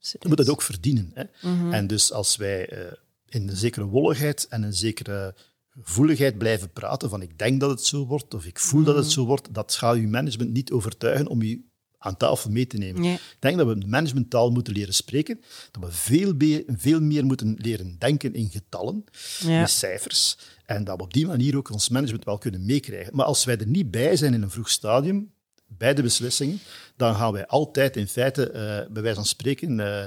Je 0.00 0.28
moet 0.28 0.38
het 0.38 0.48
ook 0.48 0.62
verdienen. 0.62 1.10
Hè? 1.14 1.24
Mhm. 1.42 1.72
En 1.72 1.86
dus 1.86 2.12
als 2.12 2.36
wij 2.36 2.68
eh, 2.68 2.92
in 3.28 3.48
een 3.48 3.56
zekere 3.56 3.84
wolligheid 3.84 4.46
en 4.48 4.62
een 4.62 4.74
zekere 4.74 5.34
gevoeligheid 5.70 6.38
blijven 6.38 6.70
praten 6.70 7.08
van 7.10 7.22
ik 7.22 7.38
denk 7.38 7.60
dat 7.60 7.70
het 7.70 7.84
zo 7.84 8.06
wordt 8.06 8.34
of 8.34 8.44
ik 8.46 8.58
voel 8.58 8.82
dat 8.84 8.94
Mhm. 8.94 9.02
het 9.04 9.12
zo 9.12 9.24
wordt, 9.24 9.54
dat 9.54 9.74
gaat 9.74 9.96
uw 9.96 10.08
management 10.08 10.52
niet 10.52 10.70
overtuigen 10.70 11.26
om 11.26 11.42
u 11.42 11.64
aan 11.98 12.16
tafel 12.16 12.50
mee 12.50 12.66
te 12.66 12.76
nemen. 12.76 13.00
Nee. 13.00 13.14
Ik 13.14 13.36
denk 13.38 13.56
dat 13.56 13.66
we 13.66 13.86
managementtaal 13.86 14.50
moeten 14.50 14.72
leren 14.72 14.94
spreken, 14.94 15.40
dat 15.70 15.82
we 15.84 15.92
veel, 15.92 16.34
be- 16.34 16.64
veel 16.66 17.00
meer 17.00 17.24
moeten 17.24 17.56
leren 17.58 17.96
denken 17.98 18.34
in 18.34 18.50
getallen, 18.50 19.04
Ja. 19.38 19.60
in 19.60 19.68
cijfers, 19.68 20.38
en 20.64 20.84
dat 20.84 20.96
we 20.96 21.02
op 21.02 21.12
die 21.12 21.26
manier 21.26 21.56
ook 21.56 21.70
ons 21.70 21.88
management 21.88 22.24
wel 22.24 22.38
kunnen 22.38 22.64
meekrijgen. 22.64 23.16
Maar 23.16 23.26
als 23.26 23.44
wij 23.44 23.58
er 23.58 23.66
niet 23.66 23.90
bij 23.90 24.16
zijn 24.16 24.34
in 24.34 24.42
een 24.42 24.50
vroeg 24.50 24.70
stadium, 24.70 25.32
bij 25.66 25.94
de 25.94 26.02
beslissingen, 26.02 26.58
dan 26.96 27.14
gaan 27.14 27.32
wij 27.32 27.46
altijd 27.46 27.96
in 27.96 28.08
feite, 28.08 28.50
eh, 28.50 28.60
bij 28.92 29.02
wijze 29.02 29.14
van 29.16 29.24
spreken, 29.24 29.80
eh, 29.80 30.04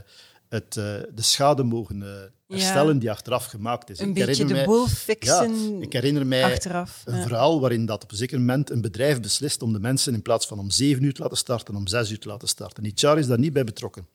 het, 0.50 0.78
eh, 0.78 0.84
de 1.16 1.22
schade 1.22 1.64
mogen 1.64 2.04
herstellen 2.48 3.00
die 3.00 3.12
achteraf 3.12 3.46
gemaakt 3.46 3.90
is. 3.90 4.00
Een 4.00 4.08
Ik 4.08 4.14
beetje 4.14 4.30
herinner 4.30 4.48
de 4.48 4.54
mij- 4.54 4.66
boel 4.66 4.88
fixen 4.88 5.76
ja, 5.76 5.82
ik 5.82 5.94
herinner 5.94 6.28
mij 6.28 6.44
achteraf. 6.44 7.02
een 7.06 7.16
ja. 7.16 7.22
verhaal 7.22 7.60
waarin 7.60 7.86
dat 7.86 8.04
op 8.04 8.12
een 8.12 8.18
zeker 8.18 8.40
moment 8.40 8.70
een 8.70 8.82
bedrijf 8.82 9.20
beslist 9.22 9.62
om 9.62 9.74
de 9.74 9.80
mensen 9.80 10.14
in 10.14 10.22
plaats 10.22 10.48
van 10.48 10.60
om 10.60 10.70
zeven 10.72 11.04
uur 11.04 11.14
te 11.14 11.22
laten 11.22 11.38
starten, 11.38 11.76
om 11.76 11.88
zes 11.88 12.12
uur 12.12 12.20
te 12.20 12.28
laten 12.28 12.48
starten. 12.48 12.84
HR 12.96 13.18
is 13.18 13.28
daar 13.28 13.40
niet 13.40 13.54
bij 13.54 13.64
betrokken. 13.64 14.08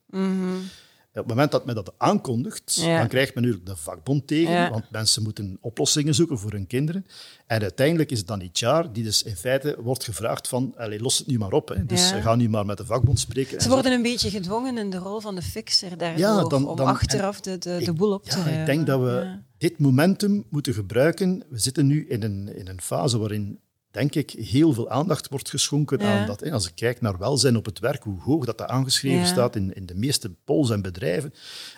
Op 1.14 1.20
het 1.20 1.28
moment 1.28 1.50
dat 1.50 1.66
men 1.66 1.74
dat 1.74 1.92
aankondigt. 1.98 2.74
Ja. 2.74 2.98
dan 2.98 3.08
krijgt 3.08 3.34
men 3.34 3.42
natuurlijk 3.44 3.70
de 3.70 3.76
vakbond 3.82 4.26
tegen, 4.26 4.52
Ja. 4.52 4.70
want 4.70 4.90
mensen 4.90 5.22
moeten 5.22 5.58
oplossingen 5.60 6.14
zoeken 6.14 6.38
voor 6.38 6.50
hun 6.52 6.66
kinderen. 6.66 7.06
En 7.46 7.60
uiteindelijk 7.62 8.10
is 8.10 8.18
het 8.18 8.26
dan 8.26 8.40
HR 8.52 8.92
die 8.92 9.04
dus 9.04 9.22
in 9.22 9.36
feite 9.36 9.76
wordt 9.82 10.04
gevraagd 10.04 10.48
van, 10.48 10.74
allez, 10.76 11.00
los 11.00 11.18
het 11.18 11.26
nu 11.26 11.38
maar 11.38 11.52
op. 11.52 11.68
Hè. 11.68 11.86
Dus 11.86 12.10
Ja. 12.10 12.16
eh, 12.16 12.22
ga 12.22 12.34
nu 12.34 12.48
maar 12.48 12.66
met 12.66 12.76
de 12.76 12.84
vakbond 12.84 13.18
spreken. 13.20 13.60
Ze 13.60 13.66
En 13.66 13.72
worden 13.74 13.92
een 13.92 14.02
beetje 14.02 14.30
gedwongen 14.30 14.78
in 14.78 14.90
de 14.90 14.96
rol 14.98 15.20
van 15.20 15.34
de 15.34 15.42
fixer 15.42 15.98
dan- 16.48 16.68
om 16.68 16.76
dan- 16.76 16.86
achteraf 16.86 17.40
de, 17.40 17.58
de, 17.58 17.80
de 17.84 17.92
boel 17.92 18.12
op 18.12 18.24
te 18.24 18.36
ja, 18.36 18.42
ruimen. 18.42 18.60
Ik 18.60 18.66
denk 18.66 18.86
dat 18.86 19.00
we 19.00 19.38
dit 19.58 19.78
momentum 19.78 20.44
moeten 20.50 20.74
gebruiken. 20.74 21.44
We 21.48 21.58
zitten 21.58 21.86
nu 21.86 22.06
in 22.08 22.22
een, 22.22 22.56
in 22.56 22.68
een 22.68 22.80
fase 22.80 23.18
waarin, 23.18 23.58
denk 23.94 24.14
ik, 24.14 24.30
heel 24.30 24.72
veel 24.72 24.90
aandacht 24.90 25.28
wordt 25.28 25.50
geschonken 25.50 25.98
Ja. 26.00 26.20
aan 26.20 26.26
dat. 26.26 26.40
Hè. 26.40 26.52
Als 26.52 26.66
ik 26.68 26.74
kijk 26.74 27.00
naar 27.00 27.18
welzijn 27.18 27.56
op 27.56 27.64
het 27.64 27.78
werk, 27.78 28.02
hoe 28.02 28.20
hoog 28.20 28.44
dat, 28.44 28.58
dat 28.58 28.68
aangeschreven 28.68 29.18
Ja. 29.18 29.26
staat 29.26 29.56
in, 29.56 29.74
in 29.74 29.86
de 29.86 29.94
meeste 29.94 30.30
polls 30.44 30.70
en 30.70 30.82
bedrijven, 30.82 31.34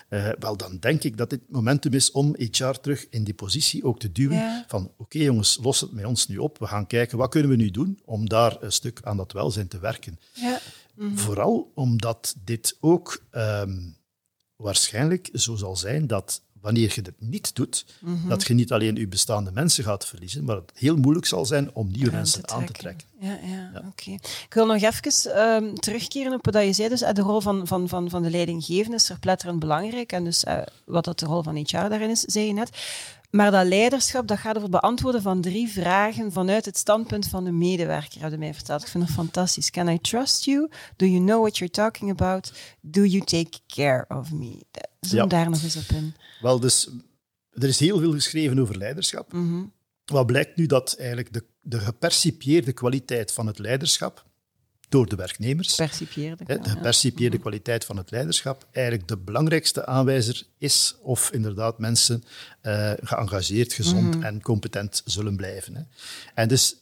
eh, 0.09 0.29
wel, 0.39 0.57
dan 0.57 0.77
denk 0.79 1.03
ik 1.03 1.17
dat 1.17 1.29
dit 1.29 1.41
momentum 1.49 1.93
is 1.93 2.11
om 2.11 2.35
HR 2.37 2.69
terug 2.71 3.07
in 3.09 3.23
die 3.23 3.33
positie 3.33 3.83
ook 3.83 3.99
te 3.99 4.11
duwen. 4.11 4.37
Ja. 4.37 4.65
Van, 4.67 4.91
oké 4.97 5.17
jongens, 5.19 5.57
los 5.61 5.81
het 5.81 5.91
met 5.91 6.05
ons 6.05 6.27
nu 6.27 6.37
op. 6.37 6.57
We 6.59 6.67
gaan 6.67 6.87
kijken, 6.87 7.17
wat 7.17 7.29
kunnen 7.29 7.49
we 7.49 7.55
nu 7.57 7.71
doen 7.71 7.99
om 8.05 8.29
daar 8.29 8.57
een 8.59 8.71
stuk 8.71 8.99
aan 9.03 9.17
dat 9.17 9.31
welzijn 9.31 9.67
te 9.67 9.79
werken. 9.79 10.19
Ja. 10.33 10.59
Vooral 11.13 11.71
omdat 11.75 12.35
dit 12.43 12.77
ook 12.79 13.23
ehm, 13.31 13.79
waarschijnlijk 14.55 15.29
zo 15.33 15.55
zal 15.55 15.75
zijn 15.75 16.07
dat 16.07 16.41
wanneer 16.67 16.91
je 16.95 17.01
dit 17.01 17.13
niet 17.17 17.55
doet, 17.55 17.85
Mhm. 17.99 18.27
dat 18.29 18.43
je 18.47 18.53
niet 18.53 18.71
alleen 18.71 18.95
je 18.95 19.07
bestaande 19.07 19.51
mensen 19.51 19.83
gaat 19.83 20.05
verliezen, 20.05 20.43
maar 20.43 20.55
het 20.55 20.71
heel 20.73 20.95
moeilijk 20.97 21.25
zal 21.25 21.45
zijn 21.45 21.73
om 21.73 21.91
nieuwe 21.91 22.11
mensen 22.11 22.49
aan 22.49 22.65
te 22.65 22.73
trekken. 22.73 23.07
Ja, 23.19 23.37
ja, 23.43 23.83
oké. 23.87 24.11
Ik 24.11 24.53
wil 24.53 24.65
nog 24.65 24.81
even 24.81 25.35
ehm, 25.35 25.73
terugkeren 25.75 26.33
op 26.33 26.45
wat 26.45 26.63
je 26.63 26.73
zei. 26.73 26.89
Dus, 26.89 27.01
eh, 27.01 27.13
de 27.13 27.21
rol 27.21 27.41
van, 27.41 27.67
van, 27.67 27.87
van, 27.89 28.09
van 28.09 28.23
de 28.23 28.29
leidinggevende 28.29 28.95
is 28.95 29.05
verpletterend 29.05 29.59
belangrijk. 29.59 30.11
En 30.11 30.23
dus 30.23 30.43
eh, 30.43 30.57
wat 30.85 31.05
dat 31.05 31.19
de 31.19 31.25
rol 31.25 31.43
van 31.43 31.55
HR 31.55 31.89
daarin 31.89 32.09
is, 32.09 32.19
zei 32.21 32.45
je 32.45 32.53
net. 32.53 32.69
Maar 33.37 33.51
dat 33.51 33.67
leiderschap 33.67 34.27
dat 34.27 34.37
gaat 34.37 34.55
over 34.55 34.69
het 34.69 34.81
beantwoorden 34.81 35.21
van 35.21 35.41
drie 35.41 35.69
vragen 35.69 36.31
vanuit 36.31 36.65
het 36.65 36.77
standpunt 36.77 37.27
van 37.27 37.43
de 37.43 37.51
medewerker, 37.51 38.21
heb 38.21 38.31
je 38.31 38.37
mij 38.37 38.53
verteld. 38.53 38.81
Ik 38.81 38.87
vind 38.87 39.05
dat 39.07 39.15
fantastisch. 39.15 39.69
Can 39.69 39.89
I 39.89 39.99
trust 39.99 40.43
you? 40.43 40.69
Do 40.95 41.05
you 41.05 41.19
know 41.25 41.39
what 41.41 41.57
you're 41.57 41.73
talking 41.73 42.11
about? 42.11 42.53
Do 42.81 43.05
you 43.05 43.23
take 43.23 43.59
care 43.67 44.05
of 44.07 44.31
me? 44.31 44.61
Zoom 44.99 45.19
Ja. 45.19 45.25
daar 45.25 45.49
nog 45.49 45.63
eens 45.63 45.75
op 45.75 45.95
in. 45.95 46.15
Wel, 46.41 46.59
dus 46.59 46.89
er 47.51 47.67
is 47.67 47.79
heel 47.79 47.99
veel 47.99 48.11
geschreven 48.11 48.59
over 48.59 48.77
leiderschap. 48.77 49.33
Mhm. 49.33 49.63
Wat 50.05 50.25
blijkt 50.25 50.55
nu 50.55 50.65
dat 50.65 50.95
eigenlijk 50.97 51.33
de, 51.33 51.43
de 51.61 51.79
gepercipieerde 51.79 52.73
kwaliteit 52.73 53.31
van 53.31 53.47
het 53.47 53.59
leiderschap 53.59 54.25
door 54.89 55.09
de 55.09 55.15
werknemers, 55.15 55.75
Percipieerde. 55.75 56.43
hè, 56.47 56.59
de 56.59 56.69
gepercipieerde 56.69 57.37
kwaliteit 57.37 57.85
van 57.85 57.97
het 57.97 58.11
leiderschap, 58.11 58.67
eigenlijk 58.71 59.07
de 59.07 59.17
belangrijkste 59.17 59.85
aanwijzer 59.85 60.43
is 60.57 60.95
of 61.01 61.31
inderdaad 61.31 61.79
mensen 61.79 62.23
eh, 62.61 62.91
geëngageerd, 63.01 63.73
gezond 63.73 64.23
en 64.23 64.41
competent 64.41 65.01
zullen 65.05 65.35
blijven. 65.35 65.75
Hè. 65.75 65.81
En 66.33 66.47
dus 66.47 66.75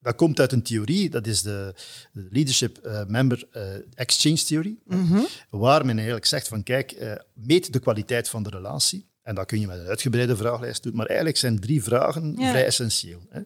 dat 0.00 0.14
komt 0.14 0.40
uit 0.40 0.52
een 0.52 0.62
theorie, 0.62 1.10
dat 1.10 1.26
is 1.26 1.42
de, 1.42 1.74
de 2.12 2.28
Leadership 2.30 2.76
eh, 2.78 3.04
Member 3.06 3.48
eh, 3.50 3.62
Exchange 3.94 4.44
Theory, 4.44 4.76
waar 5.50 5.86
men 5.86 5.96
eigenlijk 5.96 6.26
zegt 6.26 6.48
van 6.48 6.62
kijk, 6.62 7.18
meet 7.32 7.72
de 7.72 7.78
kwaliteit 7.78 8.28
van 8.28 8.42
de 8.42 8.50
relatie. 8.50 9.07
En 9.28 9.34
dat 9.34 9.46
kun 9.46 9.60
je 9.60 9.66
met 9.66 9.78
een 9.78 9.86
uitgebreide 9.86 10.36
vragenlijst 10.36 10.82
doen, 10.82 10.94
maar 10.96 11.06
eigenlijk 11.06 11.38
zijn 11.38 11.60
drie 11.60 11.82
vragen 11.82 12.34
Ja. 12.38 12.50
vrij 12.50 12.64
essentieel. 12.64 13.20
Hè. 13.30 13.40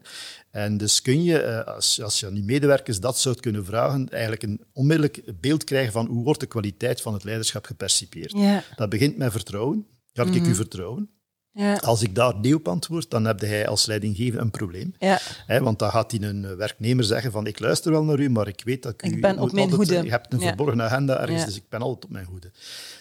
En 0.50 0.76
dus 0.76 1.02
kun 1.02 1.22
je, 1.22 1.38
eh, 1.38 1.74
als, 1.74 2.02
als 2.02 2.20
je 2.20 2.26
aan 2.26 2.34
die 2.34 2.44
medewerkers 2.44 3.00
dat 3.00 3.18
zou 3.18 3.40
kunnen 3.40 3.64
vragen, 3.64 4.08
eigenlijk 4.08 4.42
een 4.42 4.60
onmiddellijk 4.72 5.22
beeld 5.40 5.64
krijgen 5.64 5.92
van 5.92 6.06
hoe 6.06 6.24
wordt 6.24 6.40
de 6.40 6.46
kwaliteit 6.46 7.00
van 7.00 7.12
het 7.12 7.24
leiderschap 7.24 7.64
gepercipieerd. 7.64 8.32
Ja, 8.32 8.62
Dat 8.76 8.88
begint 8.88 9.16
met 9.16 9.32
vertrouwen. 9.32 9.86
Ga 10.12 10.24
ik 10.24 10.46
u 10.46 10.54
vertrouwen? 10.54 11.10
ja, 11.52 11.74
Als 11.76 12.02
ik 12.02 12.14
daar 12.14 12.36
nee 12.40 12.54
op 12.54 12.68
antwoord, 12.68 13.10
dan 13.10 13.24
heb 13.24 13.40
hij 13.40 13.68
als 13.68 13.86
leidinggevende 13.86 14.42
een 14.44 14.50
probleem. 14.50 14.94
ja. 14.98 15.20
Want 15.60 15.78
dan 15.78 15.90
gaat 15.90 16.10
hij 16.10 16.20
een 16.22 16.44
eh, 16.44 16.54
werknemer 16.54 17.04
zeggen 17.04 17.32
van 17.32 17.46
ik 17.46 17.58
luister 17.58 17.92
wel 17.92 18.04
naar 18.04 18.18
u, 18.20 18.30
maar 18.30 18.48
ik 18.48 18.62
weet 18.64 18.82
dat 18.82 18.92
ik 18.92 19.02
u... 19.02 19.06
Ik 19.14 19.20
ben 19.20 19.38
op 19.38 19.52
mijn 19.52 19.70
altijd- 19.70 19.88
hoede. 19.88 20.04
Je 20.04 20.10
hebt 20.10 20.32
een 20.32 20.40
Ja. 20.40 20.46
verborgen 20.46 20.82
agenda 20.82 21.20
ergens, 21.20 21.44
dus 21.44 21.56
ik 21.56 21.68
ben 21.68 21.80
altijd 21.80 22.04
op 22.04 22.10
mijn 22.10 22.26
hoede. 22.26 22.50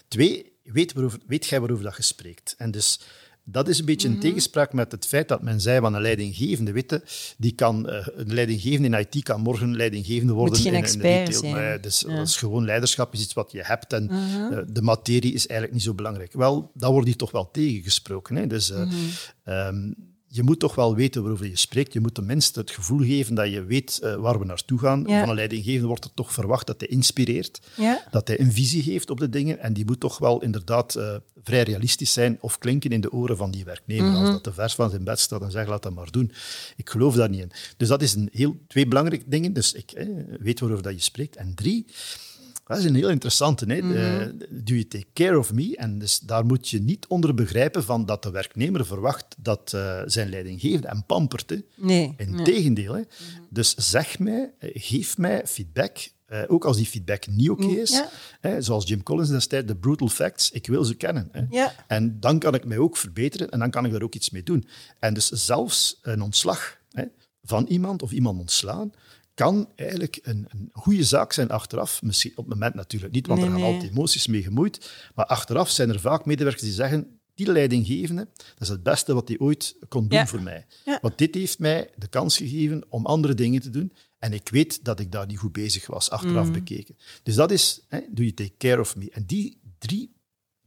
Twee, 0.08 0.52
weet, 0.74 0.94
waarover, 0.94 1.20
weet 1.28 1.46
jij 1.46 1.60
waarover 1.60 1.84
dat 1.84 1.96
je 1.98 2.04
spreekt? 2.04 2.56
En 2.58 2.72
dus 2.72 3.00
dat 3.44 3.68
is 3.68 3.80
een 3.80 3.86
beetje 3.86 4.08
Mhm. 4.08 4.16
in 4.18 4.22
tegenspraak 4.24 4.74
met 4.74 4.92
het 4.92 5.06
feit 5.06 5.28
dat 5.28 5.42
men 5.42 5.62
zei 5.62 5.80
van 5.80 5.94
een 5.94 6.02
leidinggevende, 6.02 6.72
witte, 6.72 7.04
die 7.38 7.52
kan, 7.56 7.90
eh, 7.90 8.08
een 8.16 8.34
leidinggevende 8.34 8.98
in 8.98 9.06
IT 9.12 9.24
kan 9.24 9.42
morgen 9.42 9.76
leidinggevende 9.76 10.34
worden 10.34 10.56
geen 10.60 10.66
in, 10.68 10.74
in 10.74 10.84
expert 10.84 11.04
retail. 11.28 11.54
zijn. 11.54 11.82
Dus 11.82 12.00
Ja. 12.00 12.08
Mhm. 12.08 12.18
dat 12.18 12.28
is 12.28 12.36
gewoon 12.36 12.66
leiderschap, 12.66 13.14
is 13.14 13.22
iets 13.22 13.34
wat 13.34 13.52
je 13.52 13.64
hebt 13.64 13.94
en 13.94 14.10
eh, 14.10 14.58
de 14.68 14.82
materie 14.82 15.34
is 15.34 15.48
eigenlijk 15.48 15.74
niet 15.74 15.88
zo 15.88 15.94
belangrijk. 15.94 16.34
Wel, 16.34 16.72
dat 16.74 16.92
wordt 16.92 17.08
hier 17.08 17.16
toch 17.16 17.32
wel 17.32 17.52
tegengesproken. 17.52 18.36
Hè? 18.36 18.48
Dus 18.48 18.72
eh, 18.72 18.80
Mhm. 18.86 18.96
ehm, 19.44 19.92
je 20.34 20.44
moet 20.44 20.60
toch 20.60 20.76
wel 20.76 20.96
weten 20.96 21.22
waarover 21.22 21.48
je 21.48 21.58
spreekt. 21.58 21.94
Je 21.94 22.00
moet 22.00 22.14
tenminste 22.14 22.60
het 22.60 22.72
gevoel 22.72 23.00
geven 23.00 23.36
dat 23.36 23.52
je 23.52 23.64
weet 23.64 24.00
eh, 24.04 24.16
waar 24.16 24.40
we 24.40 24.46
naartoe 24.46 24.80
gaan. 24.80 25.04
Ja. 25.08 25.20
Van 25.20 25.30
een 25.30 25.36
leidinggevende 25.36 25.88
wordt 25.88 26.04
er 26.04 26.14
toch 26.14 26.34
verwacht 26.34 26.68
dat 26.68 26.80
hij 26.80 26.90
inspireert, 26.90 27.60
Ja. 27.76 28.08
dat 28.12 28.28
hij 28.28 28.40
een 28.40 28.52
visie 28.52 28.84
heeft 28.84 29.10
op 29.10 29.20
de 29.20 29.30
dingen. 29.30 29.60
En 29.60 29.74
die 29.74 29.86
moet 29.86 30.00
toch 30.00 30.18
wel 30.18 30.42
inderdaad 30.42 30.96
eh, 30.96 31.16
vrij 31.44 31.64
realistisch 31.64 32.14
zijn 32.14 32.38
of 32.42 32.58
klinken 32.58 32.90
in 32.90 33.02
de 33.02 33.12
oren 33.12 33.38
van 33.38 33.52
die 33.52 33.64
werknemer. 33.64 34.16
Als 34.16 34.30
dat 34.30 34.44
te 34.44 34.54
vers 34.54 34.76
van 34.76 34.90
zijn 34.90 35.04
bed 35.04 35.20
staat, 35.20 35.40
dan 35.40 35.52
zeg 35.52 35.68
laat 35.68 35.84
dat 35.84 35.94
maar 35.94 36.12
doen. 36.12 36.32
Ik 36.76 36.90
geloof 36.90 37.16
daar 37.16 37.30
niet 37.30 37.42
in. 37.42 37.52
Dus 37.78 37.88
dat 37.88 38.02
is 38.02 38.14
een 38.14 38.30
heel, 38.32 38.58
twee 38.68 38.88
belangrijke 38.88 39.26
dingen. 39.28 39.54
Dus 39.54 39.74
ik 39.74 39.92
eh, 39.92 40.08
weet 40.40 40.60
waarover 40.60 40.84
dat 40.84 40.94
je 40.94 41.02
spreekt. 41.02 41.36
En 41.36 41.54
drie, 41.56 41.86
dat 42.72 42.84
is 42.84 42.90
een 42.90 42.96
heel 42.96 43.10
interessante. 43.10 43.66
Hè? 43.66 43.78
Eh, 43.78 44.28
do 44.50 44.74
you 44.74 44.88
take 44.88 45.06
care 45.14 45.40
of 45.40 45.54
me? 45.54 45.76
En 45.78 46.00
dus 46.00 46.20
daar 46.20 46.46
moet 46.46 46.70
je 46.70 46.80
niet 46.82 47.08
onder 47.08 47.34
begrijpen 47.34 47.84
van 47.84 48.06
dat 48.06 48.24
de 48.24 48.32
werknemer 48.32 48.86
verwacht 48.86 49.26
dat 49.38 49.74
eh, 49.74 50.02
zijn 50.06 50.30
leidinggevende 50.30 50.88
en 50.88 51.04
pampert. 51.06 51.50
Hè? 51.50 51.58
Nee. 51.76 52.14
Integendeel. 52.18 52.94
nee. 52.94 53.02
Hè? 53.02 53.08
Dus 53.50 53.74
zeg 53.76 54.20
mij, 54.20 54.54
eh, 54.60 54.70
geef 54.74 55.18
mij 55.18 55.48
feedback 55.48 55.98
ook 56.48 56.66
als 56.66 56.78
die 56.78 56.86
feedback 56.86 57.28
niet 57.28 57.50
oké 57.50 57.64
Mm, 57.66 57.78
is. 57.78 57.90
ja. 57.92 58.10
Hè, 58.40 58.62
zoals 58.62 58.88
Jim 58.88 59.04
Collins 59.04 59.30
destijds, 59.30 59.68
de 59.68 59.76
brutal 59.76 60.08
facts, 60.10 60.52
ik 60.52 60.68
wil 60.68 60.84
ze 60.84 60.96
kennen. 60.96 61.30
Hè. 61.32 61.42
Ja. 61.50 61.74
En 61.88 62.20
dan 62.20 62.40
kan 62.40 62.54
ik 62.54 62.66
mij 62.66 62.78
ook 62.78 62.98
verbeteren 62.98 63.50
en 63.50 63.60
dan 63.60 63.70
kan 63.72 63.86
ik 63.86 63.92
daar 63.92 64.02
ook 64.02 64.16
iets 64.16 64.30
mee 64.30 64.44
doen. 64.44 64.68
En 65.00 65.14
dus 65.14 65.30
zelfs 65.30 66.00
een 66.02 66.22
ontslag 66.22 66.78
hè, 66.92 67.04
van 67.44 67.66
iemand 67.66 68.02
of 68.02 68.12
iemand 68.12 68.40
ontslaan, 68.40 68.92
kan 69.42 69.70
eigenlijk 69.76 70.20
een, 70.24 70.46
een 70.50 70.70
goede 70.74 71.04
zaak 71.04 71.34
zijn 71.34 71.50
achteraf. 71.50 72.02
Misschien 72.02 72.32
op 72.32 72.38
het 72.46 72.54
moment 72.54 72.74
natuurlijk 72.74 73.14
niet, 73.14 73.28
want 73.28 73.40
Nee, 73.40 73.50
er 73.50 73.56
gaan 73.56 73.64
nee. 73.66 73.74
altijd 73.74 73.92
emoties 73.92 74.28
mee 74.28 74.44
gemoeid. 74.44 74.92
Maar 75.16 75.26
achteraf 75.26 75.70
zijn 75.70 75.90
er 75.90 76.00
vaak 76.00 76.26
medewerkers 76.26 76.64
die 76.64 76.74
zeggen, 76.74 77.20
die 77.36 77.52
leidinggevende, 77.52 78.28
dat 78.36 78.46
is 78.60 78.68
het 78.68 78.84
beste 78.84 79.14
wat 79.14 79.28
hij 79.28 79.40
ooit 79.40 79.76
kon 79.88 80.08
doen 80.08 80.20
Ja. 80.20 80.28
voor 80.28 80.42
mij. 80.42 80.66
Ja. 80.86 81.00
Want 81.02 81.18
dit 81.18 81.36
heeft 81.36 81.60
mij 81.60 81.90
de 81.96 82.08
kans 82.08 82.38
gegeven 82.38 82.84
om 82.90 83.06
andere 83.06 83.34
dingen 83.34 83.62
te 83.62 83.70
doen. 83.70 83.94
En 84.20 84.34
ik 84.34 84.50
weet 84.50 84.84
dat 84.86 85.00
ik 85.00 85.12
daar 85.12 85.26
niet 85.28 85.38
goed 85.38 85.52
bezig 85.52 85.88
was, 85.88 86.10
achteraf 86.10 86.46
Mm. 86.46 86.52
bekeken. 86.54 86.96
Dus 87.24 87.36
dat 87.36 87.52
is, 87.52 87.82
hè, 87.88 88.00
do 88.00 88.22
you 88.24 88.34
take 88.34 88.54
care 88.58 88.80
of 88.80 88.96
me? 88.96 89.10
En 89.12 89.24
die 89.26 89.60
drie, 89.80 90.12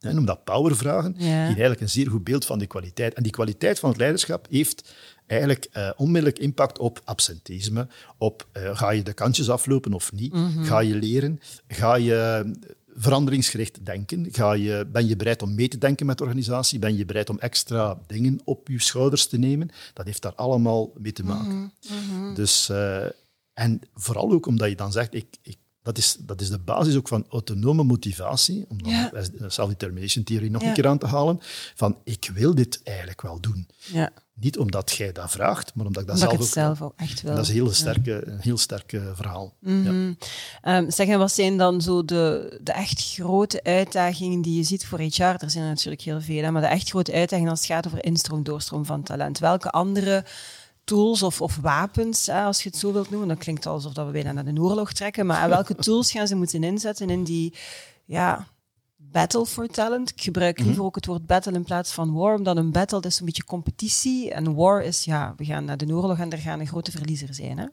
hè, 0.05 0.13
noem 0.13 0.25
dat 0.25 0.45
powervragen, 0.45 1.15
Ja. 1.17 1.25
die 1.25 1.31
eigenlijk 1.33 1.81
een 1.81 1.91
zeer 1.91 2.11
goed 2.11 2.25
beeld 2.25 2.45
van 2.45 2.59
die 2.59 2.69
kwaliteit. 2.69 3.15
En 3.15 3.23
die 3.23 3.33
kwaliteit 3.33 3.79
van 3.79 3.89
het 3.89 3.99
leiderschap 3.99 4.47
heeft 4.51 4.95
eigenlijk 5.27 5.69
eh, 5.73 5.91
onmiddellijk 5.97 6.39
impact 6.39 6.79
op 6.79 7.01
absenteïsme, 7.05 7.87
op 8.19 8.47
eh, 8.53 8.77
ga 8.77 8.91
je 8.91 9.03
de 9.03 9.13
kantjes 9.13 9.51
aflopen 9.51 9.93
of 9.93 10.13
niet, 10.13 10.33
Mhm. 10.33 10.65
ga 10.65 10.79
je 10.81 10.95
leren, 10.95 11.41
ga 11.69 11.95
je 11.95 12.53
veranderingsgericht 12.97 13.87
denken, 13.87 14.27
ga 14.33 14.53
je, 14.53 14.87
ben 14.93 15.07
je 15.09 15.17
bereid 15.17 15.43
om 15.43 15.55
mee 15.55 15.69
te 15.69 15.79
denken 15.79 16.07
met 16.07 16.19
de 16.19 16.25
organisatie, 16.25 16.79
ben 16.79 16.97
je 16.97 17.05
bereid 17.05 17.31
om 17.31 17.39
extra 17.39 17.99
dingen 18.07 18.41
op 18.45 18.69
je 18.69 18.81
schouders 18.81 19.27
te 19.27 19.39
nemen, 19.39 19.71
dat 19.95 20.07
heeft 20.07 20.23
daar 20.23 20.35
allemaal 20.35 20.93
mee 20.99 21.13
te 21.13 21.25
maken. 21.25 21.73
Mhm. 21.89 22.35
Dus, 22.35 22.69
eh, 22.69 23.05
en 23.53 23.81
vooral 23.95 24.33
ook 24.33 24.47
omdat 24.47 24.69
je 24.69 24.77
dan 24.77 24.93
zegt, 24.93 25.15
ik, 25.15 25.27
ik, 25.43 25.57
dat, 25.85 25.99
is, 25.99 26.17
dat 26.21 26.41
is 26.41 26.51
de 26.51 26.59
basis 26.59 26.97
ook 26.97 27.09
van 27.09 27.27
autonome 27.31 27.83
motivatie, 27.83 28.65
om 28.69 28.83
dan 28.83 28.93
Ja. 28.93 29.11
de 29.11 29.51
self-determination 29.51 30.25
theorie 30.25 30.51
nog 30.51 30.63
Ja. 30.63 30.69
een 30.69 30.75
keer 30.75 30.87
aan 30.87 30.99
te 30.99 31.07
halen, 31.07 31.41
van 31.75 31.97
ik 32.05 32.31
wil 32.35 32.55
dit 32.55 32.81
eigenlijk 32.85 33.23
wel 33.23 33.41
doen. 33.41 33.69
Ja. 33.93 34.11
Niet 34.41 34.59
omdat 34.59 34.93
jij 34.93 35.13
dat 35.13 35.31
vraagt, 35.31 35.75
maar 35.75 35.87
omdat 35.87 36.03
ik 36.03 36.09
dat 36.09 36.17
Omdat 36.17 36.31
zelf 36.33 36.47
ook 36.47 36.53
zelf 36.53 36.83
ook 36.83 36.93
echt 36.97 37.23
wil. 37.23 37.35
Dat 37.35 37.43
is 37.43 37.49
een 37.49 37.55
heel 37.55 37.73
sterke, 37.73 38.27
een 38.27 38.41
heel 38.41 38.59
sterk 38.59 38.93
eh, 38.93 39.03
verhaal. 39.15 39.55
Ja. 39.61 40.15
Ehm, 40.63 40.91
zeg, 40.91 41.09
en 41.09 41.19
wat 41.19 41.33
zijn 41.33 41.57
dan 41.59 41.81
zo 41.81 42.05
de, 42.05 42.59
de 42.63 42.73
echt 42.73 43.13
grote 43.13 43.63
uitdagingen 43.63 44.43
die 44.43 44.57
je 44.57 44.63
ziet 44.63 44.87
voor 44.87 44.99
HR? 44.99 45.23
Er 45.23 45.51
zijn 45.51 45.65
er 45.65 45.71
natuurlijk 45.71 46.03
heel 46.03 46.21
veel, 46.21 46.43
hè, 46.43 46.51
maar 46.51 46.63
de 46.63 46.69
echt 46.69 46.89
grote 46.89 47.13
uitdagingen 47.13 47.51
als 47.51 47.59
het 47.61 47.69
gaat 47.69 47.87
over 47.87 48.05
instroom, 48.05 48.43
doorstroom 48.43 48.85
van 48.85 49.03
talent. 49.03 49.39
Welke 49.39 49.71
andere 49.71 50.25
tools 50.85 51.23
of, 51.23 51.41
of 51.41 51.57
wapens, 51.57 52.29
als 52.29 52.63
je 52.63 52.69
het 52.69 52.79
zo 52.79 52.93
wilt 52.93 53.11
noemen, 53.11 53.29
dat 53.29 53.39
klinkt 53.39 53.67
alsof 53.67 53.93
dat 53.93 54.07
we 54.07 54.13
bijna 54.13 54.33
naar 54.33 54.45
de 54.55 54.61
oorlog 54.61 54.93
trekken, 54.93 55.27
maar 55.27 55.49
welke 55.49 55.75
tools 55.85 56.11
gaan 56.11 56.27
ze 56.27 56.35
moeten 56.37 56.65
inzetten 56.65 57.11
in 57.11 57.25
die 57.25 57.55
ja, 58.05 58.47
battle 58.97 59.47
for 59.47 59.67
talent? 59.69 60.11
Ik 60.11 60.21
gebruik 60.23 60.59
Mhm. 60.59 60.67
liever 60.67 60.85
ook 60.85 60.95
het 60.95 61.07
woord 61.07 61.27
battle 61.27 61.53
in 61.53 61.65
plaats 61.65 61.93
van 61.93 62.13
war, 62.13 62.35
omdat 62.37 62.57
een 62.57 62.71
battle 62.73 63.01
dat 63.01 63.11
is 63.13 63.19
een 63.19 63.25
beetje 63.27 63.45
competitie 63.45 64.31
en 64.33 64.55
war 64.55 64.83
is, 64.83 65.05
ja, 65.05 65.35
we 65.37 65.45
gaan 65.45 65.65
naar 65.65 65.77
de 65.77 65.87
oorlog 65.95 66.19
en 66.19 66.31
er 66.31 66.39
gaan 66.39 66.61
een 66.61 66.67
grote 66.67 66.91
verliezer 66.91 67.35
zijn. 67.35 67.59
Hè? 67.59 67.67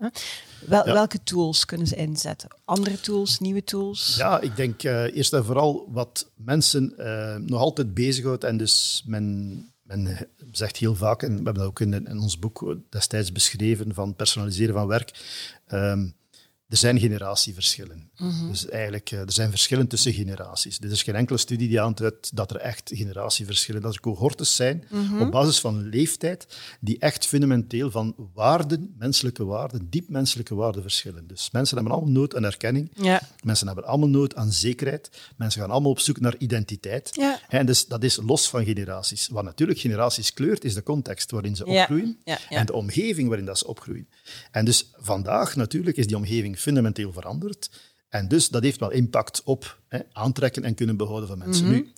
Wel, 0.67 0.85
Ja. 0.87 0.93
Welke 0.93 1.23
tools 1.23 1.65
kunnen 1.65 1.87
ze 1.87 1.95
inzetten? 1.95 2.49
Andere 2.65 2.99
tools, 2.99 3.39
nieuwe 3.39 3.63
tools? 3.63 4.15
Ja, 4.17 4.39
ik 4.39 4.55
denk 4.55 4.83
eh, 4.83 5.15
eerst 5.15 5.33
en 5.33 5.45
vooral 5.45 5.87
wat 5.91 6.29
mensen 6.35 6.93
eh, 6.97 7.35
nog 7.35 7.59
altijd 7.59 7.93
bezighoudt. 7.93 8.43
En 8.43 8.57
dus 8.57 9.03
men, 9.05 9.70
men 9.91 10.27
zegt 10.51 10.77
heel 10.77 10.95
vaak, 10.95 11.23
en 11.23 11.29
we 11.29 11.35
hebben 11.35 11.53
dat 11.53 11.65
ook 11.65 11.79
in, 11.79 11.93
in 11.93 12.19
ons 12.19 12.39
boek 12.39 12.75
destijds 12.89 13.31
beschreven, 13.31 13.93
van 13.93 14.15
personaliseren 14.15 14.73
van 14.73 14.87
werk. 14.87 15.11
ehm, 15.67 16.09
er 16.71 16.77
zijn 16.77 16.99
generatieverschillen. 16.99 18.09
Dus 18.49 18.69
eigenlijk, 18.69 19.11
eh, 19.11 19.19
er 19.19 19.31
zijn 19.31 19.49
verschillen 19.49 19.87
tussen 19.87 20.13
generaties. 20.13 20.79
Er 20.79 20.91
is 20.91 21.03
geen 21.03 21.15
enkele 21.15 21.37
studie 21.37 21.67
die 21.67 21.81
aanduidt 21.81 22.35
dat 22.35 22.51
er 22.51 22.57
echt 22.57 22.91
generatieverschillen, 22.93 23.81
dat 23.81 23.93
er 23.93 23.99
cohortes 23.99 24.55
zijn 24.55 24.87
op 25.19 25.31
basis 25.31 25.59
van 25.59 25.89
leeftijd 25.89 26.47
die 26.79 26.99
echt 26.99 27.25
fundamenteel 27.25 27.91
van 27.91 28.15
waarden, 28.33 28.95
menselijke 28.97 29.45
waarden, 29.45 29.89
diep 29.89 30.09
menselijke 30.09 30.55
waarden 30.55 30.81
verschillen. 30.81 31.27
Dus 31.27 31.51
mensen 31.51 31.75
hebben 31.75 31.93
allemaal 31.93 32.11
nood 32.13 32.35
aan 32.35 32.45
erkenning. 32.45 32.91
Ja. 32.93 33.21
Mensen 33.43 33.67
hebben 33.67 33.85
allemaal 33.85 34.09
nood 34.09 34.35
aan 34.35 34.51
zekerheid. 34.51 35.09
Mensen 35.35 35.61
gaan 35.61 35.71
allemaal 35.71 35.91
op 35.91 35.99
zoek 35.99 36.19
naar 36.19 36.35
identiteit. 36.37 37.09
Ja. 37.15 37.39
En 37.49 37.65
dus 37.65 37.87
dat 37.87 38.03
is 38.03 38.19
los 38.25 38.49
van 38.49 38.65
generaties. 38.65 39.27
Wat 39.27 39.43
natuurlijk 39.43 39.79
generaties 39.79 40.33
kleurt, 40.33 40.63
is 40.63 40.73
de 40.73 40.83
context 40.83 41.31
waarin 41.31 41.55
ze 41.55 41.65
opgroeien 41.65 42.17
ja. 42.23 42.37
en 42.49 42.65
de 42.65 42.73
omgeving 42.73 43.27
waarin 43.27 43.45
dat 43.45 43.57
ze 43.57 43.67
opgroeien. 43.67 44.07
En 44.51 44.65
dus 44.65 44.91
vandaag 44.95 45.55
natuurlijk 45.55 45.97
is 45.97 46.07
die 46.07 46.15
omgeving 46.15 46.59
fundamenteel 46.59 47.11
veranderd. 47.13 47.69
En 48.09 48.27
dus 48.27 48.49
dat 48.49 48.63
heeft 48.63 48.79
wel 48.79 48.91
impact 48.91 49.41
op 49.43 49.79
hè, 49.87 49.99
aantrekken 50.11 50.63
en 50.63 50.73
kunnen 50.75 50.97
behouden 50.97 51.27
van 51.29 51.37
mensen. 51.37 51.65
Mhm. 51.65 51.73
Nu, 51.73 51.91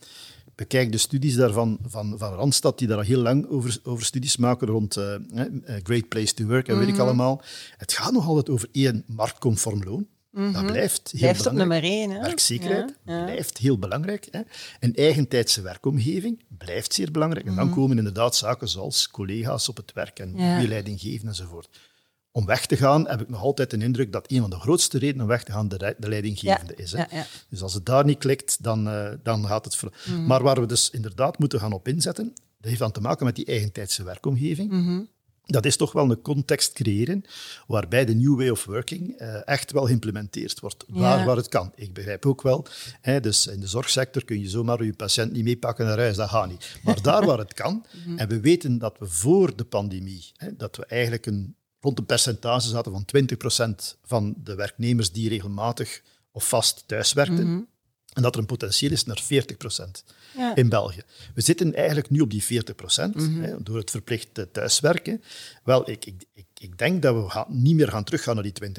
bekijk 0.55 0.91
de 0.91 0.97
studies 0.97 1.35
daarvan 1.35 1.79
van, 1.87 2.15
van 2.17 2.33
Randstad, 2.33 2.77
die 2.79 2.87
daar 2.87 2.97
al 2.97 3.03
heel 3.03 3.21
lang 3.21 3.47
over, 3.49 3.79
over 3.83 4.05
studies 4.05 4.37
maken 4.37 4.67
rond 4.67 4.97
eh, 4.97 5.13
eh, 5.15 5.19
Great 5.83 6.07
Place 6.07 6.33
to 6.33 6.45
Work 6.45 6.67
en 6.67 6.75
Mhm. 6.75 6.85
weet 6.85 6.93
ik 6.93 6.99
allemaal. 7.01 7.41
Het 7.77 7.93
gaat 7.93 8.11
nog 8.11 8.27
altijd 8.27 8.49
over 8.49 8.67
één 8.71 9.03
marktconform 9.07 9.83
loon. 9.83 10.07
Dat 10.53 10.65
blijft 10.65 11.11
heel 11.11 11.19
Mhm. 11.19 11.19
Blijft 11.19 11.45
op 11.47 11.53
nummer 11.53 11.83
één. 11.83 12.09
Hè? 12.11 12.19
Werkzekerheid 12.21 12.95
Ja, 13.05 13.17
ja. 13.17 13.23
blijft 13.23 13.57
heel 13.57 13.77
belangrijk. 13.79 14.27
Hè. 14.31 14.41
Een 14.79 14.95
eigentijdse 14.95 15.61
werkomgeving 15.61 16.43
blijft 16.57 16.93
zeer 16.93 17.11
belangrijk. 17.11 17.45
En 17.45 17.55
dan 17.55 17.69
komen 17.73 17.97
inderdaad 17.97 18.35
zaken 18.35 18.67
zoals 18.69 19.07
collega's 19.09 19.69
op 19.69 19.77
het 19.77 19.93
werk 19.93 20.19
en 20.19 20.29
Mhm. 20.31 20.41
Ja. 20.41 20.67
leiding 20.67 20.99
geven 21.01 21.27
enzovoort. 21.27 21.69
Om 22.35 22.45
weg 22.45 22.65
te 22.65 22.77
gaan 22.77 23.07
heb 23.07 23.21
ik 23.21 23.29
nog 23.29 23.41
altijd 23.41 23.69
de 23.69 23.77
indruk 23.77 24.11
dat 24.11 24.31
een 24.31 24.41
van 24.41 24.49
de 24.49 24.59
grootste 24.59 24.97
redenen 24.97 25.21
om 25.21 25.27
weg 25.27 25.43
te 25.43 25.51
gaan 25.51 25.67
de, 25.67 25.95
de 25.97 26.09
leidinggevende 26.09 26.73
Ja, 26.77 26.83
is. 26.83 26.91
Hè. 26.91 26.97
ja, 26.97 27.07
ja. 27.11 27.25
Dus 27.49 27.61
als 27.61 27.73
het 27.73 27.85
daar 27.85 28.05
niet 28.05 28.17
klikt, 28.17 28.63
dan, 28.63 28.89
eh, 28.89 29.11
dan 29.23 29.47
gaat 29.47 29.65
het... 29.65 29.81
Mhm. 29.81 30.25
Maar 30.25 30.43
waar 30.43 30.59
we 30.59 30.65
dus 30.65 30.89
inderdaad 30.89 31.39
moeten 31.39 31.59
gaan 31.59 31.73
op 31.73 31.87
inzetten, 31.87 32.33
dat 32.33 32.69
heeft 32.69 32.79
dan 32.79 32.91
te 32.91 33.01
maken 33.01 33.25
met 33.25 33.35
die 33.35 33.45
eigentijdse 33.45 34.03
werkomgeving. 34.03 34.71
Mhm. 34.71 35.01
Dat 35.45 35.65
is 35.65 35.77
toch 35.77 35.91
wel 35.91 36.11
een 36.11 36.21
context 36.21 36.73
creëren 36.73 37.23
waarbij 37.67 38.05
de 38.05 38.15
new 38.15 38.37
way 38.37 38.49
of 38.49 38.65
working 38.65 39.17
eh, 39.17 39.47
echt 39.47 39.71
wel 39.71 39.85
geïmplementeerd 39.85 40.59
wordt, 40.59 40.85
waar, 40.87 41.25
waar 41.25 41.35
het 41.35 41.49
kan. 41.49 41.71
Ik 41.75 41.93
begrijp 41.93 42.25
ook 42.25 42.41
wel, 42.41 42.65
hè, 43.01 43.19
dus 43.19 43.47
in 43.47 43.59
de 43.59 43.67
zorgsector 43.67 44.25
kun 44.25 44.39
je 44.39 44.49
zomaar 44.49 44.83
je 44.83 44.93
patiënt 44.93 45.31
niet 45.31 45.43
meepakken 45.43 45.85
naar 45.85 45.97
huis, 45.97 46.15
dat 46.15 46.29
gaat 46.29 46.49
niet. 46.49 46.79
Maar 46.83 47.01
daar 47.01 47.25
waar 47.29 47.37
het 47.37 47.53
kan, 47.53 47.85
en 48.15 48.27
we 48.27 48.39
weten 48.39 48.77
dat 48.77 48.95
we 48.99 49.05
voor 49.07 49.55
de 49.55 49.65
pandemie, 49.65 50.31
hè, 50.35 50.55
dat 50.55 50.75
we 50.75 50.85
eigenlijk 50.85 51.25
een, 51.25 51.55
rond 51.83 51.99
een 51.99 52.05
percentage 52.05 52.67
zaten 52.67 52.91
van 52.91 53.05
20% 53.93 53.97
van 54.03 54.33
de 54.43 54.55
werknemers 54.55 55.11
die 55.11 55.29
regelmatig 55.29 56.01
of 56.31 56.47
vast 56.49 56.83
thuiswerkten, 56.87 57.67
en 58.13 58.21
dat 58.21 58.33
er 58.33 58.39
een 58.39 58.45
potentieel 58.45 58.91
is 58.91 59.05
naar 59.05 59.23
40% 59.23 60.03
Ja. 60.37 60.55
in 60.55 60.69
België. 60.69 61.01
We 61.35 61.41
zitten 61.41 61.73
eigenlijk 61.75 62.09
nu 62.09 62.19
op 62.19 62.29
die 62.31 62.43
40% 62.43 62.45
hè, 63.39 63.63
door 63.63 63.77
het 63.77 63.89
verplicht 63.91 64.29
thuiswerken. 64.51 65.23
Wel, 65.63 65.89
ik, 65.89 66.05
ik, 66.05 66.23
ik, 66.33 66.45
ik 66.63 66.77
denk 66.77 67.01
dat 67.01 67.15
we 67.15 67.29
gaan, 67.29 67.45
niet 67.47 67.75
meer 67.75 67.87
gaan 67.87 68.03
teruggaan 68.03 68.35
naar 68.35 68.43
die 68.43 68.53
20%. 68.53 68.73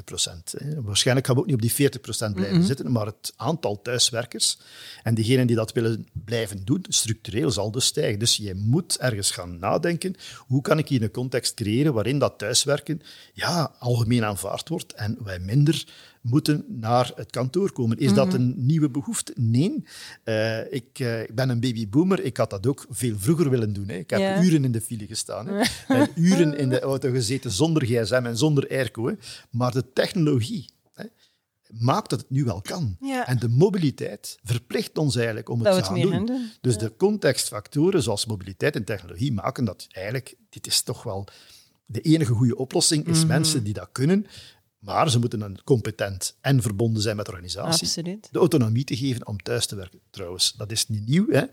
Hè. 0.58 0.82
Waarschijnlijk 0.82 1.26
gaan 1.26 1.34
we 1.36 1.40
ook 1.40 1.46
niet 1.46 1.54
op 1.54 1.62
die 1.62 1.90
40% 2.30 2.34
blijven 2.34 2.62
zitten, 2.64 2.92
maar 2.92 3.06
het 3.06 3.32
aantal 3.36 3.82
thuiswerkers 3.82 4.58
en 5.02 5.14
diegenen 5.14 5.46
die 5.46 5.56
dat 5.56 5.72
willen 5.72 6.08
blijven 6.24 6.64
doen, 6.64 6.84
structureel 6.88 7.50
zal 7.50 7.70
dus 7.70 7.86
stijgen. 7.86 8.18
Dus 8.18 8.36
je 8.36 8.54
moet 8.54 8.98
ergens 8.98 9.30
gaan 9.30 9.58
nadenken, 9.58 10.14
hoe 10.38 10.62
kan 10.62 10.78
ik 10.78 10.88
hier 10.88 11.02
een 11.02 11.10
context 11.10 11.54
creëren 11.54 11.94
waarin 11.94 12.18
dat 12.18 12.38
thuiswerken 12.38 13.02
ja, 13.32 13.74
algemeen 13.78 14.24
aanvaard 14.24 14.68
wordt 14.68 14.92
en 14.92 15.18
wij 15.24 15.38
minder 15.38 15.84
moeten 16.24 16.64
naar 16.68 17.12
het 17.14 17.30
kantoor 17.30 17.72
komen. 17.72 17.98
Is 17.98 18.14
dat 18.14 18.34
een 18.34 18.54
nieuwe 18.56 18.90
behoefte? 18.90 19.32
Nee. 19.36 19.84
Eh, 20.24 20.72
ik, 20.72 20.98
eh, 20.98 21.22
ik 21.22 21.34
ben 21.34 21.48
een 21.48 21.60
babyboomer. 21.60 22.20
Ik 22.24 22.36
had 22.36 22.50
dat 22.50 22.66
ook 22.66 22.86
veel 22.90 23.18
vroeger 23.18 23.50
willen 23.50 23.72
doen. 23.72 23.88
Hè. 23.88 23.94
Ik 23.94 24.10
heb 24.10 24.42
uren 24.42 24.64
in 24.64 24.72
de 24.72 24.80
file 24.80 25.06
gestaan. 25.06 25.46
Hè. 25.48 25.62
En 25.98 26.08
uren 26.14 26.56
in 26.58 26.68
de 26.68 26.80
auto 26.80 27.10
gezeten 27.10 27.50
zonder 27.50 27.84
gsm 27.86 28.22
en 28.24 28.36
zonder 28.36 28.68
airco. 28.70 29.06
Hè. 29.06 29.14
Maar 29.50 29.72
de 29.72 29.92
technologie 29.92 30.68
hè, 30.94 31.04
maakt 31.78 32.10
dat 32.10 32.20
het 32.20 32.30
nu 32.30 32.44
wel 32.44 32.60
kan. 32.60 32.96
Ja. 33.00 33.26
En 33.26 33.38
de 33.38 33.48
mobiliteit 33.48 34.38
verplicht 34.42 34.98
ons 34.98 35.16
eigenlijk 35.16 35.48
om 35.48 35.58
het 35.64 35.74
Dat 35.74 35.84
te 35.84 36.00
doen. 36.00 36.12
gaan 36.12 36.26
doen. 36.26 36.50
Dus 36.60 36.78
de 36.78 36.92
contextfactoren 36.96 38.02
zoals 38.02 38.26
mobiliteit 38.26 38.76
en 38.76 38.84
technologie 38.84 39.32
maken 39.32 39.64
dat 39.64 39.86
eigenlijk, 39.90 40.34
dit 40.48 40.66
is 40.66 40.82
toch 40.82 41.02
wel 41.02 41.26
de 41.86 42.00
enige 42.00 42.32
goede 42.32 42.56
oplossing, 42.56 43.06
is 43.06 43.18
Mhm. 43.18 43.26
mensen 43.26 43.64
die 43.64 43.72
dat 43.72 43.88
kunnen, 43.92 44.26
maar 44.84 45.10
ze 45.10 45.18
moeten 45.18 45.38
dan 45.38 45.58
competent 45.64 46.36
en 46.40 46.62
verbonden 46.62 47.02
zijn 47.02 47.16
met 47.16 47.26
de 47.26 47.30
organisatie. 47.30 47.86
Absoluut. 47.86 48.28
De 48.32 48.38
autonomie 48.38 48.84
te 48.84 48.96
geven 48.96 49.26
om 49.26 49.42
thuis 49.42 49.66
te 49.66 49.76
werken. 49.76 50.00
Trouwens, 50.10 50.52
dat 50.52 50.70
is 50.70 50.88
niet 50.88 51.06
nieuw. 51.06 51.26
Hè? 51.30 51.44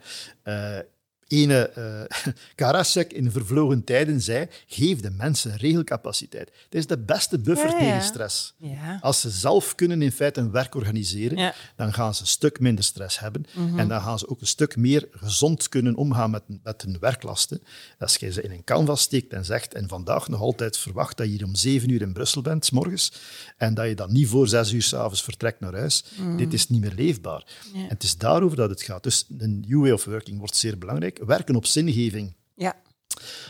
Eh, 0.44 0.84
ene 1.32 1.72
uh, 1.78 2.34
Karasek 2.56 3.14
in 3.14 3.32
vervlogen 3.32 3.84
tijden 3.84 4.22
zei, 4.22 4.48
geef 4.68 5.00
de 5.00 5.10
mensen 5.10 5.56
regelcapaciteit. 5.58 6.46
Dat 6.70 6.80
is 6.80 6.88
de 6.88 6.98
beste 6.98 7.40
buffer 7.40 7.70
Ja, 7.70 7.74
ja. 7.78 7.80
tegen 7.80 8.02
stress. 8.04 8.54
Ja. 8.58 8.98
Als 9.02 9.22
ze 9.22 9.30
zelf 9.30 9.76
kunnen 9.76 10.02
in 10.02 10.12
feite 10.12 10.40
een 10.40 10.52
werk 10.52 10.76
organiseren, 10.76 11.54
dan 11.76 11.94
gaan 11.94 12.16
ze 12.16 12.22
een 12.22 12.28
stuk 12.28 12.60
minder 12.60 12.84
stress 12.84 13.20
hebben. 13.20 13.46
Mhm. 13.54 13.80
En 13.80 13.88
dan 13.88 14.02
gaan 14.02 14.20
ze 14.20 14.28
ook 14.30 14.42
een 14.42 14.48
stuk 14.48 14.76
meer 14.76 15.08
gezond 15.12 15.70
kunnen 15.70 15.96
omgaan 15.96 16.32
met, 16.32 16.44
met 16.64 16.82
hun 16.82 16.98
werklasten. 17.00 17.62
Als 18.00 18.16
je 18.16 18.32
ze 18.32 18.42
in 18.42 18.52
een 18.52 18.64
canvas 18.64 19.02
steekt 19.02 19.34
en 19.34 19.46
zegt, 19.46 19.74
en 19.74 19.88
vandaag 19.88 20.28
nog 20.28 20.40
altijd 20.42 20.78
verwacht 20.78 21.18
dat 21.18 21.26
je 21.26 21.32
hier 21.32 21.46
om 21.46 21.56
zeven 21.56 21.90
uur 21.90 22.02
in 22.02 22.14
Brussel 22.14 22.42
bent, 22.42 22.66
's 22.66 22.70
morgens, 22.72 23.12
en 23.58 23.74
dat 23.74 23.88
je 23.88 23.96
dan 23.96 24.12
niet 24.12 24.28
voor 24.28 24.48
zes 24.48 24.72
uur 24.72 24.82
s'avonds 24.82 25.24
vertrekt 25.24 25.60
naar 25.60 25.74
huis, 25.74 26.04
Mhm. 26.18 26.38
dit 26.38 26.54
is 26.54 26.70
niet 26.70 26.82
meer 26.82 26.94
leefbaar. 26.96 27.44
En 27.74 27.88
het 27.88 28.04
is 28.04 28.18
daarover 28.18 28.58
dat 28.58 28.70
het 28.70 28.82
gaat. 28.82 29.04
Dus 29.04 29.26
een 29.38 29.66
new 29.68 29.80
way 29.82 29.92
of 29.92 30.06
working 30.06 30.38
wordt 30.40 30.56
zeer 30.56 30.78
belangrijk. 30.78 31.20
Werken 31.26 31.56
op 31.56 31.66
zingeving 31.66 32.34
Ja. 32.56 32.76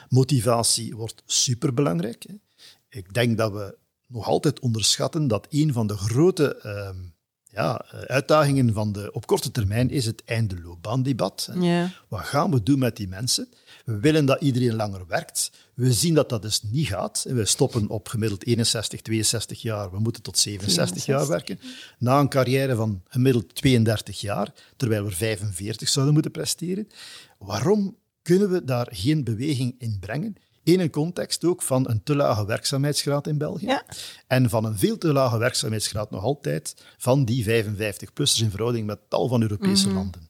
Motivatie 0.10 0.96
wordt 0.96 1.24
superbelangrijk. 1.26 2.26
hè. 2.28 2.34
Ik 3.00 3.14
denk 3.14 3.38
dat 3.38 3.52
we 3.52 3.76
nog 4.08 4.28
altijd 4.28 4.60
onderschatten 4.60 5.28
dat 5.28 5.48
een 5.50 5.74
van 5.74 5.88
de 5.88 5.98
grote 5.98 6.56
ehm, 6.56 6.96
ja, 7.50 7.86
uitdagingen 8.08 8.74
van 8.74 8.92
de, 8.92 9.12
op 9.12 9.26
korte 9.28 9.52
termijn 9.52 9.90
is 9.90 10.06
het 10.06 10.24
einde 10.26 10.62
loopbaandebat. 10.62 11.50
Ja. 11.60 11.92
Wat 12.08 12.20
gaan 12.20 12.52
we 12.52 12.64
doen 12.64 12.80
met 12.80 12.96
die 12.98 13.08
mensen? 13.08 13.50
We 13.86 14.00
willen 14.00 14.26
dat 14.26 14.42
iedereen 14.42 14.76
langer 14.76 15.08
werkt. 15.08 15.52
We 15.74 15.94
zien 15.94 16.14
dat 16.14 16.30
dat 16.30 16.42
dus 16.42 16.62
niet 16.64 16.88
gaat. 16.88 17.26
We 17.30 17.46
stoppen 17.46 17.88
op 17.90 18.08
gemiddeld 18.08 18.46
61, 18.46 19.02
62 19.02 19.62
jaar. 19.62 19.92
We 19.92 20.00
moeten 20.00 20.22
tot 20.22 20.38
67 20.38 21.06
jaar 21.06 21.28
werken. 21.28 21.60
Na 21.98 22.20
een 22.20 22.30
carrière 22.30 22.76
van 22.76 23.02
gemiddeld 23.08 23.56
32 23.56 24.22
jaar, 24.22 24.54
terwijl 24.78 25.04
we 25.04 25.12
45 25.12 25.90
zouden 25.90 26.14
moeten 26.14 26.32
presteren. 26.32 26.88
Waarom 27.42 27.98
kunnen 28.22 28.52
we 28.52 28.64
daar 28.64 28.88
geen 28.92 29.24
beweging 29.24 29.76
in 29.78 29.98
brengen? 30.00 30.36
In 30.64 30.80
een 30.80 30.90
context 30.90 31.46
ook 31.46 31.62
van 31.62 31.90
een 31.90 32.04
te 32.04 32.16
lage 32.16 32.46
werkzaamheidsgraad 32.46 33.28
in 33.28 33.38
België. 33.38 33.66
Ja. 33.66 33.86
En 34.28 34.50
van 34.50 34.66
een 34.66 34.78
veel 34.78 34.98
te 34.98 35.14
lage 35.14 35.38
werkzaamheidsgraad 35.38 36.12
nog 36.12 36.24
altijd 36.24 36.76
van 36.98 37.26
die 37.26 37.46
55-plussers 37.46 38.42
in 38.42 38.50
verhouding 38.50 38.86
met 38.86 39.00
tal 39.10 39.28
van 39.28 39.42
Europese 39.42 39.92
landen. 39.94 40.30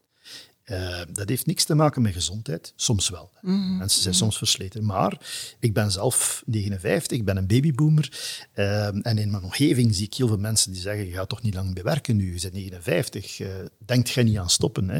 Eh, 0.64 1.02
dat 1.12 1.30
heeft 1.30 1.46
niks 1.46 1.64
te 1.64 1.76
maken 1.76 2.02
met 2.02 2.14
gezondheid. 2.14 2.74
Soms 2.76 3.10
wel. 3.10 3.32
Mensen 3.78 4.02
zijn 4.02 4.14
soms 4.14 4.38
versleten. 4.38 4.86
Maar 4.86 5.18
ik 5.60 5.74
ben 5.74 5.92
zelf 5.92 6.44
59, 6.46 7.18
ik 7.18 7.26
ben 7.26 7.38
een 7.38 7.48
babyboomer. 7.48 8.20
eh, 8.54 8.86
en 8.88 9.18
in 9.18 9.32
mijn 9.32 9.44
omgeving 9.44 9.96
zie 9.96 10.06
ik 10.06 10.14
heel 10.14 10.28
veel 10.28 10.38
mensen 10.38 10.72
die 10.72 10.82
zeggen: 10.82 11.06
Je 11.06 11.12
gaat 11.12 11.30
toch 11.30 11.42
niet 11.42 11.54
lang 11.54 11.74
meer 11.74 11.84
werken 11.84 12.16
nu, 12.16 12.34
je 12.34 12.42
bent 12.42 12.54
59. 12.54 13.40
eh 13.40 13.48
denkt 13.86 14.10
jij 14.10 14.24
niet 14.24 14.38
aan 14.38 14.50
stoppen? 14.50 14.90
Hè? 14.90 15.00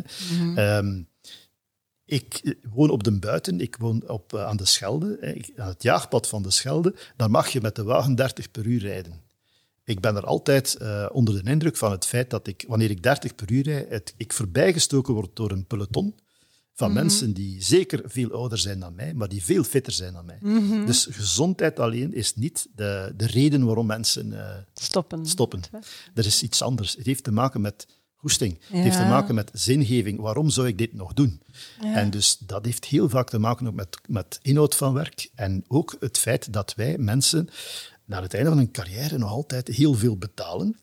Ehm, 0.56 1.02
ik 2.06 2.40
eh, 2.44 2.54
woon 2.74 2.90
op 2.90 3.04
de 3.04 3.20
buiten, 3.20 3.60
ik 3.62 3.76
woon 3.80 4.10
op, 4.10 4.34
eh, 4.34 4.46
aan 4.46 4.58
de 4.58 4.66
Schelde, 4.66 5.18
ik- 5.20 5.52
aan 5.58 5.68
het 5.68 5.84
jaagpad 5.84 6.28
van 6.28 6.44
de 6.44 6.52
Schelde. 6.52 6.96
Daar 7.16 7.32
mag 7.32 7.48
je 7.50 7.62
met 7.62 7.76
de 7.76 7.84
wagen 7.84 8.16
30 8.16 8.52
per 8.52 8.66
uur 8.66 8.80
rijden. 8.80 9.22
Ik 9.84 10.00
ben 10.00 10.16
er 10.16 10.26
altijd 10.26 10.76
eh, 10.76 11.06
onder 11.12 11.44
de 11.44 11.50
indruk 11.52 11.78
van 11.78 11.92
het 11.92 12.06
feit 12.06 12.30
dat 12.30 12.48
ik, 12.48 12.64
wanneer 12.68 12.90
ik 12.90 13.04
30 13.04 13.36
per 13.36 13.52
uur 13.52 13.64
rijd, 13.64 13.90
het, 13.90 14.14
ik 14.18 14.34
voorbijgestoken 14.34 15.14
word 15.14 15.36
door 15.36 15.52
een 15.52 15.66
peloton 15.66 16.16
van 16.74 16.94
mensen 16.94 17.34
die 17.34 17.64
zeker 17.64 18.02
veel 18.06 18.32
ouder 18.32 18.58
zijn 18.58 18.80
dan 18.80 18.96
mij, 18.96 19.14
maar 19.14 19.30
die 19.30 19.44
veel 19.44 19.64
fitter 19.64 19.94
zijn 19.94 20.14
dan 20.14 20.26
mij. 20.26 20.38
Dus 20.86 21.08
gezondheid 21.12 21.80
alleen 21.80 22.14
is 22.14 22.36
niet 22.36 22.68
de, 22.76 23.14
de 23.18 23.26
reden 23.28 23.66
waarom 23.66 23.86
mensen 23.86 24.34
Stoppen. 24.74 25.26
stoppen. 25.26 25.62
Er 26.14 26.26
is 26.26 26.44
iets 26.44 26.62
anders. 26.62 26.96
Het 26.96 27.06
heeft 27.06 27.24
te 27.24 27.32
maken 27.32 27.62
met 27.62 27.88
goesting. 28.22 28.60
Het 28.60 28.84
heeft 28.84 28.98
te 28.98 29.04
maken 29.04 29.36
met 29.36 29.50
zingeving. 29.54 30.20
Waarom 30.20 30.50
zou 30.50 30.68
ik 30.68 30.78
dit 30.78 30.94
nog 30.94 31.14
doen? 31.14 31.42
En 31.82 32.10
dus 32.10 32.38
dat 32.38 32.66
heeft 32.66 32.86
heel 32.86 33.10
vaak 33.10 33.30
te 33.30 33.40
maken 33.40 33.68
ook 33.68 33.74
met, 33.74 33.98
met 34.08 34.40
inhoud 34.42 34.76
van 34.76 34.94
werk. 34.94 35.30
En 35.36 35.64
ook 35.68 35.96
het 36.00 36.18
feit 36.18 36.54
dat 36.54 36.74
wij 36.76 36.98
mensen 36.98 37.50
naar 38.06 38.22
het 38.22 38.34
einde 38.34 38.50
van 38.50 38.58
hun 38.58 38.72
carrière 38.72 39.18
nog 39.18 39.30
altijd 39.30 39.68
heel 39.68 39.94
veel 39.94 40.18
betalen. 40.18 40.80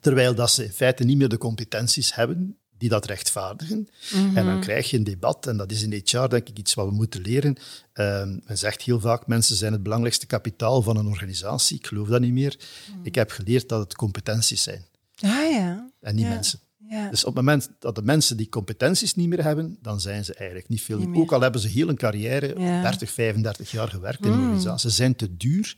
Terwijl 0.00 0.34
dat 0.34 0.50
ze 0.50 0.64
in 0.64 0.72
feite 0.72 1.04
niet 1.04 1.16
meer 1.16 1.28
de 1.28 1.38
competenties 1.38 2.14
hebben 2.14 2.58
die 2.78 2.88
dat 2.88 3.06
rechtvaardigen. 3.06 3.88
En 4.34 4.44
dan 4.44 4.60
krijg 4.60 4.90
je 4.90 4.96
een 4.96 5.04
debat, 5.04 5.46
en 5.46 5.56
dat 5.56 5.70
is 5.70 5.82
in 5.82 6.02
HR 6.04 6.28
denk 6.28 6.48
ik 6.48 6.58
iets 6.58 6.74
wat 6.74 6.88
we 6.88 6.94
moeten 6.94 7.20
leren. 7.20 7.56
Ehm, 7.92 8.38
men 8.44 8.58
zegt 8.58 8.82
heel 8.82 9.00
vaak, 9.00 9.26
mensen 9.26 9.56
zijn 9.56 9.72
het 9.72 9.82
belangrijkste 9.82 10.26
kapitaal 10.26 10.82
van 10.82 10.96
een 10.96 11.06
organisatie. 11.06 11.76
Ik 11.76 11.86
geloof 11.86 12.08
dat 12.08 12.20
niet 12.20 12.32
meer. 12.32 12.58
Ik 13.02 13.14
heb 13.14 13.30
geleerd 13.30 13.68
dat 13.68 13.80
het 13.80 13.96
competenties 13.96 14.62
zijn 14.62 14.84
Ah 15.22 15.50
ja. 15.50 15.90
en 16.00 16.14
niet 16.14 16.24
Ja. 16.24 16.30
mensen. 16.30 16.58
Ja. 16.88 17.10
Dus 17.10 17.20
op 17.24 17.34
het 17.36 17.44
moment 17.44 17.70
dat 17.78 17.94
de 17.94 18.02
mensen 18.02 18.36
die 18.36 18.48
competenties 18.48 19.14
niet 19.14 19.28
meer 19.28 19.42
hebben, 19.42 19.78
dan 19.82 20.00
zijn 20.00 20.24
ze 20.24 20.34
eigenlijk 20.34 20.68
niet 20.68 20.82
veel. 20.82 20.98
Niet. 20.98 21.16
Ook 21.16 21.32
al 21.32 21.40
hebben 21.40 21.60
ze 21.60 21.68
heel 21.68 21.88
een 21.88 21.96
carrière, 21.96 22.58
Ja. 22.60 22.82
30, 22.82 23.10
35 23.10 23.70
jaar 23.70 23.88
gewerkt 23.88 24.24
in 24.24 24.32
organisatie. 24.32 24.90
Ze 24.90 24.96
zijn 24.96 25.16
te 25.16 25.36
duur 25.36 25.76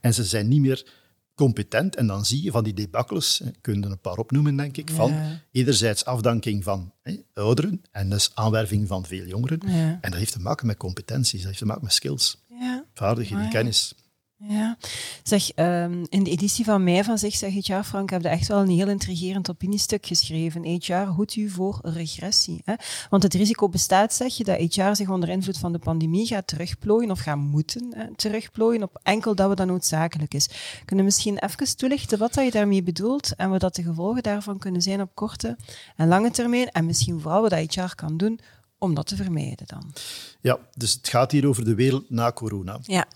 en 0.00 0.14
ze 0.14 0.24
zijn 0.24 0.48
niet 0.48 0.60
meer 0.60 0.86
competent. 1.34 1.96
En 1.96 2.06
dan 2.06 2.24
zie 2.24 2.42
je 2.42 2.50
van 2.50 2.64
die 2.64 2.74
debakkels, 2.74 3.42
kun 3.60 3.74
je 3.74 3.84
er 3.84 3.90
een 3.90 4.00
paar 4.00 4.16
opnoemen, 4.16 4.56
denk 4.56 4.76
ik, 4.76 4.90
van 4.90 5.10
Ja. 5.12 5.40
enerzijds 5.52 6.04
afdanking 6.04 6.64
van 6.64 6.92
hè, 7.02 7.16
ouderen 7.34 7.82
en 7.90 8.10
dus 8.10 8.30
aanwerving 8.34 8.88
van 8.88 9.06
veel 9.06 9.24
jongeren. 9.26 9.60
En 9.60 9.98
dat 10.10 10.14
heeft 10.14 10.32
te 10.32 10.40
maken 10.40 10.66
met 10.66 10.76
competenties, 10.76 11.38
dat 11.38 11.46
heeft 11.46 11.58
te 11.58 11.66
maken 11.66 11.84
met 11.84 11.92
skills, 11.92 12.44
Ja. 12.48 12.84
vaardigheden, 12.94 13.48
kennis. 13.50 13.94
Ja. 14.40 14.76
Zeg, 15.22 15.50
ehm, 15.50 16.04
in 16.08 16.22
de 16.24 16.30
editie 16.30 16.64
van 16.64 16.84
mei 16.84 17.04
van 17.04 17.18
Zeg 17.18 17.34
Zeg 17.34 17.52
HR, 17.52 17.82
Frank, 17.82 18.10
heb 18.10 18.22
je 18.22 18.28
echt 18.28 18.48
wel 18.48 18.60
een 18.60 18.68
heel 18.68 18.88
intrigerend 18.88 19.50
opiniestuk 19.50 20.06
geschreven. 20.06 20.64
HR 20.64 20.92
hoedt 20.92 21.36
u 21.36 21.48
voor 21.48 21.78
regressie. 21.82 22.60
Hè? 22.64 22.74
Want 23.10 23.22
het 23.22 23.34
risico 23.34 23.68
bestaat, 23.68 24.14
zeg 24.14 24.36
je, 24.36 24.44
dat 24.44 24.74
HR 24.74 24.94
zich 24.94 25.08
onder 25.08 25.28
invloed 25.28 25.58
van 25.58 25.72
de 25.72 25.78
pandemie 25.78 26.26
gaat 26.26 26.46
terugplooien 26.46 27.10
of 27.10 27.18
gaat 27.18 27.36
moeten 27.36 27.92
hè, 27.94 28.14
terugplooien 28.16 28.82
op 28.82 29.00
enkel 29.02 29.34
dat 29.34 29.48
wat 29.48 29.56
dan 29.56 29.66
noodzakelijk 29.66 30.34
is. 30.34 30.48
Kunnen 30.84 31.04
we 31.04 31.10
misschien 31.10 31.38
even 31.38 31.76
toelichten 31.76 32.18
wat 32.18 32.34
dat 32.34 32.44
je 32.44 32.50
daarmee 32.50 32.82
bedoelt 32.82 33.34
en 33.36 33.50
wat 33.50 33.60
dat 33.60 33.74
de 33.74 33.82
gevolgen 33.82 34.22
daarvan 34.22 34.58
kunnen 34.58 34.82
zijn 34.82 35.00
op 35.00 35.10
korte 35.14 35.56
en 35.96 36.08
lange 36.08 36.30
termijn 36.30 36.70
en 36.70 36.86
misschien 36.86 37.20
vooral 37.20 37.40
wat 37.40 37.50
dat 37.50 37.74
HR 37.74 37.94
kan 37.94 38.16
doen 38.16 38.40
om 38.78 38.94
dat 38.94 39.06
te 39.06 39.16
vermijden 39.16 39.66
dan? 39.66 39.92
Ja, 40.40 40.58
dus 40.74 40.92
het 40.92 41.08
gaat 41.08 41.32
hier 41.32 41.46
over 41.46 41.64
de 41.64 41.74
wereld 41.74 42.10
na 42.10 42.32
corona. 42.32 42.78
Ja. 42.82 43.06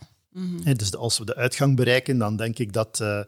Hè, 0.63 0.75
Dus 0.75 0.97
als 0.97 1.19
we 1.19 1.25
de 1.25 1.35
uitgang 1.35 1.77
bereiken, 1.77 2.19
dan 2.19 2.37
denk 2.37 2.59
ik 2.59 2.73
dat, 2.73 3.01
eh, 3.01 3.21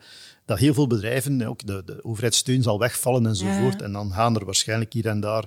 dat 0.44 0.58
heel 0.58 0.74
veel 0.74 0.86
bedrijven, 0.86 1.46
ook 1.46 1.66
de, 1.66 1.82
de 1.84 2.04
overheidssteun 2.04 2.62
zal 2.62 2.78
wegvallen 2.78 3.26
enzovoort. 3.26 3.78
Ja. 3.78 3.84
En 3.84 3.92
dan 3.92 4.12
gaan 4.12 4.36
er 4.36 4.44
waarschijnlijk 4.44 4.92
hier 4.92 5.06
en 5.06 5.20
daar 5.20 5.44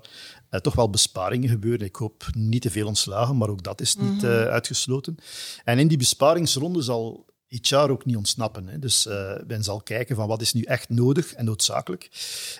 eh, 0.50 0.60
toch 0.60 0.76
wel 0.76 0.89
besparingen 0.89 1.50
gebeuren. 1.50 1.88
Ik 1.88 1.96
hoop 1.96 2.26
niet 2.34 2.62
te 2.62 2.70
veel 2.70 2.88
ontslagen, 2.88 3.38
maar 3.38 3.50
ook 3.50 3.63
dat 3.63 3.82
is 3.82 3.96
niet 3.96 4.24
eh, 4.24 4.43
uitgesloten. 4.43 5.17
En 5.63 5.80
in 5.80 5.88
die 5.88 5.98
besparingsronde 5.98 6.82
zal 6.82 7.26
HR 7.49 7.75
ook 7.75 8.05
niet 8.05 8.15
ontsnappen. 8.15 8.67
Hè. 8.67 8.79
Dus 8.79 9.07
eh, 9.07 9.33
men 9.47 9.63
zal 9.63 9.81
kijken 9.81 10.15
van 10.15 10.27
wat 10.27 10.41
is 10.41 10.53
nu 10.53 10.62
echt 10.62 10.89
nodig 10.89 11.33
en 11.33 11.45
noodzakelijk. 11.45 12.10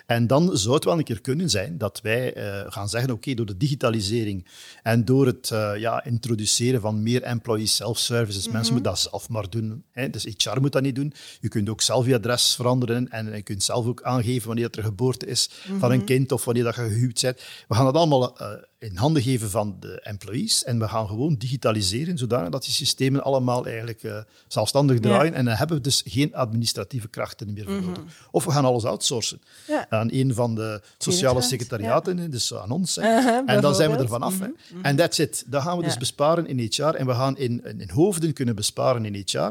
En 0.06 0.26
dan 0.26 0.56
zou 0.56 0.74
het 0.74 0.84
wel 0.84 0.98
een 0.98 1.04
keer 1.04 1.20
kunnen 1.20 1.50
zijn 1.50 1.78
dat 1.78 2.00
wij 2.00 2.34
eh, 2.34 2.72
gaan 2.72 2.88
zeggen, 2.88 3.10
oké, 3.10 3.34
door 3.34 3.46
de 3.46 3.56
digitalisering 3.56 4.46
en 4.82 5.04
door 5.04 5.26
het 5.26 5.50
eh, 5.50 5.72
ja, 5.76 6.04
introduceren 6.04 6.80
van 6.80 7.02
meer 7.02 7.22
employee 7.22 7.66
self-services, 7.66 8.48
mensen 8.48 8.72
moeten 8.74 8.92
dat 8.92 9.00
zelf 9.00 9.28
maar 9.28 9.50
doen. 9.50 9.84
Hè. 9.92 10.10
Dus 10.10 10.24
HR 10.24 10.60
moet 10.60 10.72
dat 10.72 10.82
niet 10.82 10.94
doen. 10.94 11.12
Je 11.40 11.48
kunt 11.48 11.68
ook 11.68 11.80
zelf 11.80 12.06
je 12.06 12.14
adres 12.14 12.54
veranderen 12.54 13.10
en 13.10 13.34
je 13.34 13.42
kunt 13.42 13.62
zelf 13.62 13.86
ook 13.86 14.02
aangeven 14.02 14.46
wanneer 14.46 14.68
er 14.70 14.82
geboorte 14.82 15.26
is 15.26 15.50
van 15.78 15.92
een 15.92 16.04
kind 16.04 16.32
of 16.32 16.44
wanneer 16.44 16.64
dat 16.64 16.74
je 16.74 16.88
gehuwd 16.88 17.20
bent. 17.20 17.42
We 17.68 17.74
gaan 17.74 17.84
dat 17.84 17.94
allemaal 17.94 18.36
in 18.80 18.96
handen 18.96 19.22
geven 19.22 19.50
van 19.50 19.76
de 19.80 20.00
employees 20.00 20.64
en 20.64 20.78
we 20.78 20.88
gaan 20.88 21.06
gewoon 21.06 21.34
digitaliseren, 21.34 22.18
zodanig 22.18 22.48
dat 22.50 22.64
die 22.64 22.72
systemen 22.72 23.22
allemaal 23.24 23.66
eigenlijk 23.66 24.02
eh, 24.02 24.18
zelfstandig 24.48 24.98
draaien. 25.00 25.34
En 25.34 25.44
dan 25.44 25.54
hebben 25.54 25.76
we 25.76 25.82
dus 25.82 26.02
geen 26.06 26.34
administratieve 26.34 27.08
krachten 27.08 27.52
meer 27.52 27.64
voor 27.64 27.82
nodig. 27.82 28.02
Of 28.30 28.44
we 28.44 28.50
gaan 28.50 28.64
alles 28.64 28.84
outsourcen 28.84 29.40
Ja. 29.66 29.86
aan 29.90 30.08
een 30.12 30.34
van 30.34 30.54
de 30.54 30.80
sociale 30.98 31.42
secretariaten, 31.42 32.30
dus 32.30 32.54
aan 32.54 32.70
ons. 32.70 32.98
Uh-huh, 32.98 33.42
en 33.46 33.60
dan 33.60 33.74
zijn 33.74 33.90
we 33.90 33.96
er 33.96 34.08
vanaf. 34.08 34.38
hè. 34.38 34.46
En 34.82 34.96
that's 34.96 35.18
it. 35.18 35.44
Dan 35.46 35.62
gaan 35.62 35.78
we 35.78 35.84
dus 35.84 35.96
besparen 35.96 36.46
in 36.46 36.58
HR 36.58 36.82
en 36.82 37.06
we 37.06 37.14
gaan 37.14 37.36
in, 37.38 37.64
in, 37.64 37.80
in 37.80 37.90
hoofden 37.90 38.32
kunnen 38.32 38.54
besparen 38.54 39.04
in 39.04 39.24
HR. 39.26 39.50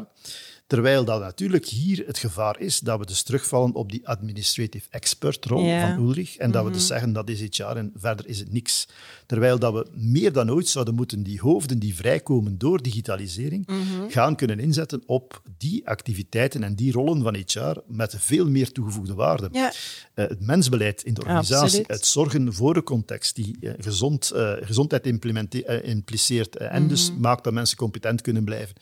Terwijl 0.68 1.04
dat 1.04 1.20
natuurlijk 1.20 1.66
hier 1.66 2.02
het 2.06 2.18
gevaar 2.18 2.60
is 2.60 2.80
dat 2.80 2.98
we 2.98 3.06
dus 3.06 3.22
terugvallen 3.22 3.74
op 3.74 3.90
die 3.90 4.08
administrative 4.08 4.86
expert 4.90 5.44
rol 5.44 5.64
Ja. 5.64 5.80
van 5.96 6.04
Ulrich 6.04 6.36
en 6.36 6.50
dat 6.50 6.62
we 6.62 6.68
Mhm. 6.68 6.78
dus 6.78 6.86
zeggen 6.86 7.12
dat 7.12 7.28
is 7.30 7.40
HR 7.40 7.62
en 7.62 7.92
verder 7.96 8.26
is 8.28 8.38
het 8.38 8.52
niks. 8.52 8.88
Terwijl 9.26 9.58
dat 9.58 9.72
we 9.72 9.86
meer 9.94 10.32
dan 10.32 10.50
ooit 10.50 10.68
zouden 10.68 10.94
moeten 10.94 11.22
die 11.22 11.40
hoofden 11.40 11.78
die 11.78 11.94
vrijkomen 11.94 12.58
door 12.58 12.82
digitalisering 12.82 13.66
Mhm. 13.66 14.08
gaan 14.08 14.36
kunnen 14.36 14.60
inzetten 14.60 15.02
op 15.06 15.42
die 15.58 15.88
activiteiten 15.88 16.62
en 16.62 16.74
die 16.74 16.92
rollen 16.92 17.22
van 17.22 17.34
HR 17.34 17.78
met 17.86 18.14
veel 18.18 18.48
meer 18.50 18.72
toegevoegde 18.72 19.14
waarde. 19.14 19.48
Ja. 19.52 19.72
Eh, 20.14 20.28
het 20.28 20.40
mensbeleid 20.40 21.02
in 21.02 21.14
de 21.14 21.20
organisatie, 21.20 21.64
Absoluut. 21.64 21.86
het 21.86 22.06
zorgen 22.06 22.54
voor 22.54 22.74
de 22.74 22.82
context 22.82 23.34
die 23.34 23.56
eh, 23.60 23.72
gezond, 23.78 24.30
eh, 24.30 24.52
gezondheid 24.60 25.06
impliceert 25.82 26.56
en 26.56 26.88
dus 26.88 27.10
Mhm. 27.10 27.20
maakt 27.20 27.44
dat 27.44 27.52
mensen 27.52 27.76
competent 27.76 28.20
kunnen 28.20 28.44
blijven. 28.44 28.74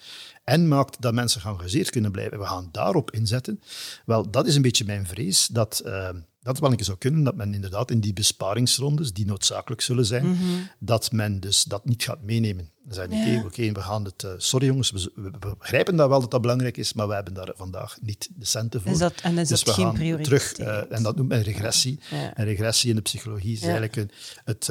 En 0.46 0.68
maakt 0.68 1.00
dat 1.00 1.14
mensen 1.14 1.40
geëngageerd 1.40 1.90
kunnen 1.90 2.12
blijven. 2.12 2.38
We 2.38 2.46
gaan 2.46 2.68
daarop 2.72 3.10
inzetten. 3.10 3.60
Wel, 4.04 4.30
dat 4.30 4.46
is 4.46 4.54
een 4.54 4.62
beetje 4.62 4.84
mijn 4.84 5.06
vrees, 5.06 5.46
dat... 5.46 5.82
Uh, 5.86 6.08
dat 6.40 6.58
wel 6.58 6.70
een 6.70 6.76
keer 6.76 6.84
zou 6.84 6.98
kunnen, 6.98 7.24
dat 7.24 7.36
men 7.36 7.54
inderdaad 7.54 7.90
in 7.90 8.00
die 8.00 8.12
besparingsrondes, 8.12 9.12
die 9.12 9.26
noodzakelijk 9.26 9.80
zullen 9.80 10.06
zijn, 10.06 10.26
mhm. 10.26 10.42
dat 10.78 11.12
men 11.12 11.40
dus 11.40 11.64
dat 11.64 11.84
niet 11.84 12.02
gaat 12.02 12.22
meenemen. 12.22 12.70
Dan 12.84 12.94
zeggen 12.94 13.36
oké, 13.36 13.46
oké, 13.46 13.72
we 13.72 13.80
gaan 13.80 14.04
het... 14.04 14.22
Uh, 14.22 14.30
sorry 14.36 14.66
jongens, 14.66 14.90
we, 14.90 15.10
we, 15.14 15.56
begrijpen 15.58 15.96
dat 15.96 16.08
wel 16.08 16.20
dat 16.20 16.30
dat 16.30 16.40
belangrijk 16.40 16.76
is, 16.76 16.92
maar 16.92 17.08
we 17.08 17.14
hebben 17.14 17.34
daar 17.34 17.50
vandaag 17.54 17.98
niet 18.00 18.28
de 18.36 18.44
centen 18.44 18.82
voor. 18.82 18.90
Is 18.90 18.98
dat, 18.98 19.14
en 19.22 19.38
is 19.38 19.48
dus 19.48 19.64
dat 19.64 19.74
we 19.74 19.80
geen 19.80 19.84
gaan 19.84 19.94
prioriteit? 19.94 20.54
terug, 20.54 20.58
uh, 20.58 20.96
en 20.96 21.02
dat 21.02 21.16
noemt 21.16 21.28
men 21.28 21.42
regressie. 21.42 22.00
En 22.34 22.44
regressie 22.44 22.90
in 22.90 22.96
de 22.96 23.02
psychologie 23.02 23.52
is 23.52 23.62
eigenlijk 23.62 23.96
een, 23.96 24.10
het... 24.44 24.68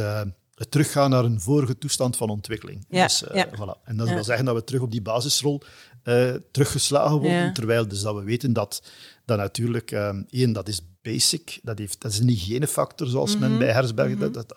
Het 0.56 0.72
teruggaan 0.72 1.10
naar 1.10 1.24
een 1.24 1.42
vorige 1.42 1.78
toestand 1.78 2.18
van 2.18 2.30
ontwikkeling. 2.30 2.86
Ja, 2.90 3.04
dus, 3.04 3.24
ja. 3.34 3.48
Voilà. 3.48 3.84
En 3.84 3.98
dat 3.98 4.10
wil 4.10 4.24
zeggen 4.24 4.46
dat 4.46 4.56
we 4.56 4.64
terug 4.64 4.82
op 4.82 4.92
die 4.92 5.02
basisrol 5.02 5.62
teruggeslagen 6.52 7.20
worden, 7.20 7.54
terwijl 7.54 7.88
dus 7.88 8.02
dat 8.02 8.16
we 8.16 8.24
weten 8.24 8.54
dat, 8.54 8.84
dat 9.26 9.38
natuurlijk, 9.38 9.92
één, 10.30 10.54
dat 10.54 10.68
is 10.68 10.82
basic. 11.06 11.60
Dat, 11.64 11.78
heeft, 11.78 12.02
dat 12.02 12.12
is 12.12 12.20
een 12.20 12.28
hygiënefactor, 12.28 13.08
zoals 13.08 13.38
men 13.38 13.50
mhm. 13.50 13.60
bij 13.60 13.72
Hersbergen... 13.72 14.18
Mm 14.18 14.24
dat, 14.26 14.34
dat, 14.34 14.56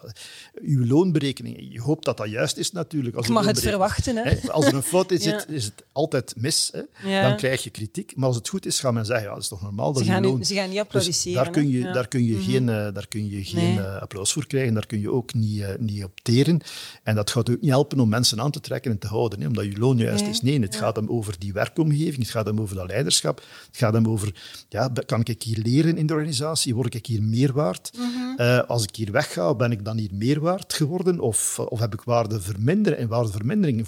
uw 0.63 0.87
loonberekening, 0.87 1.67
je 1.73 1.81
hoopt 1.81 2.05
dat 2.05 2.17
dat 2.17 2.31
juist 2.31 2.57
is 2.57 2.73
natuurlijk. 2.73 3.17
Als 3.17 3.27
je 3.27 3.33
mag 3.33 3.47
het 3.47 3.61
verwachten. 3.61 4.17
Hè? 4.17 4.51
Als 4.51 4.67
er 4.67 4.75
een 4.75 4.83
fout 4.83 5.13
in 5.13 5.21
zit, 5.21 5.47
is 5.59 5.65
het 5.65 5.85
altijd 5.93 6.35
mis. 6.37 6.73
Hè? 6.73 7.21
Dan 7.23 7.37
krijg 7.37 7.65
je 7.65 7.71
kritiek. 7.71 8.17
Maar 8.17 8.27
als 8.27 8.37
het 8.37 8.49
goed 8.49 8.67
is, 8.67 8.81
gaat 8.81 8.93
men 8.93 9.07
zeggen, 9.07 9.27
ja, 9.27 9.33
dat 9.33 9.43
is 9.43 9.49
toch 9.49 9.63
normaal. 9.63 9.93
Dat 9.93 10.03
ze, 10.03 10.09
gaan 10.09 10.23
loon... 10.23 10.45
ze 10.45 10.55
gaan 10.55 10.69
niet 10.69 10.79
applaudisseren. 10.79 11.45
Dus 11.45 11.45
daar 11.45 11.53
kun 11.53 11.71
je, 11.71 11.93
daar 11.93 12.09
kun 12.09 12.25
je 12.25 12.33
mm 12.33 12.41
-hmm. 12.41 12.51
geen, 12.51 12.67
daar 12.67 13.09
kun 13.09 13.29
je 13.29 13.45
geen 13.45 13.75
nee. 13.75 13.79
uh, 13.79 14.01
applaus 14.01 14.33
voor 14.33 14.47
krijgen. 14.47 14.75
Daar 14.75 14.87
kun 14.87 15.01
je 15.01 15.13
ook 15.13 15.35
niet, 15.35 15.59
uh, 15.61 15.69
niet 15.79 16.05
op 16.05 16.21
teren. 16.21 16.61
En 17.03 17.15
dat 17.15 17.31
gaat 17.31 17.51
ook 17.51 17.61
niet 17.61 17.71
helpen 17.71 18.01
om 18.01 18.09
mensen 18.09 18.41
aan 18.41 18.51
te 18.51 18.61
trekken 18.61 18.91
en 18.91 18.99
te 18.99 19.07
houden, 19.07 19.41
hè? 19.41 19.47
omdat 19.47 19.65
je 19.65 19.79
loon 19.79 19.97
juist 19.97 20.23
nee. 20.23 20.31
is. 20.31 20.43
Nee, 20.43 20.61
het 20.61 20.77
gaat 20.77 20.97
hem 20.97 21.09
over 21.09 21.39
die 21.39 21.53
werkomgeving, 21.53 22.19
het 22.19 22.31
gaat 22.31 22.47
hem 22.47 22.61
over 22.61 22.77
dat 22.77 22.87
leiderschap, 22.87 23.43
het 23.67 23.77
gaat 23.77 23.93
hem 23.93 24.09
over, 24.09 24.35
ja, 24.69 24.93
kan 25.07 25.21
ik 25.25 25.43
hier 25.43 25.59
leren 25.63 25.97
in 25.97 26.07
de 26.07 26.13
organisatie, 26.13 26.75
word 26.75 26.95
ik 26.95 27.07
hier 27.07 27.23
meer 27.23 27.53
waard? 27.53 27.91
Mm 27.97 28.13
-hmm. 28.13 28.35
uh, 28.41 28.63
als 28.63 28.83
ik 28.83 28.97
hier 28.97 29.13
wegga, 29.13 29.55
ben 29.55 29.73
ik 29.73 29.85
dan 29.85 29.97
hier 29.97 30.15
meer 30.15 30.41
waard 30.41 30.73
geworden? 30.73 31.21
Of, 31.21 31.59
of 31.59 31.81
heb 31.81 31.95
ik 31.95 32.01
waarde 32.01 32.41
verminderen 32.41 32.99
en 32.99 33.09
waardevermindering? 33.09 33.87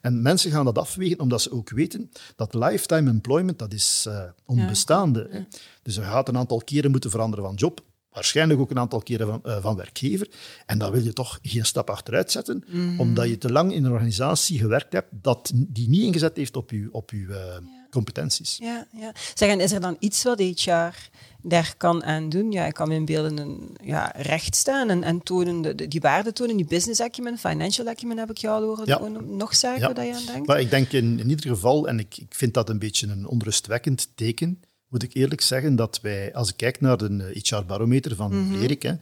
En 0.00 0.22
mensen 0.22 0.50
gaan 0.50 0.64
dat 0.64 0.78
afwegen 0.78 1.20
omdat 1.20 1.42
ze 1.42 1.52
ook 1.52 1.70
weten 1.70 2.10
dat 2.36 2.54
lifetime 2.54 3.10
employment, 3.10 3.58
dat 3.58 3.72
is 3.72 4.04
uh, 4.08 4.22
onbestaande. 4.46 5.28
Ja. 5.32 5.46
Dus 5.82 5.94
je 5.94 6.02
gaat 6.02 6.28
een 6.28 6.36
aantal 6.36 6.58
keren 6.64 6.90
moeten 6.90 7.10
veranderen 7.10 7.44
van 7.44 7.54
job. 7.54 7.80
Waarschijnlijk 8.10 8.60
ook 8.60 8.70
een 8.70 8.78
aantal 8.78 9.00
keren 9.00 9.26
van, 9.26 9.40
uh, 9.46 9.56
van 9.60 9.76
werkgever. 9.76 10.28
En 10.66 10.78
dan 10.78 10.92
wil 10.92 11.02
je 11.02 11.12
toch 11.12 11.38
geen 11.42 11.64
stap 11.64 11.90
achteruit 11.90 12.30
zetten, 12.30 12.64
mm 12.66 12.88
-hmm. 12.88 13.00
omdat 13.00 13.28
je 13.28 13.38
te 13.38 13.52
lang 13.52 13.72
in 13.72 13.84
een 13.84 13.92
organisatie 13.92 14.58
gewerkt 14.58 14.92
hebt 14.92 15.08
dat 15.10 15.52
die 15.54 15.88
niet 15.88 16.02
ingezet 16.02 16.36
heeft 16.36 16.56
op 16.56 16.70
je, 16.70 16.88
op 16.92 17.10
je 17.10 17.26
ja. 17.28 17.60
Competenties. 17.94 18.56
Ja, 18.60 18.86
ja. 18.92 19.12
Zeg, 19.34 19.48
en 19.48 19.60
is 19.60 19.72
er 19.72 19.80
dan 19.80 19.96
iets 19.98 20.22
wat 20.22 20.38
HR 20.38 21.10
daar 21.42 21.74
kan 21.76 22.04
aan 22.04 22.28
doen. 22.28 22.52
Ja, 22.52 22.66
ik 22.66 22.74
kan 22.74 22.88
me 22.88 22.94
inbeelden 22.94 23.38
een 23.38 23.76
ja, 23.82 24.12
recht 24.16 24.56
staan 24.56 24.90
en, 24.90 25.02
en 25.02 25.22
tonen, 25.22 25.62
de, 25.62 25.74
de, 25.74 25.88
die 25.88 26.00
waarde 26.00 26.32
tonen, 26.32 26.56
die 26.56 26.66
business 26.66 27.00
acumen, 27.00 27.38
financial 27.38 27.86
acumen 27.86 28.18
heb 28.18 28.30
ik 28.30 28.36
jou 28.36 28.62
al 28.62 28.68
horen. 28.68 28.86
Ja. 28.86 29.20
Nog 29.20 29.56
zaken 29.56 29.80
ja. 29.80 29.92
dat 29.92 30.06
je 30.06 30.14
aan 30.14 30.26
denkt? 30.26 30.46
Maar 30.46 30.60
ik 30.60 30.70
denk 30.70 30.92
in, 30.92 31.18
in 31.18 31.28
ieder 31.28 31.46
geval, 31.48 31.88
en 31.88 31.98
ik, 31.98 32.16
ik 32.16 32.34
vind 32.34 32.54
dat 32.54 32.68
een 32.68 32.78
beetje 32.78 33.06
een 33.06 33.26
onrustwekkend 33.26 34.08
teken, 34.14 34.60
moet 34.88 35.02
ik 35.02 35.14
eerlijk 35.14 35.40
zeggen, 35.40 35.76
dat 35.76 36.00
wij, 36.02 36.34
als 36.34 36.48
ik 36.48 36.56
kijk 36.56 36.80
naar 36.80 36.96
de 36.96 37.40
HR-barometer 37.42 38.16
van 38.16 38.32
mm 38.34 38.48
-hmm. 38.48 38.56
Vlerik, 38.56 38.82
hè, 38.82 38.94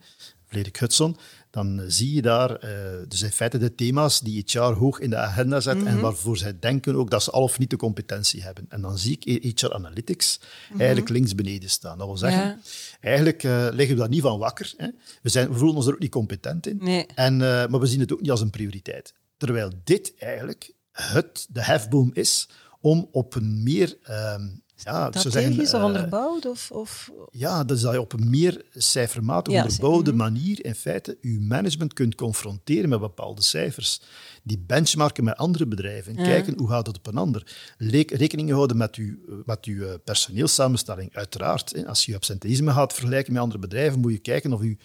Vlerik 0.46 0.76
Hudson, 0.76 1.16
dan 1.52 1.82
zie 1.86 2.14
je 2.14 2.22
daar 2.22 2.64
uh, 2.64 2.70
dus 3.08 3.22
in 3.22 3.30
feite 3.30 3.58
de 3.58 3.74
thema's 3.74 4.20
die 4.20 4.44
HR 4.46 4.58
hoog 4.58 4.98
in 4.98 5.10
de 5.10 5.16
agenda 5.16 5.60
zet 5.60 5.74
mm 5.74 5.80
-hmm. 5.80 5.88
en 5.88 6.00
waarvoor 6.00 6.36
zij 6.36 6.58
denken 6.58 6.94
ook 6.94 7.10
dat 7.10 7.22
ze 7.22 7.30
al 7.30 7.42
of 7.42 7.58
niet 7.58 7.70
de 7.70 7.76
competentie 7.76 8.42
hebben. 8.42 8.66
En 8.68 8.80
dan 8.80 8.98
zie 8.98 9.18
ik 9.20 9.60
HR 9.60 9.72
Analytics 9.72 10.38
mm 10.40 10.46
-hmm. 10.68 10.80
eigenlijk 10.80 11.10
links 11.10 11.34
beneden 11.34 11.70
staan. 11.70 11.98
Dat 11.98 12.06
wil 12.06 12.16
zeggen, 12.16 12.42
ja. 12.42 12.58
eigenlijk 13.00 13.42
uh, 13.42 13.68
liggen 13.70 13.94
we 13.94 14.00
daar 14.00 14.10
niet 14.10 14.22
van 14.22 14.38
wakker. 14.38 14.74
Hè. 14.76 14.88
We, 15.22 15.28
zijn, 15.28 15.48
we 15.48 15.54
voelen 15.54 15.76
ons 15.76 15.86
er 15.86 15.92
ook 15.92 15.98
niet 15.98 16.10
competent 16.10 16.66
in, 16.66 16.78
nee. 16.80 17.06
en, 17.14 17.34
uh, 17.34 17.66
maar 17.66 17.80
we 17.80 17.86
zien 17.86 18.00
het 18.00 18.12
ook 18.12 18.20
niet 18.20 18.30
als 18.30 18.40
een 18.40 18.50
prioriteit. 18.50 19.14
Terwijl 19.36 19.72
dit 19.84 20.14
eigenlijk 20.18 20.72
het, 20.92 21.46
de 21.50 21.62
hefboom 21.62 22.10
is 22.14 22.48
om 22.80 23.08
op 23.10 23.34
een 23.34 23.62
meer... 23.62 23.96
Um, 24.10 24.62
ja, 24.84 25.08
Strategisch 25.10 25.70
zeggen, 25.70 25.78
uh, 25.78 25.84
onderbouwd? 25.84 26.46
Of, 26.46 26.70
of... 26.70 27.10
Ja, 27.30 27.64
dus 27.64 27.80
dat 27.80 27.92
je 27.92 28.00
op 28.00 28.12
een 28.12 28.30
meer 28.30 28.64
cijfermatig 28.74 29.52
ja, 29.52 29.62
onderbouwde 29.62 30.12
mm 30.12 30.20
-hmm. 30.20 30.32
manier 30.32 30.64
in 30.64 30.74
feite 30.74 31.16
je 31.20 31.40
management 31.40 31.92
kunt 31.92 32.14
confronteren 32.14 32.88
met 32.88 33.00
bepaalde 33.00 33.42
cijfers. 33.42 34.00
Die 34.42 34.58
benchmarken 34.66 35.24
met 35.24 35.36
andere 35.36 35.66
bedrijven. 35.66 36.14
Ja. 36.14 36.22
Kijken 36.22 36.58
hoe 36.58 36.68
gaat 36.68 36.86
het 36.86 36.96
op 36.96 37.06
een 37.06 37.16
ander. 37.16 37.46
Le 37.76 38.04
rekening 38.06 38.50
houden 38.50 38.76
met 38.76 38.96
je, 38.96 39.42
met 39.46 39.64
uw 39.64 39.98
personeelssamenstelling. 40.04 41.14
Uiteraard, 41.14 41.72
hè. 41.72 41.86
als 41.86 42.04
je 42.04 42.14
absenteïsme 42.14 42.72
gaat 42.72 42.92
vergelijken 42.92 43.32
met 43.32 43.42
andere 43.42 43.60
bedrijven, 43.60 44.00
moet 44.00 44.12
je 44.12 44.18
kijken 44.18 44.52
of 44.52 44.62
je 44.62 44.76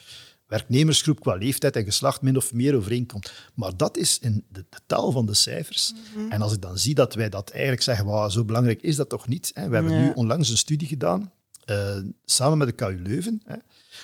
werknemersgroep 0.47 1.19
qua 1.19 1.35
leeftijd 1.35 1.75
en 1.75 1.83
geslacht 1.83 2.21
min 2.21 2.37
of 2.37 2.53
meer 2.53 2.75
overeenkomt. 2.75 3.31
Maar 3.53 3.77
dat 3.77 3.97
is 3.97 4.19
in 4.19 4.45
de, 4.49 4.65
de 4.69 4.79
taal 4.85 5.11
van 5.11 5.25
de 5.25 5.33
cijfers. 5.33 5.93
Mm 5.93 5.99
-hmm. 6.13 6.31
En 6.31 6.41
als 6.41 6.53
ik 6.53 6.61
dan 6.61 6.77
zie 6.77 6.95
dat 6.95 7.13
wij 7.13 7.29
dat 7.29 7.49
eigenlijk 7.49 7.81
zeggen, 7.81 8.05
wow, 8.05 8.31
zo 8.31 8.45
belangrijk 8.45 8.81
is 8.81 8.95
dat 8.95 9.09
toch 9.09 9.27
niet. 9.27 9.51
Hè? 9.53 9.69
We 9.69 9.75
hebben 9.75 9.93
ja. 9.93 10.01
nu 10.01 10.11
onlangs 10.13 10.49
een 10.49 10.57
studie 10.57 10.87
gedaan, 10.87 11.31
uh, 11.65 11.97
samen 12.25 12.57
met 12.57 12.67
de 12.67 12.73
KU 12.73 13.01
Leuven, 13.01 13.41
hè, 13.45 13.55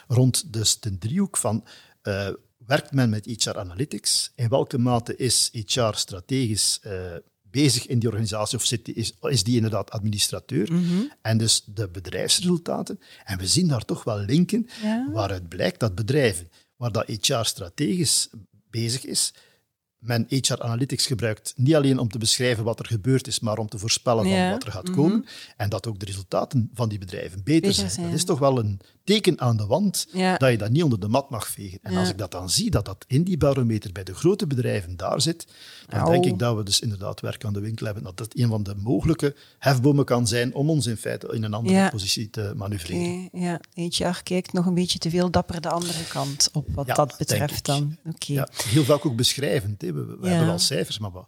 rond 0.08 0.53
dus 0.53 0.79
de 0.79 0.97
driehoek 0.97 1.38
van 1.38 1.63
uh, 2.03 2.29
werkt 2.65 2.91
men 2.91 3.10
met 3.10 3.25
HR 3.25 3.58
Analytics? 3.58 4.32
In 4.36 4.49
welke 4.49 4.77
mate 4.77 5.15
is 5.15 5.49
HR 5.65 5.93
strategisch 5.93 6.79
uh, 6.86 7.15
bezig 7.54 7.88
in 7.88 8.00
die 8.00 8.10
organisatie 8.10 8.58
of 8.58 8.66
zit 8.66 8.86
die, 8.86 8.94
is, 8.96 9.18
is 9.22 9.44
die 9.44 9.56
inderdaad 9.56 9.92
administrateur? 9.92 10.72
Mhm. 10.72 10.82
Mm 10.82 10.89
-hmm. 10.89 11.12
En 11.22 11.38
dus 11.38 11.63
de 11.66 11.89
bedrijfsresultaten. 11.89 13.00
En 13.24 13.38
we 13.38 13.48
zien 13.48 13.68
daar 13.68 13.86
toch 13.86 14.04
wel 14.04 14.20
linken 14.20 14.68
ja. 14.82 15.10
waaruit 15.12 15.48
blijkt 15.48 15.80
dat 15.80 15.96
bedrijven 15.96 16.50
waar 16.76 16.92
dat 16.92 17.08
HR 17.08 17.44
strategisch 17.44 18.30
bezig 18.70 19.06
is, 19.06 19.34
men 19.98 20.26
HR 20.30 20.62
Analytics 20.62 21.06
gebruikt 21.06 21.54
niet 21.56 21.76
alleen 21.76 22.00
om 22.00 22.10
te 22.10 22.18
beschrijven 22.18 22.63
wat 22.63 22.80
er 22.80 22.86
gebeurd 22.86 23.28
is, 23.28 23.39
maar 23.39 23.58
om 23.58 23.68
te 23.70 23.80
voorspellen 23.80 24.28
ja. 24.28 24.52
wat 24.52 24.63
er 24.63 24.72
gaat 24.72 24.89
komen. 24.89 25.16
Mm 25.16 25.26
-hmm. 25.26 25.54
En 25.58 25.70
dat 25.70 25.88
ook 25.88 26.00
de 26.00 26.06
resultaten 26.06 26.70
van 26.74 26.89
die 26.89 27.00
bedrijven 27.00 27.44
beter, 27.44 27.62
beter 27.62 27.74
zijn. 27.74 27.89
zijn. 27.89 28.06
Dat 28.06 28.16
is 28.16 28.26
toch 28.26 28.39
wel 28.39 28.60
een 28.60 28.80
teken 29.04 29.39
aan 29.42 29.58
de 29.58 29.66
wand 29.66 30.08
ja. 30.12 30.38
dat 30.38 30.52
je 30.52 30.58
dat 30.58 30.70
niet 30.70 30.84
onder 30.84 31.00
de 31.00 31.08
mat 31.08 31.30
mag 31.30 31.48
vegen. 31.48 31.80
En 31.82 31.92
ja. 31.94 32.00
als 32.00 32.10
ik 32.10 32.18
dat 32.18 32.32
dan 32.32 32.50
zie, 32.50 32.70
dat 32.70 32.86
dat 32.86 33.06
in 33.08 33.24
die 33.24 33.38
barometer 33.38 33.92
bij 33.92 34.04
de 34.04 34.16
grote 34.16 34.48
bedrijven 34.48 34.98
daar 34.98 35.22
zit, 35.22 35.48
dan 35.88 36.00
Au. 36.00 36.12
denk 36.12 36.26
ik 36.26 36.39
dat 36.39 36.56
we 36.56 36.63
dus 36.63 36.80
inderdaad 36.80 37.20
werk 37.20 37.46
aan 37.46 37.54
de 37.54 37.60
winkel 37.60 37.86
hebben. 37.86 38.04
Dat 38.04 38.18
dat 38.18 38.38
een 38.38 38.48
van 38.48 38.63
de 38.63 38.76
mogelijke 38.76 39.36
hefbomen 39.60 40.06
kan 40.06 40.28
zijn 40.28 40.54
om 40.54 40.70
ons 40.70 40.86
in 40.86 40.98
feite 40.98 41.28
in 41.28 41.44
een 41.44 41.54
andere 41.54 41.76
ja. 41.76 41.89
positie 41.89 42.30
te 42.30 42.54
manoeuvreren. 42.56 43.30
Okay, 43.32 43.42
ja, 43.42 43.60
HR 43.74 44.24
kijkt 44.24 44.54
nog 44.54 44.66
een 44.66 44.74
beetje 44.74 45.00
te 45.00 45.10
veel 45.10 45.32
dapper 45.32 45.62
de 45.62 45.70
andere 45.70 46.08
kant 46.08 46.50
op 46.52 46.68
wat 46.74 46.88
dat 46.88 47.16
betreft 47.18 47.66
dan. 47.66 47.98
Okay. 48.06 48.48
Heel 48.66 48.84
vaak 48.84 49.06
ook 49.06 49.16
beschrijvend. 49.16 49.82
We, 49.82 49.94
we 49.94 50.28
hebben 50.28 50.48
wel 50.48 50.60
cijfers, 50.60 51.00
maar 51.00 51.12
wat, 51.12 51.28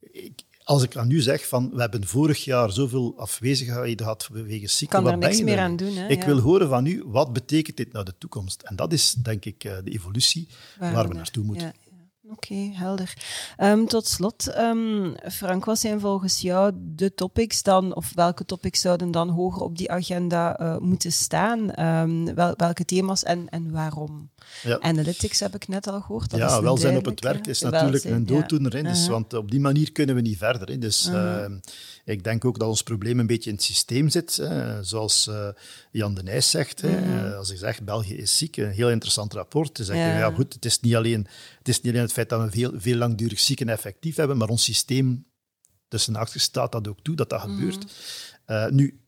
ik, 0.00 0.42
als 0.72 0.82
ik 0.82 0.96
aan 0.96 1.08
nu 1.08 1.20
zeg 1.20 1.48
van 1.48 1.70
we 1.72 1.80
hebben 1.80 2.06
vorig 2.06 2.44
jaar 2.44 2.72
zoveel 2.72 3.14
afwezigheid 3.16 4.00
gehad 4.00 4.28
wegens 4.32 4.76
ziekte, 4.76 4.94
kan 4.94 5.04
wat 5.04 5.12
er 5.12 5.18
niks 5.18 5.42
meer 5.42 5.56
er? 5.56 5.62
aan 5.62 5.76
doen. 5.76 5.96
Hè? 5.96 6.08
Ik 6.08 6.20
ja. 6.20 6.26
wil 6.26 6.38
horen 6.38 6.68
van 6.68 6.86
u, 6.86 7.02
wat 7.06 7.32
betekent 7.32 7.76
dit 7.76 7.92
naar 7.92 8.04
de 8.04 8.14
toekomst? 8.18 8.62
En 8.62 8.76
dat 8.76 8.92
is 8.92 9.12
denk 9.12 9.44
ik 9.44 9.60
de 9.60 9.82
evolutie 9.84 10.48
waar, 10.78 10.92
waar 10.92 11.08
we 11.08 11.14
naartoe 11.14 11.44
moeten. 11.44 11.72
Oké, 12.32 12.52
okay, 12.52 12.72
helder. 12.74 13.14
Um, 13.58 13.86
tot 13.86 14.06
slot, 14.06 14.56
um, 14.58 15.14
Frank, 15.30 15.64
wat 15.64 15.78
zijn 15.78 16.00
volgens 16.00 16.40
jou 16.40 16.72
de 16.76 17.14
topics 17.14 17.62
dan, 17.62 17.94
of 17.94 18.12
welke 18.14 18.44
topics 18.44 18.80
zouden 18.80 19.10
dan 19.10 19.28
hoger 19.28 19.62
op 19.62 19.76
die 19.76 19.90
agenda 19.90 20.60
uh, 20.60 20.78
moeten 20.78 21.12
staan? 21.12 21.84
Um, 21.86 22.34
wel, 22.34 22.54
welke 22.56 22.84
thema's 22.84 23.22
en, 23.22 23.48
en 23.48 23.70
waarom? 23.70 24.30
Ja. 24.62 24.80
Analytics 24.80 25.40
heb 25.40 25.54
ik 25.54 25.68
net 25.68 25.86
al 25.86 26.00
gehoord. 26.00 26.30
Dat 26.30 26.38
ja, 26.38 26.62
welzijn 26.62 26.96
op 26.96 27.04
het 27.04 27.20
werk 27.20 27.46
is 27.46 27.60
natuurlijk 27.60 27.90
welzijn, 27.90 28.14
een 28.14 28.26
dooddoener. 28.26 28.76
Ja. 28.76 28.82
Dus, 28.82 28.98
Uh 28.98 29.04
-huh. 29.04 29.12
Want 29.12 29.34
op 29.34 29.50
die 29.50 29.60
manier 29.60 29.92
kunnen 29.92 30.14
we 30.14 30.20
niet 30.20 30.38
verder. 30.38 30.68
Hè. 30.68 30.78
Dus 30.78 31.06
Uh 31.06 31.12
-huh. 31.12 31.50
uh, 31.50 31.56
ik 32.04 32.24
denk 32.24 32.44
ook 32.44 32.58
dat 32.58 32.68
ons 32.68 32.82
probleem 32.82 33.20
een 33.20 33.26
beetje 33.26 33.50
in 33.50 33.56
het 33.56 33.64
systeem 33.64 34.08
zit. 34.08 34.36
Hè. 34.36 34.82
Zoals 34.82 35.26
uh, 35.30 35.48
Jan 35.90 36.14
de 36.14 36.22
Nijs 36.22 36.50
zegt. 36.50 36.84
Uh 36.84 36.90
-huh. 36.90 37.00
hè. 37.04 37.36
Als 37.36 37.48
hij 37.48 37.56
zegt, 37.56 37.84
België 37.84 38.14
is 38.14 38.38
ziek, 38.38 38.56
een 38.56 38.70
heel 38.70 38.90
interessant 38.90 39.32
rapport. 39.32 39.76
Zeggen, 39.82 40.06
ja. 40.06 40.18
ja 40.18 40.30
goed, 40.30 40.52
het 40.52 40.64
is 40.64 40.80
niet 40.80 40.94
alleen 40.94 41.26
het, 41.58 41.68
is 41.68 41.80
niet 41.80 41.92
alleen 41.92 42.04
het 42.04 42.12
feit 42.12 42.21
dat 42.28 42.42
we 42.42 42.50
veel, 42.50 42.72
veel 42.74 42.96
langdurig 42.96 43.40
zieken 43.40 43.68
effectief 43.68 44.16
hebben, 44.16 44.36
maar 44.36 44.48
ons 44.48 44.64
systeem 44.64 45.24
tussen 45.88 46.14
haakjes 46.14 46.42
staat 46.42 46.72
dat 46.72 46.88
ook 46.88 47.00
toe, 47.02 47.16
dat 47.16 47.30
dat 47.30 47.46
Mhm. 47.46 47.54
gebeurt. 47.56 47.84
Uh, 48.46 48.68
nu, 48.68 49.00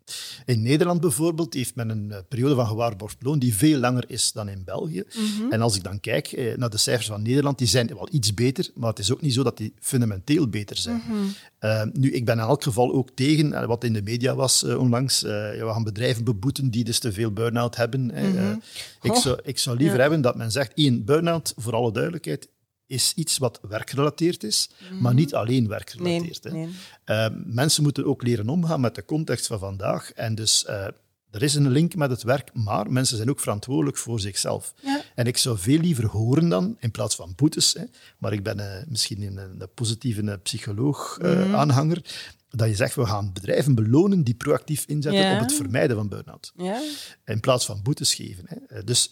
in 0.44 0.62
Nederland 0.62 1.00
bijvoorbeeld 1.00 1.54
heeft 1.54 1.74
men 1.74 1.88
een 1.88 2.08
uh, 2.10 2.16
periode 2.28 2.54
van 2.54 2.66
gewaarborgd 2.66 3.16
loon 3.22 3.38
die 3.38 3.54
veel 3.54 3.78
langer 3.78 4.04
is 4.06 4.32
dan 4.32 4.48
in 4.48 4.64
België. 4.64 5.02
Mm 5.16 5.24
-hmm. 5.38 5.52
En 5.52 5.60
als 5.60 5.76
ik 5.76 5.82
dan 5.82 6.00
kijk 6.00 6.26
eh, 6.26 6.56
naar 6.56 6.70
de 6.70 6.76
cijfers 6.76 7.06
van 7.06 7.22
Nederland, 7.22 7.58
die 7.58 7.66
zijn 7.66 7.86
wel 7.86 8.08
iets 8.10 8.34
beter, 8.34 8.70
maar 8.74 8.88
het 8.88 8.98
is 8.98 9.12
ook 9.12 9.20
niet 9.20 9.34
zo 9.34 9.42
dat 9.42 9.56
die 9.56 9.74
fundamenteel 9.80 10.48
beter 10.48 10.76
zijn. 10.76 10.96
Mhm. 10.96 11.12
Mm 11.12 11.20
-hmm. 11.20 11.70
uh, 11.70 11.82
nu, 11.92 12.12
ik 12.12 12.24
ben 12.24 12.38
in 12.38 12.44
elk 12.44 12.62
geval 12.62 12.92
ook 12.92 13.10
tegen, 13.14 13.46
uh, 13.46 13.64
wat 13.64 13.84
in 13.84 13.92
de 13.92 14.02
media 14.02 14.34
was 14.34 14.62
uh, 14.62 14.78
onlangs, 14.78 15.20
we 15.20 15.68
gaan 15.72 15.84
bedrijven 15.84 16.24
beboeten 16.24 16.70
die 16.70 16.84
dus 16.84 16.98
te 16.98 17.12
veel 17.12 17.32
burn-out 17.32 17.76
hebben. 17.76 18.04
Mhm. 18.04 18.26
Mm 18.26 18.36
-hmm. 18.36 18.62
ik, 19.02 19.14
zou, 19.14 19.38
ik 19.42 19.58
zou 19.58 19.76
liever 19.76 19.96
ja. 19.96 20.00
hebben 20.00 20.20
dat 20.20 20.36
men 20.36 20.50
zegt, 20.50 20.72
één, 20.74 21.04
burn-out, 21.04 21.52
voor 21.56 21.74
alle 21.74 21.92
duidelijkheid, 21.92 22.48
is 22.94 23.12
iets 23.16 23.38
wat 23.38 23.60
werkgerelateerd 23.68 24.42
is, 24.44 24.70
maar 25.00 25.14
niet 25.14 25.34
alleen 25.34 25.68
werkgerelateerd. 25.68 26.42
Nee, 26.44 26.52
hè. 26.52 26.58
nee. 26.58 26.74
Eh, 27.04 27.26
mensen 27.44 27.82
moeten 27.82 28.04
ook 28.06 28.22
leren 28.22 28.48
omgaan 28.48 28.80
met 28.80 28.94
de 28.94 29.04
context 29.04 29.46
van 29.46 29.58
vandaag. 29.58 30.12
En 30.12 30.34
dus 30.34 30.64
eh, 30.64 30.86
er 31.30 31.42
is 31.42 31.54
een 31.54 31.70
link 31.70 31.94
met 31.94 32.10
het 32.10 32.22
werk, 32.22 32.50
maar 32.54 32.90
mensen 32.90 33.16
zijn 33.16 33.30
ook 33.30 33.40
verantwoordelijk 33.40 33.96
voor 33.96 34.20
zichzelf. 34.20 34.74
Ja. 34.82 35.02
En 35.14 35.26
ik 35.26 35.36
zou 35.36 35.58
veel 35.58 35.78
liever 35.78 36.06
horen 36.06 36.48
dan, 36.48 36.76
in 36.80 36.90
plaats 36.90 37.14
van 37.14 37.32
boetes, 37.36 37.72
hè, 37.72 37.84
maar 38.18 38.32
ik 38.32 38.42
ben 38.42 38.58
eh, 38.78 38.86
misschien 38.88 39.22
een, 39.22 39.36
een 39.36 39.68
positieve 39.74 40.38
psycholoog-aanhanger, 40.42 42.02
dat 42.50 42.68
je 42.68 42.74
zegt, 42.74 42.94
we 42.94 43.06
gaan 43.06 43.32
bedrijven 43.32 43.74
belonen 43.74 44.22
die 44.24 44.34
proactief 44.34 44.84
inzetten 44.86 45.22
Ja. 45.22 45.34
op 45.34 45.40
het 45.40 45.52
vermijden 45.52 45.96
van 45.96 46.08
burn-out. 46.08 46.52
Ja? 46.56 46.82
In 47.24 47.40
plaats 47.40 47.64
van 47.66 47.82
boetes 47.82 48.14
geven. 48.14 48.44
Hè. 48.46 48.56
Eh, 48.76 48.84
Dus 48.84 49.10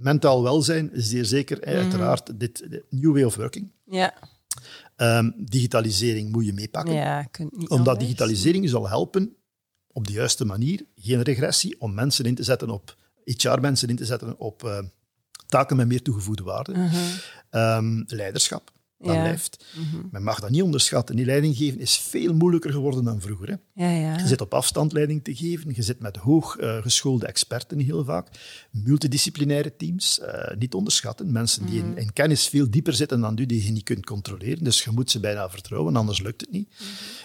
mentaal 0.00 0.42
welzijn 0.42 0.92
is 0.92 1.08
zeer 1.08 1.24
zeker, 1.24 1.58
Mhm. 1.58 1.68
uiteraard, 1.68 2.38
dit 2.40 2.58
de 2.70 2.84
new 2.90 3.12
way 3.12 3.22
of 3.22 3.34
working. 3.36 3.72
Ja. 3.84 4.14
Ehm, 4.96 5.30
digitalisering 5.36 6.32
moet 6.32 6.46
je 6.46 6.52
meepakken 6.52 6.94
Ja, 6.94 7.22
kunt 7.22 7.56
niet 7.56 7.68
omdat 7.68 7.86
anders. 7.88 8.04
digitalisering 8.06 8.68
zal 8.68 8.88
helpen 8.88 9.36
op 9.92 10.06
de 10.06 10.12
juiste 10.12 10.44
manier, 10.44 10.84
geen 10.96 11.22
regressie, 11.22 11.80
om 11.80 11.94
mensen 11.94 12.24
in 12.24 12.34
te 12.34 12.42
zetten 12.42 12.70
op 12.70 12.96
HR-mensen 13.24 13.88
in 13.88 13.96
te 13.96 14.04
zetten 14.04 14.38
op 14.38 14.64
eh, 14.64 14.78
taken 15.46 15.76
met 15.76 15.86
meer 15.88 16.02
toegevoegde 16.02 16.42
waarde. 16.42 16.88
Ehm, 17.50 18.02
leiderschap, 18.06 18.72
dat 19.00 19.08
Mhm. 19.08 19.16
Ja. 19.16 19.22
blijft. 19.22 19.64
Men 20.10 20.22
mag 20.22 20.40
dat 20.40 20.50
niet 20.50 20.62
onderschatten. 20.62 21.16
Die 21.16 21.24
leiding 21.24 21.56
geven 21.56 21.80
is 21.80 21.98
veel 21.98 22.34
moeilijker 22.34 22.72
geworden 22.72 23.04
dan 23.04 23.20
vroeger. 23.20 23.48
Hè. 23.48 23.84
Ja, 23.84 23.90
ja. 23.90 24.18
Je 24.18 24.26
zit 24.26 24.40
op 24.40 24.54
afstand 24.54 24.92
leiding 24.92 25.24
te 25.24 25.34
geven. 25.34 25.72
Je 25.74 25.82
zit 25.82 26.00
met 26.00 26.16
hoog 26.16 26.56
eh, 26.56 26.82
geschoolde 26.82 27.26
experten 27.26 27.78
heel 27.78 28.04
vaak. 28.04 28.28
Multidisciplinaire 28.70 29.76
teams, 29.76 30.20
eh, 30.20 30.56
niet 30.58 30.74
onderschatten. 30.74 31.32
Mensen 31.32 31.66
die 31.66 31.82
Mhm. 31.82 31.90
in, 31.90 31.96
in 31.96 32.12
kennis 32.12 32.48
veel 32.48 32.70
dieper 32.70 32.94
zitten 32.94 33.20
dan 33.20 33.38
u, 33.38 33.46
die 33.46 33.64
je 33.64 33.70
niet 33.70 33.82
kunt 33.84 34.06
controleren. 34.06 34.64
Dus 34.64 34.84
je 34.84 34.90
moet 34.90 35.10
ze 35.10 35.20
bijna 35.20 35.50
vertrouwen, 35.50 35.96
anders 35.96 36.20
lukt 36.22 36.40
het 36.40 36.50
niet. 36.50 36.68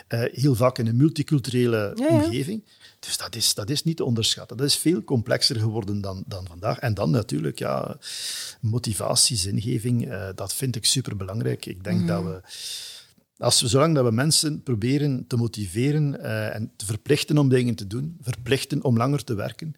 Eh, 0.07 0.21
heel 0.31 0.55
vaak 0.55 0.77
in 0.77 0.87
een 0.87 0.95
multiculturele 0.97 1.91
Mhm. 1.95 2.13
Omgeving. 2.13 2.63
Dus 3.05 3.17
dat 3.17 3.35
is, 3.35 3.53
dat 3.53 3.69
is 3.69 3.83
niet 3.83 3.97
te 3.97 4.03
onderschatten. 4.03 4.57
Dat 4.57 4.65
is 4.65 4.77
veel 4.77 5.03
complexer 5.03 5.59
geworden 5.59 6.01
dan, 6.01 6.23
dan 6.27 6.47
vandaag. 6.47 6.79
En 6.79 6.93
dan 6.93 7.09
natuurlijk, 7.09 7.59
ja, 7.59 7.97
motivatie, 8.61 9.37
zingeving, 9.37 10.09
eh, 10.09 10.29
dat 10.35 10.53
vind 10.53 10.75
ik 10.75 10.85
superbelangrijk. 10.85 11.65
Ik 11.65 11.83
denk 11.83 12.07
dat 12.07 12.23
we 12.23 12.41
als 13.37 13.61
we, 13.61 13.67
zolang 13.67 13.95
dat 13.95 14.05
we 14.05 14.11
mensen 14.11 14.63
proberen 14.63 15.27
te 15.27 15.37
motiveren 15.37 16.21
eh, 16.23 16.55
en 16.55 16.71
te 16.75 16.85
verplichten 16.85 17.37
om 17.37 17.49
dingen 17.49 17.75
te 17.75 17.87
doen, 17.87 18.17
verplichten 18.21 18.83
om 18.83 18.97
langer 18.97 19.23
te 19.23 19.33
werken, 19.33 19.75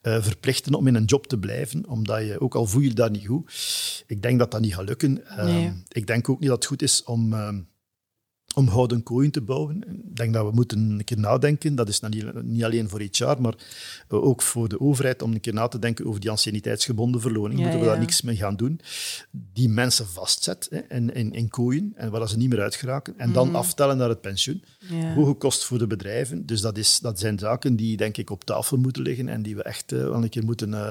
eh, 0.00 0.22
verplichten 0.22 0.74
om 0.74 0.86
in 0.86 0.94
een 0.94 1.04
job 1.04 1.26
te 1.26 1.38
blijven, 1.38 1.88
omdat 1.88 2.20
je, 2.20 2.40
ook 2.40 2.54
al 2.54 2.66
voel 2.66 2.82
je 2.82 2.94
daar 2.94 3.10
niet 3.10 3.26
goed, 3.26 3.52
ik 4.06 4.22
denk 4.22 4.38
dat 4.38 4.50
dat 4.50 4.60
niet 4.60 4.74
gaat 4.74 4.88
lukken. 4.88 5.26
Eh, 5.26 5.44
Nee. 5.44 5.72
Ik 5.88 6.06
denk 6.06 6.28
ook 6.28 6.40
niet 6.40 6.48
dat 6.48 6.58
het 6.58 6.66
goed 6.66 6.82
is 6.82 7.02
om, 7.04 7.32
eh, 7.32 7.48
om 8.56 8.68
houden 8.68 9.02
kooien 9.02 9.30
te 9.30 9.40
bouwen. 9.40 9.76
Ik 9.76 10.16
denk 10.16 10.32
dat 10.32 10.46
we 10.46 10.54
moeten 10.54 10.78
een 10.78 11.04
keer 11.04 11.18
nadenken, 11.18 11.74
dat 11.74 11.88
is 11.88 12.00
niet, 12.00 12.64
alleen 12.64 12.88
voor 12.88 13.00
HR, 13.00 13.40
maar 13.40 13.54
eh, 14.08 14.24
ook 14.24 14.42
voor 14.42 14.68
de 14.68 14.80
overheid, 14.80 15.22
om 15.22 15.32
een 15.32 15.40
keer 15.40 15.54
na 15.54 15.68
te 15.68 15.78
denken 15.78 16.06
over 16.06 16.20
die 16.20 16.30
anciëniteitsgebonden 16.30 17.20
verloning. 17.20 17.58
Ja, 17.58 17.62
moeten 17.62 17.80
we 17.80 17.86
ja. 17.86 17.92
daar 17.92 18.00
niks 18.00 18.22
mee 18.22 18.36
gaan 18.36 18.56
doen? 18.56 18.80
Die 19.30 19.68
mensen 19.68 20.06
vastzet 20.06 20.66
hè, 20.70 20.96
in, 20.96 21.14
in, 21.14 21.32
in 21.32 21.48
kooien, 21.48 21.92
en 21.96 22.10
waar 22.10 22.28
ze 22.28 22.36
niet 22.36 22.48
meer 22.48 22.60
uit 22.60 22.74
geraken, 22.74 23.14
en 23.16 23.32
dan 23.32 23.54
aftellen 23.54 23.96
naar 23.96 24.08
het 24.08 24.20
pensioen. 24.20 24.62
Ja. 24.78 25.14
Hoge 25.14 25.32
kost 25.32 25.64
voor 25.64 25.78
de 25.78 25.86
bedrijven. 25.86 26.46
Dus 26.46 26.60
dat, 26.60 26.78
is, 26.78 26.98
dat 26.98 27.18
zijn 27.18 27.38
zaken 27.38 27.76
die, 27.76 27.96
denk 27.96 28.16
ik, 28.16 28.30
op 28.30 28.44
tafel 28.44 28.76
moeten 28.76 29.02
liggen 29.02 29.28
en 29.28 29.42
die 29.42 29.56
we 29.56 29.62
echt 29.62 29.92
eh, 29.92 29.98
wel 29.98 30.22
een 30.22 30.28
keer 30.28 30.44
moeten 30.44 30.74
eh, 30.74 30.88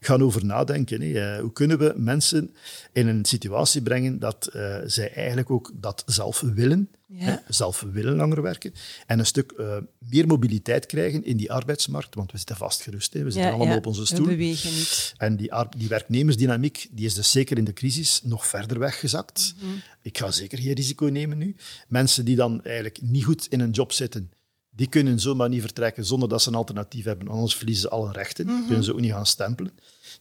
gaan 0.00 0.22
over 0.22 0.44
nadenken. 0.44 1.00
Hè. 1.00 1.40
Hoe 1.40 1.52
kunnen 1.52 1.78
we 1.78 1.92
mensen 1.96 2.54
in 2.92 3.06
een 3.06 3.24
situatie 3.24 3.82
brengen 3.82 4.18
dat 4.18 4.50
zij 4.86 5.12
eigenlijk 5.14 5.50
ook 5.50 5.70
dat 5.74 6.02
zelf 6.06 6.40
willen, 6.40 6.88
Ja. 7.14 7.42
zelf 7.48 7.80
willen 7.92 8.16
langer 8.16 8.42
werken, 8.42 8.72
en 9.06 9.18
een 9.18 9.26
stuk 9.26 9.52
eh, 9.52 9.76
meer 9.98 10.26
mobiliteit 10.26 10.86
krijgen 10.86 11.24
in 11.24 11.36
die 11.36 11.52
arbeidsmarkt, 11.52 12.14
want 12.14 12.32
we 12.32 12.38
zitten 12.38 12.56
vastgerust. 12.56 13.12
Hè. 13.12 13.18
We 13.22 13.30
zitten 13.30 13.42
Ja, 13.50 13.56
allemaal 13.56 13.72
ja. 13.72 13.76
op 13.78 13.86
onze 13.86 14.00
We 14.00 14.06
stoel. 14.06 14.26
bewegen 14.26 14.70
niet. 14.70 15.14
En 15.16 15.36
die, 15.36 15.52
die 15.76 15.88
werknemersdynamiek 15.88 16.86
die 16.90 17.06
is 17.06 17.14
dus 17.14 17.30
zeker 17.30 17.58
in 17.58 17.64
de 17.64 17.72
crisis 17.72 18.20
nog 18.24 18.46
verder 18.46 18.78
weggezakt. 18.78 19.54
Mhm. 19.58 19.66
Ik 20.02 20.18
ga 20.18 20.30
zeker 20.30 20.58
geen 20.58 20.72
risico 20.72 21.06
nemen 21.06 21.38
nu. 21.38 21.56
Mensen 21.88 22.24
die 22.24 22.36
dan 22.36 22.64
eigenlijk 22.64 23.02
niet 23.02 23.24
goed 23.24 23.46
in 23.48 23.60
een 23.60 23.70
job 23.70 23.92
zitten, 23.92 24.30
die 24.70 24.86
kunnen 24.88 25.20
zomaar 25.20 25.48
niet 25.48 25.60
vertrekken 25.60 26.04
zonder 26.04 26.28
dat 26.28 26.42
ze 26.42 26.48
een 26.48 26.54
alternatief 26.54 27.04
hebben. 27.04 27.28
Anders 27.28 27.54
verliezen 27.56 27.82
ze 27.82 27.88
alle 27.90 28.12
rechten. 28.12 28.46
Mhm. 28.46 28.66
Kunnen 28.66 28.84
ze 28.84 28.92
ook 28.92 29.00
niet 29.00 29.12
gaan 29.12 29.26
stempelen. 29.26 29.72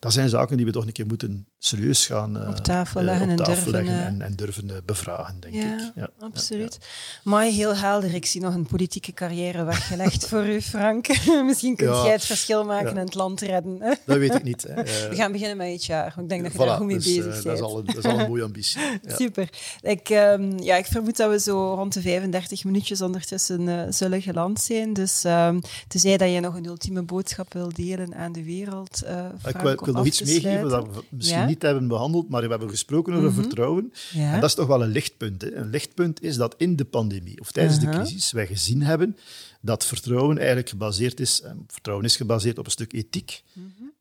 Dat 0.01 0.13
zijn 0.13 0.29
zaken 0.29 0.57
die 0.57 0.65
we 0.65 0.71
toch 0.71 0.85
een 0.85 0.91
keer 0.91 1.05
moeten 1.05 1.47
serieus 1.59 2.05
gaan 2.05 2.41
eh, 2.41 2.49
Op 2.49 2.55
tafel 2.57 2.99
eh, 2.99 3.05
leggen 3.05 3.23
op 3.31 3.39
en 3.39 3.43
durven, 3.45 3.71
leggen 3.71 3.93
eh, 3.93 4.05
en, 4.05 4.21
en 4.21 4.35
durven 4.35 4.69
bevragen, 4.85 5.39
denk 5.39 5.53
Ja, 5.53 5.61
ik. 5.61 5.91
Ja, 5.95 6.09
absoluut. 6.19 6.77
Maar 7.23 7.43
heel 7.43 7.75
helder. 7.75 8.13
Ik 8.13 8.25
zie 8.25 8.41
nog 8.41 8.53
een 8.53 8.65
politieke 8.65 9.13
carrière 9.13 9.63
weggelegd 9.63 10.27
voor 10.27 10.45
u, 10.47 10.61
Frank. 10.61 11.07
Misschien 11.45 11.75
kunt 11.75 11.89
Ja. 11.89 12.03
jij 12.03 12.11
het 12.11 12.25
verschil 12.25 12.65
maken 12.65 12.85
Ja. 12.93 12.99
en 12.99 13.05
het 13.05 13.13
land 13.13 13.41
redden. 13.41 13.79
Dat 14.05 14.17
weet 14.17 14.35
ik 14.35 14.43
niet. 14.43 14.63
Hè. 14.67 14.73
We 15.09 15.15
gaan 15.15 15.31
beginnen 15.31 15.57
met 15.57 15.83
HR. 15.85 15.93
want 15.93 16.17
Ik 16.17 16.29
denk 16.29 16.43
dat 16.43 16.51
je 16.51 16.57
voilà, 16.57 16.61
daar 16.65 16.77
goed 16.77 16.85
mee 16.85 16.95
dus, 16.95 17.05
bezig 17.05 17.25
bent. 17.31 17.43
dat, 17.43 17.53
is 17.55 17.61
al 17.61 17.77
een, 17.79 17.85
dat 17.85 17.97
is 17.97 18.03
al 18.03 18.19
een 18.19 18.27
mooie 18.27 18.43
ambitie. 18.43 18.81
Ja. 19.07 19.15
Super. 19.15 19.49
Ik, 19.81 20.09
ehm, 20.09 20.57
ja, 20.59 20.75
ik 20.75 20.85
vermoed 20.85 21.17
dat 21.17 21.29
we 21.29 21.39
zo 21.39 21.73
rond 21.73 21.93
de 21.93 22.01
35 22.01 22.63
minuutjes 22.63 23.01
ondertussen 23.01 23.67
eh, 23.67 23.91
zullen 23.91 24.21
geland 24.21 24.59
zijn. 24.61 24.93
Dus 24.93 25.23
ehm 25.23 25.59
tenzij 25.87 26.17
dat 26.17 26.31
je 26.31 26.39
nog 26.39 26.55
een 26.55 26.65
ultieme 26.65 27.01
boodschap 27.01 27.53
wil 27.53 27.69
delen 27.73 28.15
aan 28.15 28.31
de 28.31 28.43
wereld, 28.43 29.01
Ik 29.03 29.49
Frank, 29.49 29.87
wil, 29.93 30.03
nog 30.03 30.05
iets 30.05 30.21
meegeven 30.21 30.69
dat 30.69 30.87
we 30.93 31.03
misschien 31.09 31.39
Ja? 31.39 31.45
niet 31.45 31.61
hebben 31.61 31.87
behandeld, 31.87 32.29
maar 32.29 32.41
we 32.41 32.49
hebben 32.49 32.69
gesproken 32.69 33.13
over 33.13 33.33
vertrouwen. 33.33 33.93
Ja. 34.11 34.33
En 34.33 34.39
dat 34.39 34.49
is 34.49 34.55
toch 34.55 34.67
wel 34.67 34.83
een 34.83 34.89
lichtpunt. 34.89 35.41
Hè? 35.41 35.55
Een 35.55 35.69
lichtpunt 35.69 36.21
is 36.21 36.35
dat 36.35 36.55
in 36.57 36.75
de 36.75 36.85
pandemie 36.85 37.39
of 37.39 37.51
tijdens 37.51 37.79
de 37.79 37.89
crisis 37.89 38.31
wij 38.31 38.47
gezien 38.47 38.81
hebben 38.83 39.17
dat 39.61 39.85
vertrouwen 39.85 40.37
eigenlijk 40.37 40.69
gebaseerd 40.69 41.19
is, 41.19 41.41
eh, 41.41 41.51
vertrouwen 41.67 42.05
is 42.05 42.15
gebaseerd 42.15 42.57
op 42.57 42.65
een 42.65 42.71
stuk 42.71 42.93
ethiek 42.93 43.43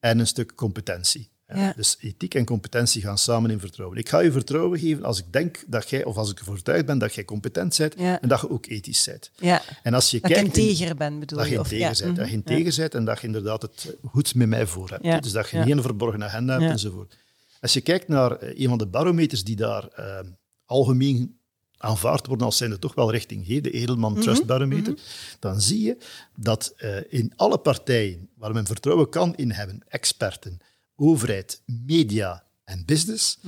en 0.00 0.18
een 0.18 0.26
stuk 0.26 0.54
competentie. 0.54 1.28
Ja. 1.54 1.72
Dus 1.76 1.96
ethiek 2.00 2.34
en 2.34 2.44
competentie 2.44 3.02
gaan 3.02 3.18
samen 3.18 3.50
in 3.50 3.60
vertrouwen. 3.60 3.98
Ik 3.98 4.08
ga 4.08 4.18
je 4.20 4.32
vertrouwen 4.32 4.78
geven 4.78 5.04
als 5.04 5.18
ik 5.18 5.24
denk 5.32 5.64
dat 5.66 5.90
jij, 5.90 6.04
of 6.04 6.16
als 6.16 6.30
ik 6.30 6.38
ervan 6.38 6.52
overtuigd 6.52 6.86
ben 6.86 6.98
dat 6.98 7.14
jij 7.14 7.24
competent 7.24 7.76
bent 7.78 7.94
Ja. 7.98 8.20
en 8.20 8.28
dat 8.28 8.40
je 8.40 8.50
ook 8.50 8.66
ethisch 8.66 9.04
bent. 9.04 9.30
Ja. 9.36 9.62
En 9.82 9.94
als 9.94 10.10
je 10.10 10.20
Dat 10.20 10.30
in- 10.30 10.44
integer 10.44 10.96
ben, 10.96 11.18
bedoel 11.18 11.38
dat 11.38 11.48
je 11.48 11.60
je? 11.68 11.76
Ja. 11.78 11.92
bent. 12.00 12.16
Dat 12.16 12.26
je 12.28 12.32
integer 12.32 12.76
bent 12.80 12.94
en 12.94 13.04
dat 13.04 13.20
je 13.20 13.26
inderdaad 13.26 13.62
het 13.62 13.96
goed 14.04 14.34
met 14.34 14.48
mij 14.48 14.66
voor 14.66 14.90
hebt. 14.90 15.04
Ja. 15.04 15.20
Dus 15.20 15.32
dat 15.32 15.48
je 15.50 15.62
geen 15.62 15.82
verborgen 15.82 16.24
agenda 16.24 16.58
hebt 16.58 16.70
enzovoort. 16.72 17.16
Als 17.60 17.72
je 17.72 17.80
kijkt 17.80 18.08
naar 18.08 18.32
eh, 18.36 18.60
een 18.62 18.68
van 18.68 18.78
de 18.78 18.86
barometers 18.86 19.44
die 19.44 19.56
daar 19.56 19.88
eh, 19.88 20.18
algemeen 20.64 21.38
aanvaard 21.76 22.26
worden 22.26 22.46
als 22.46 22.56
zijnde 22.56 22.78
toch 22.78 22.94
wel 22.94 23.10
richting 23.10 23.46
de 23.60 23.70
Edelman 23.70 24.12
Mhm. 24.12 24.20
Trust 24.20 24.46
Barometer, 24.46 24.94
dan 25.38 25.60
zie 25.60 25.82
je 25.82 25.96
dat 26.36 26.72
eh, 26.76 26.96
in 27.08 27.32
alle 27.36 27.58
partijen 27.58 28.28
waar 28.36 28.52
men 28.52 28.66
vertrouwen 28.66 29.08
kan 29.08 29.34
in 29.36 29.50
hebben, 29.50 29.82
experten, 29.88 30.58
overheid, 31.00 31.62
media 31.64 32.44
en 32.64 32.82
business, 32.86 33.38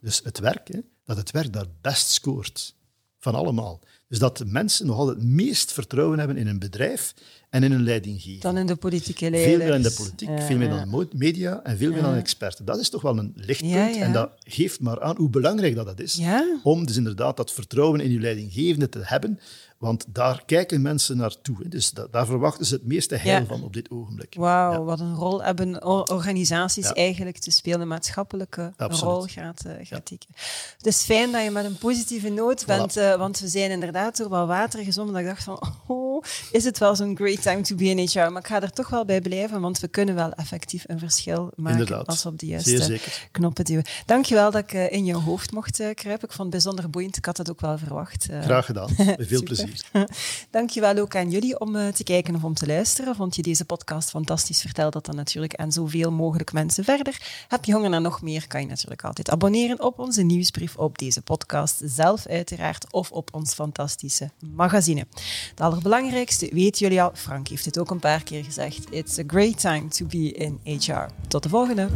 dus 0.00 0.20
het 0.24 0.38
werk, 0.38 0.68
hè, 0.68 0.78
dat 1.04 1.16
het 1.16 1.30
werk 1.30 1.52
daar 1.52 1.66
best 1.80 2.10
scoort. 2.10 2.76
Van 3.20 3.34
allemaal. 3.34 3.80
Dus 4.08 4.18
dat 4.18 4.36
de 4.36 4.44
mensen 4.44 4.86
nog 4.86 4.96
altijd 4.96 5.16
het 5.16 5.26
meest 5.26 5.72
vertrouwen 5.72 6.18
hebben 6.18 6.36
in 6.36 6.46
een 6.46 6.58
bedrijf 6.58 7.14
en 7.50 7.62
in 7.62 7.72
een 7.72 7.82
leidinggever. 7.82 8.40
Dan 8.40 8.56
in 8.56 8.66
de 8.66 8.76
politieke 8.76 9.30
leiders. 9.30 9.54
Veel 9.56 9.66
meer 9.66 9.74
in 9.74 9.82
de 9.82 9.92
politiek, 9.92 10.28
Ja, 10.28 10.46
veel 10.46 10.56
meer 10.56 10.68
dan 10.68 11.08
media 11.12 11.62
en 11.62 11.76
veel 11.76 11.92
meer 11.92 12.02
dan 12.02 12.14
experten. 12.14 12.64
Dat 12.64 12.78
is 12.78 12.88
toch 12.88 13.02
wel 13.02 13.18
een 13.18 13.32
lichtpunt. 13.34 13.96
En 13.96 14.12
dat 14.12 14.30
geeft 14.38 14.80
maar 14.80 15.02
aan 15.02 15.16
hoe 15.16 15.30
belangrijk 15.30 15.74
dat, 15.74 15.86
dat 15.86 16.00
is. 16.00 16.20
Om 16.62 16.86
dus 16.86 16.96
inderdaad 16.96 17.36
dat 17.36 17.52
vertrouwen 17.52 18.00
in 18.00 18.10
je 18.10 18.20
leidinggevende 18.20 18.88
te 18.88 19.00
hebben. 19.02 19.40
Want 19.78 20.04
daar 20.08 20.42
kijken 20.46 20.82
mensen 20.82 21.16
naartoe. 21.16 21.68
Dus 21.68 21.90
da- 21.90 22.06
daar 22.10 22.26
verwachten 22.26 22.66
ze 22.66 22.74
het 22.74 22.84
meeste 22.86 23.16
heil 23.16 23.40
Ja. 23.40 23.46
van 23.46 23.62
op 23.62 23.72
dit 23.72 23.90
ogenblik. 23.90 24.34
Wauw, 24.38 24.72
Ja. 24.72 24.82
wat 24.82 25.00
een 25.00 25.14
rol 25.14 25.42
hebben 25.42 25.84
or- 25.84 26.02
organisaties 26.12 26.86
Ja. 26.88 26.94
eigenlijk 26.94 27.38
te 27.38 27.50
spelen. 27.50 27.80
Een 27.80 27.88
maatschappelijke 27.88 28.72
Absoluut. 28.76 29.14
rol 29.14 29.22
gaat, 29.26 29.64
eh 29.64 29.72
gaat 29.86 30.04
tekenen. 30.04 30.34
Het 30.76 30.86
is 30.86 31.02
fijn 31.02 31.32
dat 31.32 31.42
je 31.44 31.50
met 31.50 31.64
een 31.64 31.78
positieve 31.78 32.28
noot 32.28 32.66
bent, 32.66 32.96
eh, 32.96 33.16
want 33.16 33.40
we 33.40 33.48
zijn 33.48 33.70
inderdaad 33.70 34.16
door 34.16 34.30
wel 34.30 34.46
water 34.46 34.84
gezongen. 34.84 35.12
Dat 35.12 35.20
ik 35.22 35.28
dacht 35.28 35.42
van, 35.44 35.60
oh, 35.86 36.22
is 36.52 36.64
het 36.64 36.78
wel 36.78 36.96
zo'n 36.96 37.16
great 37.16 37.42
time 37.42 37.60
to 37.60 37.74
be 37.76 37.84
in 37.84 37.98
HR? 37.98 38.18
Maar 38.18 38.36
ik 38.42 38.46
ga 38.46 38.62
er 38.62 38.72
toch 38.72 38.88
wel 38.88 39.04
bij 39.04 39.20
blijven, 39.20 39.60
want 39.60 39.80
we 39.80 39.88
kunnen 39.88 40.14
wel 40.14 40.32
effectief 40.32 40.84
een 40.86 40.98
verschil 40.98 41.50
maken 41.56 41.78
Inderdaad. 41.78 42.06
als 42.06 42.22
we 42.22 42.28
op 42.28 42.38
de 42.38 42.46
juiste 42.46 43.00
knoppen 43.30 43.64
duwen. 43.64 43.84
Dankjewel 44.06 44.50
dat 44.50 44.62
ik 44.62 44.72
eh, 44.72 44.92
in 44.92 45.04
jouw 45.04 45.20
hoofd 45.20 45.52
mocht 45.52 45.76
kruipen. 45.76 46.12
Ik 46.28 46.32
vond 46.34 46.38
het 46.38 46.50
bijzonder 46.50 46.90
boeiend. 46.90 47.16
Ik 47.16 47.24
had 47.24 47.36
het 47.36 47.50
ook 47.50 47.60
wel 47.60 47.78
verwacht. 47.78 48.28
Graag 48.42 48.66
gedaan. 48.66 48.90
Met 48.96 49.16
veel 49.18 49.38
Super. 49.38 49.56
Plezier. 49.68 50.08
Dankjewel 50.50 50.96
ook 50.96 51.16
aan 51.16 51.30
jullie 51.30 51.60
om 51.60 51.76
eh, 51.76 51.88
te 51.88 52.04
kijken 52.04 52.34
of 52.34 52.44
om 52.44 52.54
te 52.54 52.66
luisteren. 52.66 53.14
Vond 53.14 53.36
je 53.36 53.42
deze 53.42 53.64
podcast 53.64 54.10
fantastisch? 54.10 54.60
Vertel 54.60 54.90
dat 54.90 55.06
dan 55.06 55.16
natuurlijk 55.16 55.54
aan 55.54 55.72
zoveel 55.72 56.12
mogelijk 56.12 56.52
mensen 56.52 56.84
verder. 56.84 57.44
Heb 57.48 57.64
je 57.64 57.72
honger 57.72 57.90
naar 57.90 58.00
nog 58.00 58.22
meer? 58.22 58.46
Kan 58.46 58.60
je 58.60 58.66
natuurlijk 58.66 59.04
altijd 59.04 59.30
abonneren 59.30 59.82
op 59.82 59.98
onze 59.98 60.22
nieuwsbrief, 60.22 60.76
op 60.76 60.98
deze 60.98 61.22
podcast 61.22 61.80
zelf 61.84 62.26
uiteraard, 62.26 62.92
of 62.92 63.10
op 63.10 63.34
ons 63.34 63.54
fantastische 63.54 64.30
magazine. 64.54 65.06
Het 65.50 65.60
allerbelangrijkste 65.60 66.48
weten 66.52 66.80
jullie 66.80 67.02
al, 67.02 67.10
Frank 67.14 67.48
heeft 67.48 67.64
het 67.64 67.78
ook 67.78 67.90
een 67.90 67.98
paar 67.98 68.22
keer 68.22 68.44
gezegd. 68.44 68.86
It's 68.90 69.18
a 69.18 69.22
great 69.26 69.60
time 69.60 69.88
to 69.88 70.06
be 70.06 70.32
in 70.32 70.60
HR. 70.64 71.06
Tot 71.28 71.42
de 71.42 71.48
volgende! 71.48 71.88